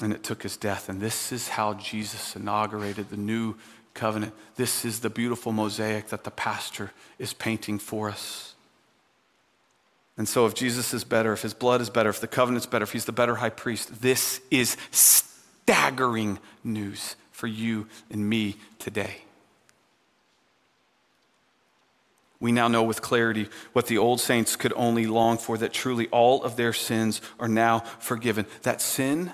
And 0.00 0.12
it 0.12 0.22
took 0.22 0.42
his 0.42 0.56
death. 0.56 0.88
And 0.88 1.00
this 1.00 1.32
is 1.32 1.48
how 1.48 1.74
Jesus 1.74 2.36
inaugurated 2.36 3.10
the 3.10 3.16
new 3.16 3.56
covenant. 3.94 4.34
This 4.56 4.84
is 4.84 5.00
the 5.00 5.10
beautiful 5.10 5.52
mosaic 5.52 6.08
that 6.08 6.24
the 6.24 6.30
pastor 6.30 6.92
is 7.18 7.32
painting 7.32 7.78
for 7.78 8.08
us. 8.08 8.54
And 10.16 10.28
so, 10.28 10.46
if 10.46 10.54
Jesus 10.54 10.92
is 10.92 11.04
better, 11.04 11.32
if 11.32 11.42
his 11.42 11.54
blood 11.54 11.80
is 11.80 11.90
better, 11.90 12.10
if 12.10 12.20
the 12.20 12.26
covenant's 12.26 12.66
better, 12.66 12.82
if 12.82 12.92
he's 12.92 13.04
the 13.04 13.12
better 13.12 13.36
high 13.36 13.50
priest, 13.50 14.02
this 14.02 14.40
is 14.50 14.76
staggering 14.90 16.40
news 16.64 17.14
for 17.30 17.46
you 17.46 17.86
and 18.10 18.28
me 18.28 18.56
today. 18.80 19.18
We 22.40 22.52
now 22.52 22.68
know 22.68 22.82
with 22.82 23.02
clarity 23.02 23.48
what 23.72 23.86
the 23.86 23.98
old 23.98 24.20
saints 24.20 24.56
could 24.56 24.72
only 24.76 25.06
long 25.06 25.38
for 25.38 25.58
that 25.58 25.72
truly 25.72 26.08
all 26.08 26.42
of 26.42 26.56
their 26.56 26.72
sins 26.72 27.20
are 27.38 27.48
now 27.48 27.80
forgiven. 27.98 28.46
That 28.62 28.80
sin 28.80 29.32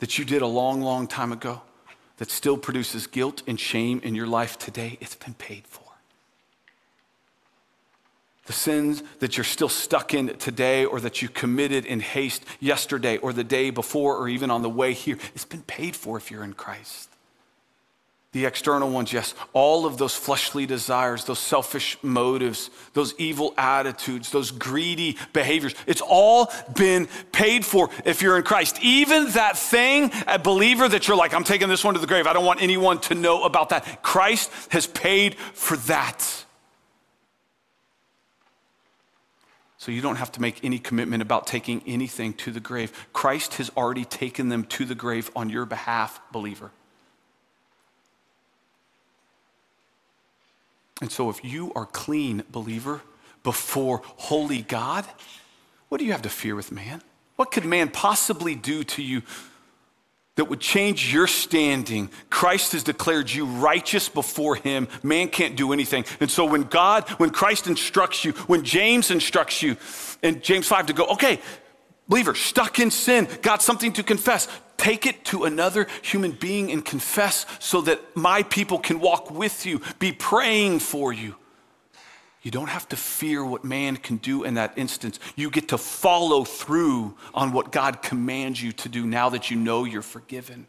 that 0.00 0.18
you 0.18 0.24
did 0.24 0.42
a 0.42 0.46
long, 0.46 0.82
long 0.82 1.06
time 1.06 1.32
ago, 1.32 1.62
that 2.18 2.30
still 2.30 2.56
produces 2.56 3.06
guilt 3.06 3.42
and 3.46 3.58
shame 3.58 4.00
in 4.02 4.14
your 4.14 4.26
life 4.26 4.58
today, 4.58 4.98
it's 5.00 5.14
been 5.14 5.34
paid 5.34 5.66
for. 5.66 5.82
The 8.46 8.52
sins 8.52 9.02
that 9.20 9.36
you're 9.36 9.44
still 9.44 9.68
stuck 9.68 10.14
in 10.14 10.36
today 10.36 10.84
or 10.84 11.00
that 11.00 11.22
you 11.22 11.28
committed 11.28 11.86
in 11.86 12.00
haste 12.00 12.44
yesterday 12.58 13.16
or 13.18 13.32
the 13.32 13.44
day 13.44 13.70
before 13.70 14.16
or 14.16 14.28
even 14.28 14.50
on 14.50 14.62
the 14.62 14.68
way 14.68 14.92
here, 14.92 15.16
it's 15.34 15.44
been 15.44 15.62
paid 15.62 15.94
for 15.94 16.16
if 16.16 16.30
you're 16.30 16.42
in 16.42 16.54
Christ. 16.54 17.08
The 18.32 18.46
external 18.46 18.88
ones, 18.88 19.12
yes. 19.12 19.34
All 19.52 19.84
of 19.84 19.98
those 19.98 20.14
fleshly 20.14 20.64
desires, 20.64 21.26
those 21.26 21.38
selfish 21.38 21.98
motives, 22.02 22.70
those 22.94 23.14
evil 23.18 23.52
attitudes, 23.58 24.30
those 24.30 24.50
greedy 24.50 25.18
behaviors, 25.34 25.74
it's 25.86 26.00
all 26.00 26.50
been 26.74 27.08
paid 27.32 27.66
for 27.66 27.90
if 28.06 28.22
you're 28.22 28.38
in 28.38 28.42
Christ. 28.42 28.78
Even 28.80 29.30
that 29.32 29.58
thing, 29.58 30.10
a 30.26 30.38
believer 30.38 30.88
that 30.88 31.06
you're 31.06 31.16
like, 31.16 31.34
I'm 31.34 31.44
taking 31.44 31.68
this 31.68 31.84
one 31.84 31.92
to 31.92 32.00
the 32.00 32.06
grave. 32.06 32.26
I 32.26 32.32
don't 32.32 32.46
want 32.46 32.62
anyone 32.62 33.00
to 33.02 33.14
know 33.14 33.44
about 33.44 33.68
that. 33.68 34.02
Christ 34.02 34.50
has 34.70 34.86
paid 34.86 35.34
for 35.34 35.76
that. 35.76 36.44
So 39.76 39.92
you 39.92 40.00
don't 40.00 40.16
have 40.16 40.32
to 40.32 40.40
make 40.40 40.64
any 40.64 40.78
commitment 40.78 41.20
about 41.20 41.46
taking 41.46 41.82
anything 41.86 42.32
to 42.34 42.50
the 42.50 42.60
grave. 42.60 43.08
Christ 43.12 43.54
has 43.54 43.70
already 43.76 44.06
taken 44.06 44.48
them 44.48 44.64
to 44.66 44.86
the 44.86 44.94
grave 44.94 45.30
on 45.36 45.50
your 45.50 45.66
behalf, 45.66 46.18
believer. 46.32 46.70
And 51.02 51.10
so, 51.10 51.28
if 51.28 51.44
you 51.44 51.72
are 51.74 51.84
clean, 51.84 52.44
believer, 52.50 53.02
before 53.42 54.02
holy 54.04 54.62
God? 54.62 55.04
What 55.88 55.98
do 55.98 56.04
you 56.04 56.12
have 56.12 56.22
to 56.22 56.30
fear 56.30 56.54
with 56.54 56.70
man? 56.70 57.02
What 57.36 57.50
could 57.50 57.64
man 57.64 57.88
possibly 57.88 58.54
do 58.54 58.84
to 58.84 59.02
you 59.02 59.22
that 60.36 60.46
would 60.46 60.60
change 60.60 61.12
your 61.12 61.26
standing. 61.26 62.08
Christ 62.30 62.72
has 62.72 62.82
declared 62.82 63.30
you 63.30 63.44
righteous 63.44 64.08
before 64.08 64.56
him. 64.56 64.88
Man 65.02 65.28
can't 65.28 65.56
do 65.56 65.74
anything. 65.74 66.06
And 66.20 66.30
so 66.30 66.46
when 66.46 66.62
God, 66.62 67.06
when 67.18 67.28
Christ 67.30 67.66
instructs 67.66 68.24
you, 68.24 68.32
when 68.46 68.64
James 68.64 69.10
instructs 69.10 69.62
you 69.62 69.76
in 70.22 70.40
James 70.40 70.66
5 70.66 70.86
to 70.86 70.92
go, 70.94 71.04
okay, 71.08 71.38
believer, 72.08 72.34
stuck 72.34 72.78
in 72.78 72.90
sin, 72.90 73.28
got 73.42 73.60
something 73.60 73.92
to 73.92 74.02
confess, 74.02 74.48
take 74.82 75.06
it 75.06 75.24
to 75.24 75.44
another 75.44 75.86
human 76.02 76.32
being 76.32 76.72
and 76.72 76.84
confess 76.84 77.46
so 77.60 77.80
that 77.82 78.16
my 78.16 78.42
people 78.42 78.80
can 78.80 78.98
walk 78.98 79.30
with 79.30 79.64
you, 79.64 79.80
be 80.00 80.10
praying 80.10 80.80
for 80.80 81.12
you. 81.12 81.36
You 82.42 82.50
don't 82.50 82.68
have 82.68 82.88
to 82.88 82.96
fear 82.96 83.44
what 83.44 83.62
man 83.62 83.96
can 83.96 84.16
do 84.16 84.42
in 84.42 84.54
that 84.54 84.72
instance. 84.76 85.20
You 85.36 85.50
get 85.50 85.68
to 85.68 85.78
follow 85.78 86.42
through 86.42 87.16
on 87.32 87.52
what 87.52 87.70
God 87.70 88.02
commands 88.02 88.60
you 88.60 88.72
to 88.72 88.88
do 88.88 89.06
now 89.06 89.28
that 89.28 89.52
you 89.52 89.56
know 89.56 89.84
you're 89.84 90.02
forgiven. 90.02 90.66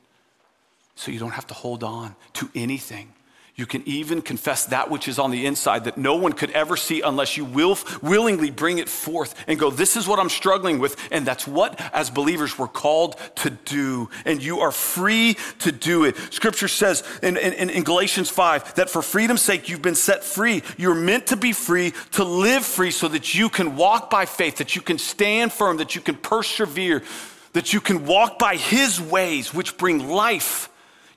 So 0.93 1.09
you 1.09 1.17
don't 1.17 1.31
have 1.31 1.47
to 1.47 1.55
hold 1.55 1.83
on 1.83 2.15
to 2.33 2.49
anything. 2.53 3.11
You 3.55 3.67
can 3.67 3.83
even 3.85 4.23
confess 4.23 4.65
that 4.67 4.89
which 4.89 5.07
is 5.07 5.19
on 5.19 5.29
the 5.29 5.45
inside 5.45 5.83
that 5.83 5.95
no 5.95 6.15
one 6.15 6.33
could 6.33 6.49
ever 6.51 6.75
see 6.75 7.01
unless 7.01 7.37
you 7.37 7.45
will 7.45 7.77
willingly 8.01 8.49
bring 8.49 8.79
it 8.79 8.89
forth 8.89 9.35
and 9.45 9.59
go, 9.59 9.69
This 9.69 9.95
is 9.95 10.07
what 10.07 10.17
I'm 10.17 10.29
struggling 10.29 10.79
with. 10.79 10.97
And 11.11 11.23
that's 11.23 11.45
what, 11.45 11.79
as 11.93 12.09
believers, 12.09 12.57
we're 12.57 12.67
called 12.67 13.15
to 13.35 13.51
do. 13.51 14.09
And 14.25 14.41
you 14.41 14.61
are 14.61 14.71
free 14.71 15.37
to 15.59 15.71
do 15.71 16.03
it. 16.05 16.17
Scripture 16.31 16.67
says 16.67 17.03
in, 17.21 17.37
in, 17.37 17.69
in 17.69 17.83
Galatians 17.83 18.31
5 18.31 18.73
that 18.75 18.89
for 18.89 19.03
freedom's 19.03 19.41
sake, 19.41 19.69
you've 19.69 19.83
been 19.83 19.93
set 19.93 20.23
free. 20.23 20.63
You're 20.75 20.95
meant 20.95 21.27
to 21.27 21.35
be 21.35 21.53
free, 21.53 21.93
to 22.13 22.23
live 22.23 22.65
free, 22.65 22.89
so 22.89 23.07
that 23.09 23.35
you 23.35 23.49
can 23.49 23.75
walk 23.75 24.09
by 24.09 24.25
faith, 24.25 24.57
that 24.57 24.75
you 24.75 24.81
can 24.81 24.97
stand 24.97 25.53
firm, 25.53 25.77
that 25.77 25.93
you 25.93 26.01
can 26.01 26.15
persevere, 26.15 27.03
that 27.51 27.71
you 27.71 27.81
can 27.81 28.07
walk 28.07 28.39
by 28.39 28.55
His 28.55 28.99
ways, 28.99 29.53
which 29.53 29.77
bring 29.77 30.09
life. 30.09 30.69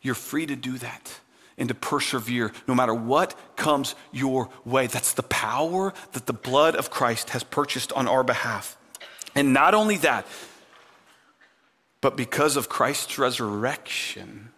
You're 0.03 0.15
free 0.15 0.45
to 0.45 0.55
do 0.55 0.77
that 0.77 1.21
and 1.59 1.69
to 1.69 1.75
persevere 1.75 2.53
no 2.67 2.75
matter 2.75 2.95
what 2.95 3.35
comes 3.57 3.95
your 4.13 4.49
way. 4.65 4.87
That's 4.87 5.13
the 5.13 5.23
power 5.23 5.95
that 6.13 6.27
the 6.27 6.33
blood 6.33 6.75
of 6.75 6.91
Christ 6.91 7.31
has 7.31 7.43
purchased 7.43 7.93
on 7.93 8.07
our 8.09 8.23
behalf. 8.23 8.77
And 9.35 9.53
not 9.53 9.75
only 9.75 9.97
that, 9.99 10.27
but 12.01 12.17
because 12.17 12.57
of 12.57 12.69
Christ's 12.69 13.19
resurrection, 13.19 14.51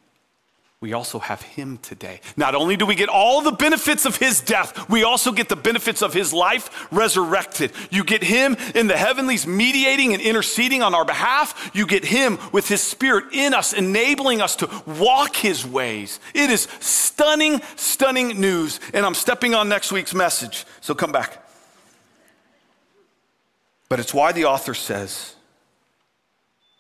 we 0.81 0.93
also 0.93 1.19
have 1.19 1.43
him 1.43 1.79
today. 1.79 2.21
Not 2.37 2.55
only 2.55 2.77
do 2.77 2.87
we 2.87 2.95
get 2.95 3.09
all 3.09 3.43
the 3.43 3.51
benefits 3.51 4.07
of 4.07 4.17
his 4.17 4.41
death, 4.41 4.89
we 4.89 5.03
also 5.03 5.33
get 5.33 5.49
the 5.49 5.57
benefits 5.57 6.03
of 6.03 6.15
his 6.15 6.33
life 6.33 6.87
resurrected. 6.93 7.73
You 7.91 8.05
get 8.05 8.23
him 8.23 8.57
in 8.77 8.87
the 8.87 8.97
heavenlies 8.97 9.45
mediating 9.45 10.15
and 10.15 10.23
interceding 10.23 10.83
on 10.85 10.95
our 10.95 11.05
behalf. 11.05 11.73
You 11.75 11.85
get 11.85 12.05
him 12.05 12.39
with 12.53 12.69
his 12.69 12.81
spirit 12.81 13.25
in 13.33 13.55
us, 13.55 13.73
enabling 13.73 14.41
us 14.41 14.55
to 14.57 14.71
walk 14.87 15.35
his 15.35 15.67
ways. 15.67 16.21
It 16.33 16.49
is 16.49 16.69
stunning, 16.79 17.61
stunning 17.75 18.41
news. 18.41 18.79
And 18.95 19.05
I'm 19.05 19.15
stepping 19.15 19.57
on 19.57 19.69
next 19.69 19.91
week's 19.91 20.15
message, 20.15 20.65
so 20.81 20.95
come 20.95 21.11
back. 21.11 21.45
But 23.89 23.99
it's 23.99 24.15
why 24.15 24.31
the 24.31 24.45
author 24.45 24.75
says, 24.75 25.35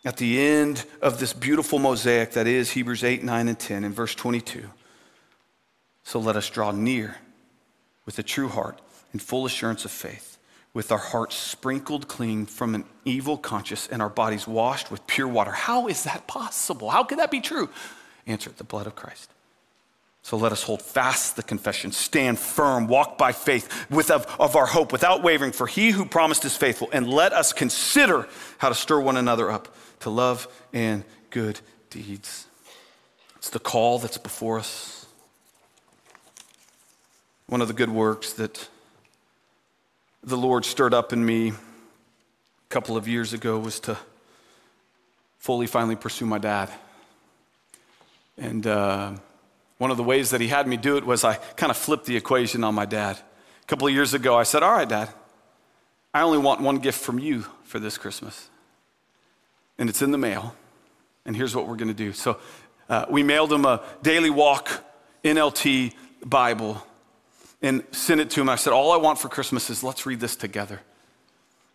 at 0.08 0.16
the 0.16 0.40
end 0.40 0.86
of 1.02 1.20
this 1.20 1.34
beautiful 1.34 1.78
mosaic 1.78 2.30
that 2.30 2.46
is 2.46 2.70
Hebrews 2.70 3.04
8, 3.04 3.22
9, 3.22 3.46
and 3.46 3.58
10 3.58 3.84
in 3.84 3.92
verse 3.92 4.14
22. 4.14 4.64
So 6.02 6.18
let 6.18 6.34
us 6.34 6.48
draw 6.48 6.70
near 6.70 7.18
with 8.06 8.18
a 8.18 8.22
true 8.22 8.48
heart 8.48 8.80
and 9.12 9.20
full 9.20 9.44
assurance 9.44 9.84
of 9.84 9.90
faith, 9.90 10.38
with 10.72 10.90
our 10.90 10.96
hearts 10.96 11.36
sprinkled 11.36 12.08
clean 12.08 12.46
from 12.46 12.74
an 12.74 12.86
evil 13.04 13.36
conscience 13.36 13.86
and 13.92 14.00
our 14.00 14.08
bodies 14.08 14.48
washed 14.48 14.90
with 14.90 15.06
pure 15.06 15.28
water. 15.28 15.50
How 15.50 15.88
is 15.88 16.04
that 16.04 16.26
possible? 16.26 16.88
How 16.88 17.04
could 17.04 17.18
that 17.18 17.30
be 17.30 17.42
true? 17.42 17.68
Answer 18.26 18.48
the 18.56 18.64
blood 18.64 18.86
of 18.86 18.96
Christ. 18.96 19.30
So 20.22 20.38
let 20.38 20.52
us 20.52 20.62
hold 20.62 20.80
fast 20.80 21.36
the 21.36 21.42
confession, 21.42 21.92
stand 21.92 22.38
firm, 22.38 22.86
walk 22.86 23.18
by 23.18 23.32
faith 23.32 23.90
with 23.90 24.10
of, 24.10 24.26
of 24.40 24.56
our 24.56 24.66
hope 24.66 24.90
without 24.90 25.22
wavering, 25.22 25.52
for 25.52 25.66
he 25.66 25.90
who 25.90 26.06
promised 26.06 26.46
is 26.46 26.56
faithful. 26.56 26.88
And 26.94 27.06
let 27.06 27.34
us 27.34 27.52
consider 27.52 28.26
how 28.56 28.70
to 28.70 28.74
stir 28.74 29.00
one 29.00 29.18
another 29.18 29.50
up 29.50 29.68
to 30.00 30.10
love 30.10 30.48
and 30.72 31.04
good 31.30 31.60
deeds. 31.90 32.46
It's 33.36 33.50
the 33.50 33.58
call 33.58 33.98
that's 33.98 34.18
before 34.18 34.58
us. 34.58 35.06
One 37.46 37.60
of 37.60 37.68
the 37.68 37.74
good 37.74 37.90
works 37.90 38.32
that 38.34 38.68
the 40.22 40.36
Lord 40.36 40.64
stirred 40.64 40.92
up 40.92 41.12
in 41.12 41.24
me 41.24 41.48
a 41.50 41.54
couple 42.68 42.96
of 42.96 43.08
years 43.08 43.32
ago 43.32 43.58
was 43.58 43.80
to 43.80 43.96
fully 45.38 45.66
finally 45.66 45.96
pursue 45.96 46.26
my 46.26 46.38
dad. 46.38 46.68
And 48.36 48.66
uh, 48.66 49.12
one 49.78 49.90
of 49.90 49.96
the 49.96 50.02
ways 50.02 50.30
that 50.30 50.40
he 50.40 50.48
had 50.48 50.66
me 50.66 50.76
do 50.76 50.96
it 50.96 51.06
was 51.06 51.24
I 51.24 51.34
kind 51.34 51.70
of 51.70 51.76
flipped 51.76 52.06
the 52.06 52.16
equation 52.16 52.64
on 52.64 52.74
my 52.74 52.84
dad. 52.84 53.16
A 53.62 53.66
couple 53.66 53.86
of 53.86 53.94
years 53.94 54.14
ago, 54.14 54.36
I 54.36 54.42
said, 54.42 54.62
All 54.62 54.72
right, 54.72 54.88
dad, 54.88 55.08
I 56.12 56.22
only 56.22 56.38
want 56.38 56.60
one 56.60 56.78
gift 56.78 57.00
from 57.00 57.18
you 57.18 57.46
for 57.64 57.78
this 57.78 57.96
Christmas 57.96 58.50
and 59.78 59.88
it's 59.88 60.02
in 60.02 60.10
the 60.10 60.18
mail. 60.18 60.54
And 61.24 61.36
here's 61.36 61.54
what 61.54 61.68
we're 61.68 61.76
going 61.76 61.88
to 61.88 61.94
do. 61.94 62.12
So 62.12 62.38
uh, 62.88 63.06
we 63.10 63.22
mailed 63.22 63.52
him 63.52 63.64
a 63.64 63.82
daily 64.02 64.30
walk 64.30 64.84
NLT 65.24 65.92
Bible 66.24 66.82
and 67.60 67.84
sent 67.90 68.20
it 68.20 68.30
to 68.30 68.40
him. 68.40 68.48
I 68.48 68.56
said, 68.56 68.72
All 68.72 68.92
I 68.92 68.96
want 68.96 69.18
for 69.18 69.28
Christmas 69.28 69.70
is 69.70 69.82
let's 69.82 70.06
read 70.06 70.20
this 70.20 70.36
together. 70.36 70.80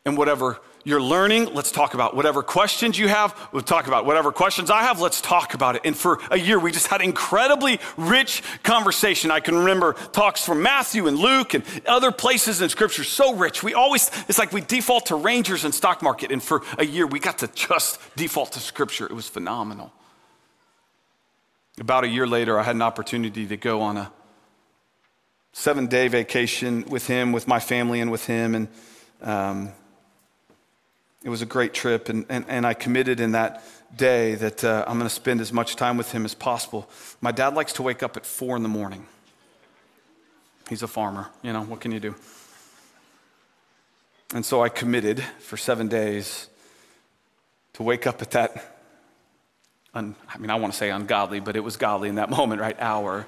And 0.06 0.18
whatever 0.18 0.60
you're 0.84 1.01
learning, 1.01 1.53
let's 1.53 1.71
talk 1.71 1.93
about. 1.93 2.15
Whatever 2.15 2.43
questions 2.43 2.99
you 2.99 3.07
have, 3.07 3.38
we'll 3.51 3.61
talk 3.61 3.88
about. 3.88 4.05
Whatever 4.05 4.31
questions 4.31 4.69
I 4.69 4.81
have, 4.84 4.99
let's 4.99 5.21
talk 5.21 5.53
about 5.53 5.75
it. 5.75 5.84
And 5.86 5.95
for 5.95 6.19
a 6.29 6.38
year, 6.38 6.59
we 6.59 6.71
just 6.71 6.88
had 6.88 7.01
incredibly 7.01 7.79
rich 7.95 8.43
conversation. 8.63 9.31
I 9.31 9.39
can 9.39 9.55
remember 9.55 9.93
talks 9.93 10.45
from 10.45 10.61
Matthew 10.61 11.07
and 11.07 11.17
Luke 11.17 11.53
and 11.53 11.63
other 11.86 12.11
places 12.11 12.61
in 12.61 12.67
Scripture, 12.69 13.03
so 13.03 13.36
rich. 13.36 13.63
We 13.63 13.73
always, 13.73 14.11
it's 14.27 14.38
like 14.38 14.51
we 14.51 14.61
default 14.61 15.05
to 15.07 15.15
Rangers 15.15 15.63
and 15.63 15.73
stock 15.73 16.01
market. 16.01 16.31
And 16.31 16.43
for 16.43 16.61
a 16.77 16.86
year, 16.86 17.07
we 17.07 17.19
got 17.19 17.38
to 17.39 17.47
just 17.47 17.99
default 18.17 18.51
to 18.53 18.59
Scripture. 18.59 19.05
It 19.05 19.13
was 19.13 19.29
phenomenal. 19.29 19.93
About 21.79 22.03
a 22.03 22.07
year 22.07 22.27
later, 22.27 22.59
I 22.59 22.63
had 22.63 22.75
an 22.75 22.81
opportunity 22.81 23.47
to 23.47 23.57
go 23.57 23.81
on 23.81 23.97
a 23.97 24.11
seven 25.53 25.88
day 25.88 26.09
vacation 26.09 26.84
with 26.88 27.07
him, 27.07 27.31
with 27.31 27.47
my 27.47 27.59
family, 27.59 28.01
and 28.01 28.11
with 28.11 28.25
him. 28.25 28.53
And 28.53 28.67
um, 29.21 29.71
it 31.24 31.30
was 31.30 31.41
a 31.41 31.45
great 31.45 31.74
trip, 31.74 32.09
and, 32.09 32.26
and, 32.30 32.45
and 32.47 32.65
I 32.65 32.74
committed 32.74 33.19
in 33.19 33.32
that 33.32 33.63
day 33.95 34.36
that 34.36 34.63
uh, 34.63 34.84
I'm 34.88 34.97
going 34.97 35.07
to 35.07 35.13
spend 35.13 35.39
as 35.39 35.53
much 35.53 35.76
time 35.76 35.97
with 35.97 36.11
him 36.11 36.26
as 36.26 36.36
possible. 36.36 36.89
My 37.21 37.32
dad 37.32 37.53
likes 37.55 37.74
to 37.74 37.84
wake 37.84 38.03
up 38.03 38.17
at 38.17 38.26
four 38.26 38.57
in 38.57 38.63
the 38.63 38.69
morning. 38.69 39.05
He's 40.69 40.84
a 40.84 40.88
farmer, 40.88 41.30
you 41.41 41.53
know, 41.53 41.61
what 41.63 41.80
can 41.80 41.91
you 41.91 41.99
do? 41.99 42.15
And 44.34 44.45
so 44.45 44.63
I 44.63 44.69
committed 44.69 45.24
for 45.39 45.57
seven 45.57 45.88
days 45.88 46.47
to 47.74 47.84
wake 47.84 48.07
up 48.07 48.21
at 48.21 48.32
that, 48.32 48.78
un, 49.93 50.15
I 50.28 50.38
mean, 50.38 50.49
I 50.49 50.55
want 50.55 50.74
to 50.74 50.78
say 50.78 50.89
ungodly, 50.89 51.39
but 51.39 51.55
it 51.55 51.59
was 51.59 51.78
godly 51.78 52.09
in 52.09 52.15
that 52.15 52.30
moment, 52.38 52.59
right? 52.59 52.76
Hour. 52.80 53.26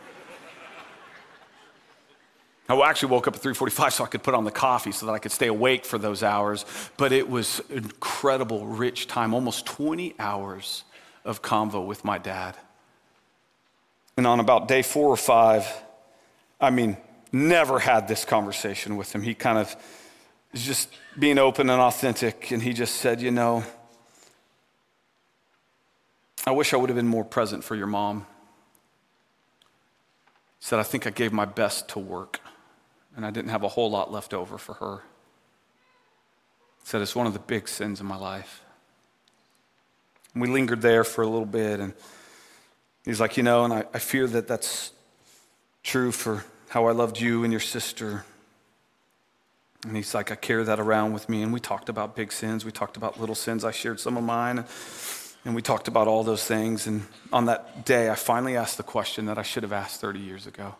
I 2.68 2.90
actually 2.90 3.10
woke 3.10 3.28
up 3.28 3.36
at 3.36 3.42
3:45 3.42 3.94
so 3.94 4.04
I 4.04 4.08
could 4.08 4.24
put 4.24 4.34
on 4.34 4.44
the 4.44 4.52
coffee 4.52 4.92
so 4.92 5.06
that 5.06 5.12
I 5.12 5.20
could 5.20 5.32
stay 5.32 5.48
awake 5.48 5.86
for 5.86 6.00
those 6.00 6.24
hours. 6.24 6.66
But 6.98 7.12
it 7.12 7.30
was 7.30 7.62
incredible, 7.70 8.66
rich 8.66 9.08
time, 9.08 9.34
almost 9.34 9.66
20 9.68 10.16
hours 10.18 10.84
of 11.24 11.42
convo 11.42 11.86
with 11.86 12.04
my 12.04 12.18
dad. 12.18 12.56
And 14.18 14.26
on 14.26 14.40
about 14.40 14.68
day 14.68 14.82
four 14.82 15.10
or 15.10 15.18
five, 15.18 15.68
I 16.60 16.72
mean, 16.72 16.98
never 17.32 17.80
had 17.80 18.08
this 18.08 18.26
conversation 18.26 18.98
with 18.98 19.14
him. 19.14 19.22
He 19.22 19.36
kind 19.36 19.58
of 19.58 19.76
is 20.54 20.66
just 20.66 20.90
being 21.20 21.38
open 21.38 21.70
and 21.70 21.82
authentic, 21.82 22.52
and 22.52 22.64
he 22.64 22.74
just 22.74 22.96
said, 22.96 23.22
you 23.22 23.30
know, 23.30 23.64
I 26.48 26.52
wish 26.52 26.74
I 26.74 26.78
would 26.78 26.90
have 26.90 26.96
been 26.96 27.08
more 27.08 27.26
present 27.26 27.64
for 27.64 27.76
your 27.76 27.88
mom. 27.88 28.26
He 30.60 30.66
said, 30.66 30.80
I 30.80 30.84
think 30.84 31.06
I 31.06 31.10
gave 31.10 31.34
my 31.34 31.46
best 31.46 31.90
to 31.90 32.00
work 32.00 32.40
and 33.16 33.26
I 33.26 33.32
didn't 33.32 33.50
have 33.50 33.64
a 33.64 33.68
whole 33.68 33.90
lot 33.90 34.12
left 34.12 34.34
over 34.34 34.58
for 34.58 34.74
her. 34.74 35.02
He 36.82 36.88
said, 36.90 37.02
It's 37.02 37.16
one 37.16 37.28
of 37.28 37.34
the 37.34 37.40
big 37.40 37.68
sins 37.68 38.00
in 38.00 38.06
my 38.06 38.18
life. 38.18 38.62
And 40.34 40.42
we 40.42 40.50
lingered 40.50 40.82
there 40.82 41.04
for 41.04 41.22
a 41.22 41.28
little 41.28 41.46
bit, 41.46 41.80
and 41.80 41.94
he's 43.06 43.20
like, 43.20 43.38
You 43.38 43.44
know, 43.44 43.64
and 43.64 43.74
I, 43.74 43.86
I 43.94 44.00
fear 44.00 44.28
that 44.28 44.48
that's 44.48 44.92
true 45.84 46.12
for 46.12 46.44
how 46.70 46.88
I 46.88 46.92
loved 46.92 47.20
you 47.20 47.44
and 47.44 47.54
your 47.54 47.62
sister. 47.62 48.26
And 49.86 49.96
he's 49.96 50.16
like, 50.16 50.32
I 50.32 50.36
carry 50.36 50.64
that 50.64 50.80
around 50.80 51.14
with 51.14 51.30
me. 51.30 51.44
And 51.44 51.54
we 51.54 51.60
talked 51.60 51.90
about 51.90 52.16
big 52.16 52.32
sins. 52.32 52.66
We 52.66 52.72
talked 52.72 52.98
about 52.98 53.20
little 53.20 53.36
sins. 53.36 53.64
I 53.64 53.72
shared 53.72 54.00
some 54.00 54.18
of 54.18 54.24
mine. 54.24 54.66
And 55.46 55.54
we 55.54 55.62
talked 55.62 55.88
about 55.88 56.08
all 56.08 56.24
those 56.24 56.44
things. 56.44 56.88
And 56.88 57.04
on 57.32 57.46
that 57.46 57.86
day, 57.86 58.10
I 58.10 58.16
finally 58.16 58.58
asked 58.58 58.78
the 58.78 58.84
question 58.84 59.28
that 59.28 59.38
I 59.38 59.44
should 59.44 59.62
have 59.62 59.74
asked 59.74 60.02
30 60.02 60.20
years 60.20 60.48
ago. 60.48 60.76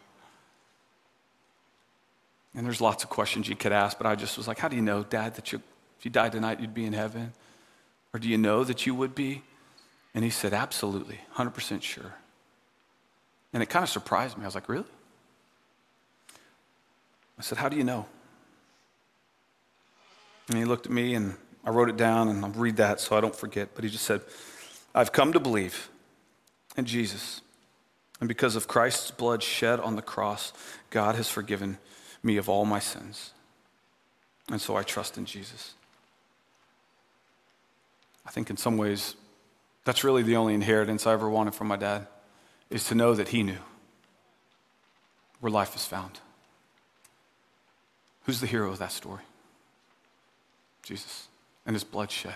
And 2.56 2.66
there's 2.66 2.80
lots 2.80 3.04
of 3.04 3.10
questions 3.10 3.50
you 3.50 3.56
could 3.56 3.74
ask, 3.74 3.98
but 3.98 4.08
I 4.08 4.16
just 4.16 4.38
was 4.38 4.48
like, 4.48 4.60
How 4.60 4.68
do 4.68 4.76
you 4.76 4.82
know, 4.82 5.04
Dad, 5.04 5.36
that 5.36 5.52
you, 5.52 5.62
if 6.00 6.06
you 6.06 6.12
died 6.12 6.32
tonight, 6.32 6.60
you'd 6.60 6.74
be 6.74 6.86
in 6.86 6.94
heaven? 6.94 7.34
Or 8.14 8.20
do 8.20 8.30
you 8.30 8.38
know 8.38 8.64
that 8.64 8.86
you 8.86 8.96
would 8.96 9.14
be? 9.14 9.44
And 10.14 10.24
he 10.24 10.30
said, 10.30 10.54
Absolutely, 10.54 11.20
100% 11.36 11.82
sure. 11.82 12.16
And 13.52 13.62
it 13.62 13.68
kind 13.68 13.84
of 13.84 13.90
surprised 13.90 14.38
me. 14.38 14.44
I 14.44 14.48
was 14.48 14.56
like, 14.56 14.70
Really? 14.70 14.86
I 17.38 17.42
said, 17.42 17.58
How 17.58 17.68
do 17.68 17.76
you 17.76 17.84
know? 17.84 18.06
And 20.48 20.58
he 20.58 20.64
looked 20.64 20.86
at 20.86 20.92
me 20.92 21.16
and 21.16 21.36
I 21.66 21.72
wrote 21.72 21.90
it 21.90 21.98
down 21.98 22.30
and 22.30 22.46
I'll 22.46 22.52
read 22.52 22.78
that 22.78 23.00
so 23.00 23.18
I 23.18 23.22
don't 23.22 23.36
forget. 23.36 23.70
But 23.74 23.84
he 23.84 23.90
just 23.90 24.06
said, 24.06 24.22
I've 24.94 25.12
come 25.12 25.34
to 25.34 25.40
believe 25.40 25.90
in 26.78 26.86
Jesus. 26.86 27.42
And 28.20 28.30
because 28.30 28.56
of 28.56 28.68
Christ's 28.68 29.12
blood 29.12 29.44
shed 29.44 29.80
on 29.80 29.96
the 29.96 30.02
cross, 30.02 30.54
God 30.90 31.16
has 31.16 31.28
forgiven 31.28 31.80
me 32.26 32.38
of 32.38 32.50
all 32.50 32.66
my 32.66 32.80
sins. 32.80 33.32
And 34.52 34.60
so 34.60 34.76
I 34.76 34.84
trust 34.84 35.18
in 35.18 35.26
Jesus. 35.26 35.76
I 38.26 38.32
think 38.32 38.50
in 38.50 38.58
some 38.58 38.78
ways, 38.78 39.16
that's 39.86 40.04
really 40.04 40.24
the 40.24 40.36
only 40.36 40.56
inheritance 40.56 41.06
I 41.06 41.14
ever 41.14 41.30
wanted 41.30 41.54
from 41.54 41.68
my 41.68 41.76
dad, 41.76 42.08
is 42.70 42.86
to 42.86 42.96
know 42.96 43.14
that 43.14 43.30
he 43.30 43.44
knew 43.44 43.60
where 45.40 45.52
life 45.52 45.76
is 45.76 45.86
found. 45.86 46.20
Who's 48.24 48.42
the 48.42 48.48
hero 48.48 48.72
of 48.72 48.80
that 48.80 48.92
story? 48.92 49.22
Jesus 50.82 51.28
and 51.66 51.76
his 51.76 51.84
bloodshed. 51.84 52.36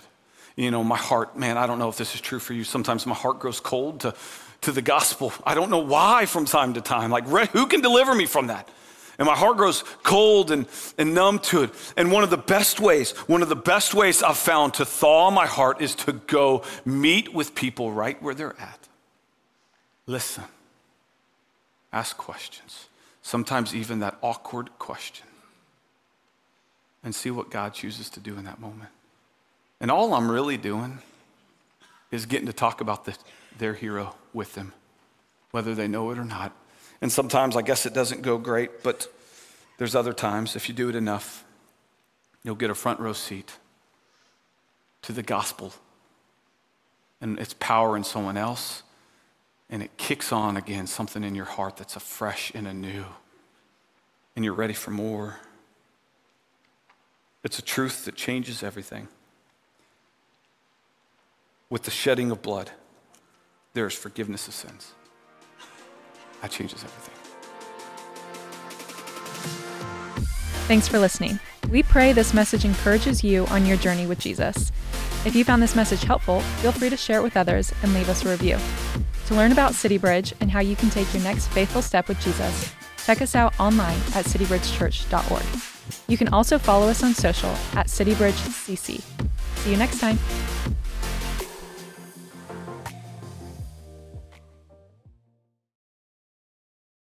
You 0.56 0.70
know, 0.70 0.84
my 0.84 0.98
heart, 0.98 1.38
man, 1.38 1.58
I 1.58 1.66
don't 1.66 1.80
know 1.80 1.90
if 1.90 1.98
this 1.98 2.14
is 2.14 2.22
true 2.22 2.40
for 2.40 2.54
you. 2.54 2.64
Sometimes 2.64 3.06
my 3.08 3.16
heart 3.16 3.40
grows 3.40 3.60
cold 3.60 4.02
to, 4.02 4.14
to 4.62 4.72
the 4.72 4.82
gospel. 4.82 5.34
I 5.46 5.56
don't 5.56 5.72
know 5.72 5.80
why 5.80 6.26
from 6.28 6.46
time 6.46 6.76
to 6.76 6.82
time. 6.82 7.10
Like, 7.10 7.28
who 7.50 7.66
can 7.66 7.82
deliver 7.82 8.14
me 8.14 8.28
from 8.28 8.48
that? 8.48 8.70
And 9.20 9.26
my 9.26 9.36
heart 9.36 9.58
grows 9.58 9.84
cold 10.02 10.50
and, 10.50 10.66
and 10.98 11.14
numb 11.14 11.40
to 11.40 11.64
it. 11.64 11.72
And 11.98 12.10
one 12.10 12.24
of 12.24 12.30
the 12.30 12.38
best 12.38 12.80
ways, 12.80 13.12
one 13.28 13.42
of 13.42 13.50
the 13.50 13.56
best 13.56 13.94
ways 13.94 14.24
I've 14.24 14.38
found 14.38 14.76
to 14.76 14.86
thaw 14.86 15.30
my 15.30 15.46
heart 15.46 15.82
is 15.82 15.94
to 15.96 16.14
go 16.14 16.64
meet 16.86 17.34
with 17.34 17.54
people 17.54 17.92
right 17.92 18.22
where 18.24 18.34
they're 18.34 18.60
at. 18.60 18.88
Listen, 20.08 20.46
ask 21.92 22.16
questions, 22.16 22.88
sometimes 23.22 23.76
even 23.76 24.00
that 24.00 24.18
awkward 24.22 24.70
question, 24.80 25.28
and 27.04 27.14
see 27.14 27.30
what 27.30 27.52
God 27.52 27.74
chooses 27.74 28.10
to 28.12 28.22
do 28.22 28.38
in 28.38 28.46
that 28.46 28.62
moment. 28.62 28.90
And 29.82 29.92
all 29.92 30.14
I'm 30.14 30.32
really 30.32 30.58
doing 30.58 31.00
is 32.10 32.26
getting 32.26 32.48
to 32.48 32.54
talk 32.54 32.80
about 32.80 33.04
the, 33.04 33.18
their 33.58 33.74
hero 33.74 34.16
with 34.34 34.56
them, 34.56 34.72
whether 35.52 35.76
they 35.76 35.90
know 35.90 36.10
it 36.12 36.18
or 36.18 36.26
not. 36.26 36.54
And 37.02 37.12
sometimes 37.12 37.56
I 37.56 37.62
guess 37.62 37.86
it 37.86 37.94
doesn't 37.94 38.22
go 38.22 38.38
great, 38.38 38.84
but 38.84 39.08
there's 39.78 39.96
other 39.96 40.14
times, 40.14 40.56
if 40.56 40.68
you 40.68 40.76
do 40.76 40.90
it 40.90 40.96
enough, 40.96 41.46
you'll 42.44 42.56
get 42.56 42.70
a 42.70 42.76
front 42.76 43.00
row 43.00 43.14
seat 43.14 43.54
to 45.04 45.14
the 45.14 45.24
gospel 45.24 45.74
and 47.22 47.40
its 47.40 47.54
power 47.60 47.96
in 47.96 48.04
someone 48.04 48.38
else. 48.38 48.84
And 49.70 49.84
it 49.84 49.96
kicks 49.98 50.34
on 50.34 50.58
again 50.58 50.88
something 50.88 51.24
in 51.24 51.36
your 51.36 51.46
heart 51.46 51.78
that's 51.78 51.96
a 51.96 52.00
fresh 52.00 52.52
and 52.56 52.68
a 52.68 52.74
new. 52.74 53.06
And 54.36 54.44
you're 54.44 54.54
ready 54.54 54.74
for 54.74 54.92
more. 54.92 55.40
It's 57.44 57.60
a 57.60 57.62
truth 57.62 58.06
that 58.06 58.16
changes 58.16 58.64
everything. 58.64 59.08
With 61.70 61.84
the 61.84 61.92
shedding 61.92 62.32
of 62.32 62.42
blood, 62.42 62.72
there 63.74 63.86
is 63.86 63.94
forgiveness 63.94 64.48
of 64.48 64.54
sins. 64.54 64.94
That 66.42 66.52
changes 66.52 66.84
everything. 66.84 67.16
Thanks 70.68 70.88
for 70.88 71.00
listening. 71.00 71.40
We 71.70 71.84
pray 71.84 72.14
this 72.14 72.34
message 72.34 72.66
encourages 72.66 73.24
you 73.24 73.46
on 73.48 73.66
your 73.66 73.78
journey 73.78 74.06
with 74.06 74.20
Jesus. 74.20 74.72
If 75.26 75.36
you 75.36 75.44
found 75.44 75.62
this 75.62 75.76
message 75.76 76.04
helpful, 76.04 76.42
feel 76.62 76.72
free 76.72 76.90
to 76.90 76.98
share 76.98 77.20
it 77.20 77.24
with 77.24 77.36
others 77.38 77.74
and 77.84 77.94
leave 77.94 78.10
us 78.10 78.24
a 78.24 78.30
review. 78.30 78.58
To 79.28 79.36
learn 79.36 79.52
about 79.52 79.76
City 79.76 79.98
Bridge 79.98 80.34
and 80.40 80.50
how 80.50 80.60
you 80.60 80.76
can 80.76 80.90
take 80.90 81.14
your 81.14 81.24
next 81.24 81.48
faithful 81.48 81.82
step 81.82 82.08
with 82.08 82.20
Jesus, 82.22 82.74
check 83.06 83.22
us 83.22 83.36
out 83.36 83.60
online 83.60 83.98
at 84.16 84.26
citybridgechurch.org. 84.26 85.44
You 86.08 86.18
can 86.18 86.30
also 86.30 86.58
follow 86.58 86.88
us 86.88 87.04
on 87.04 87.14
social 87.14 87.52
at 87.74 87.88
CityBridgeCC. 87.88 89.02
See 89.02 89.72
you 89.72 89.78
next 89.78 90.00
time. 90.00 90.18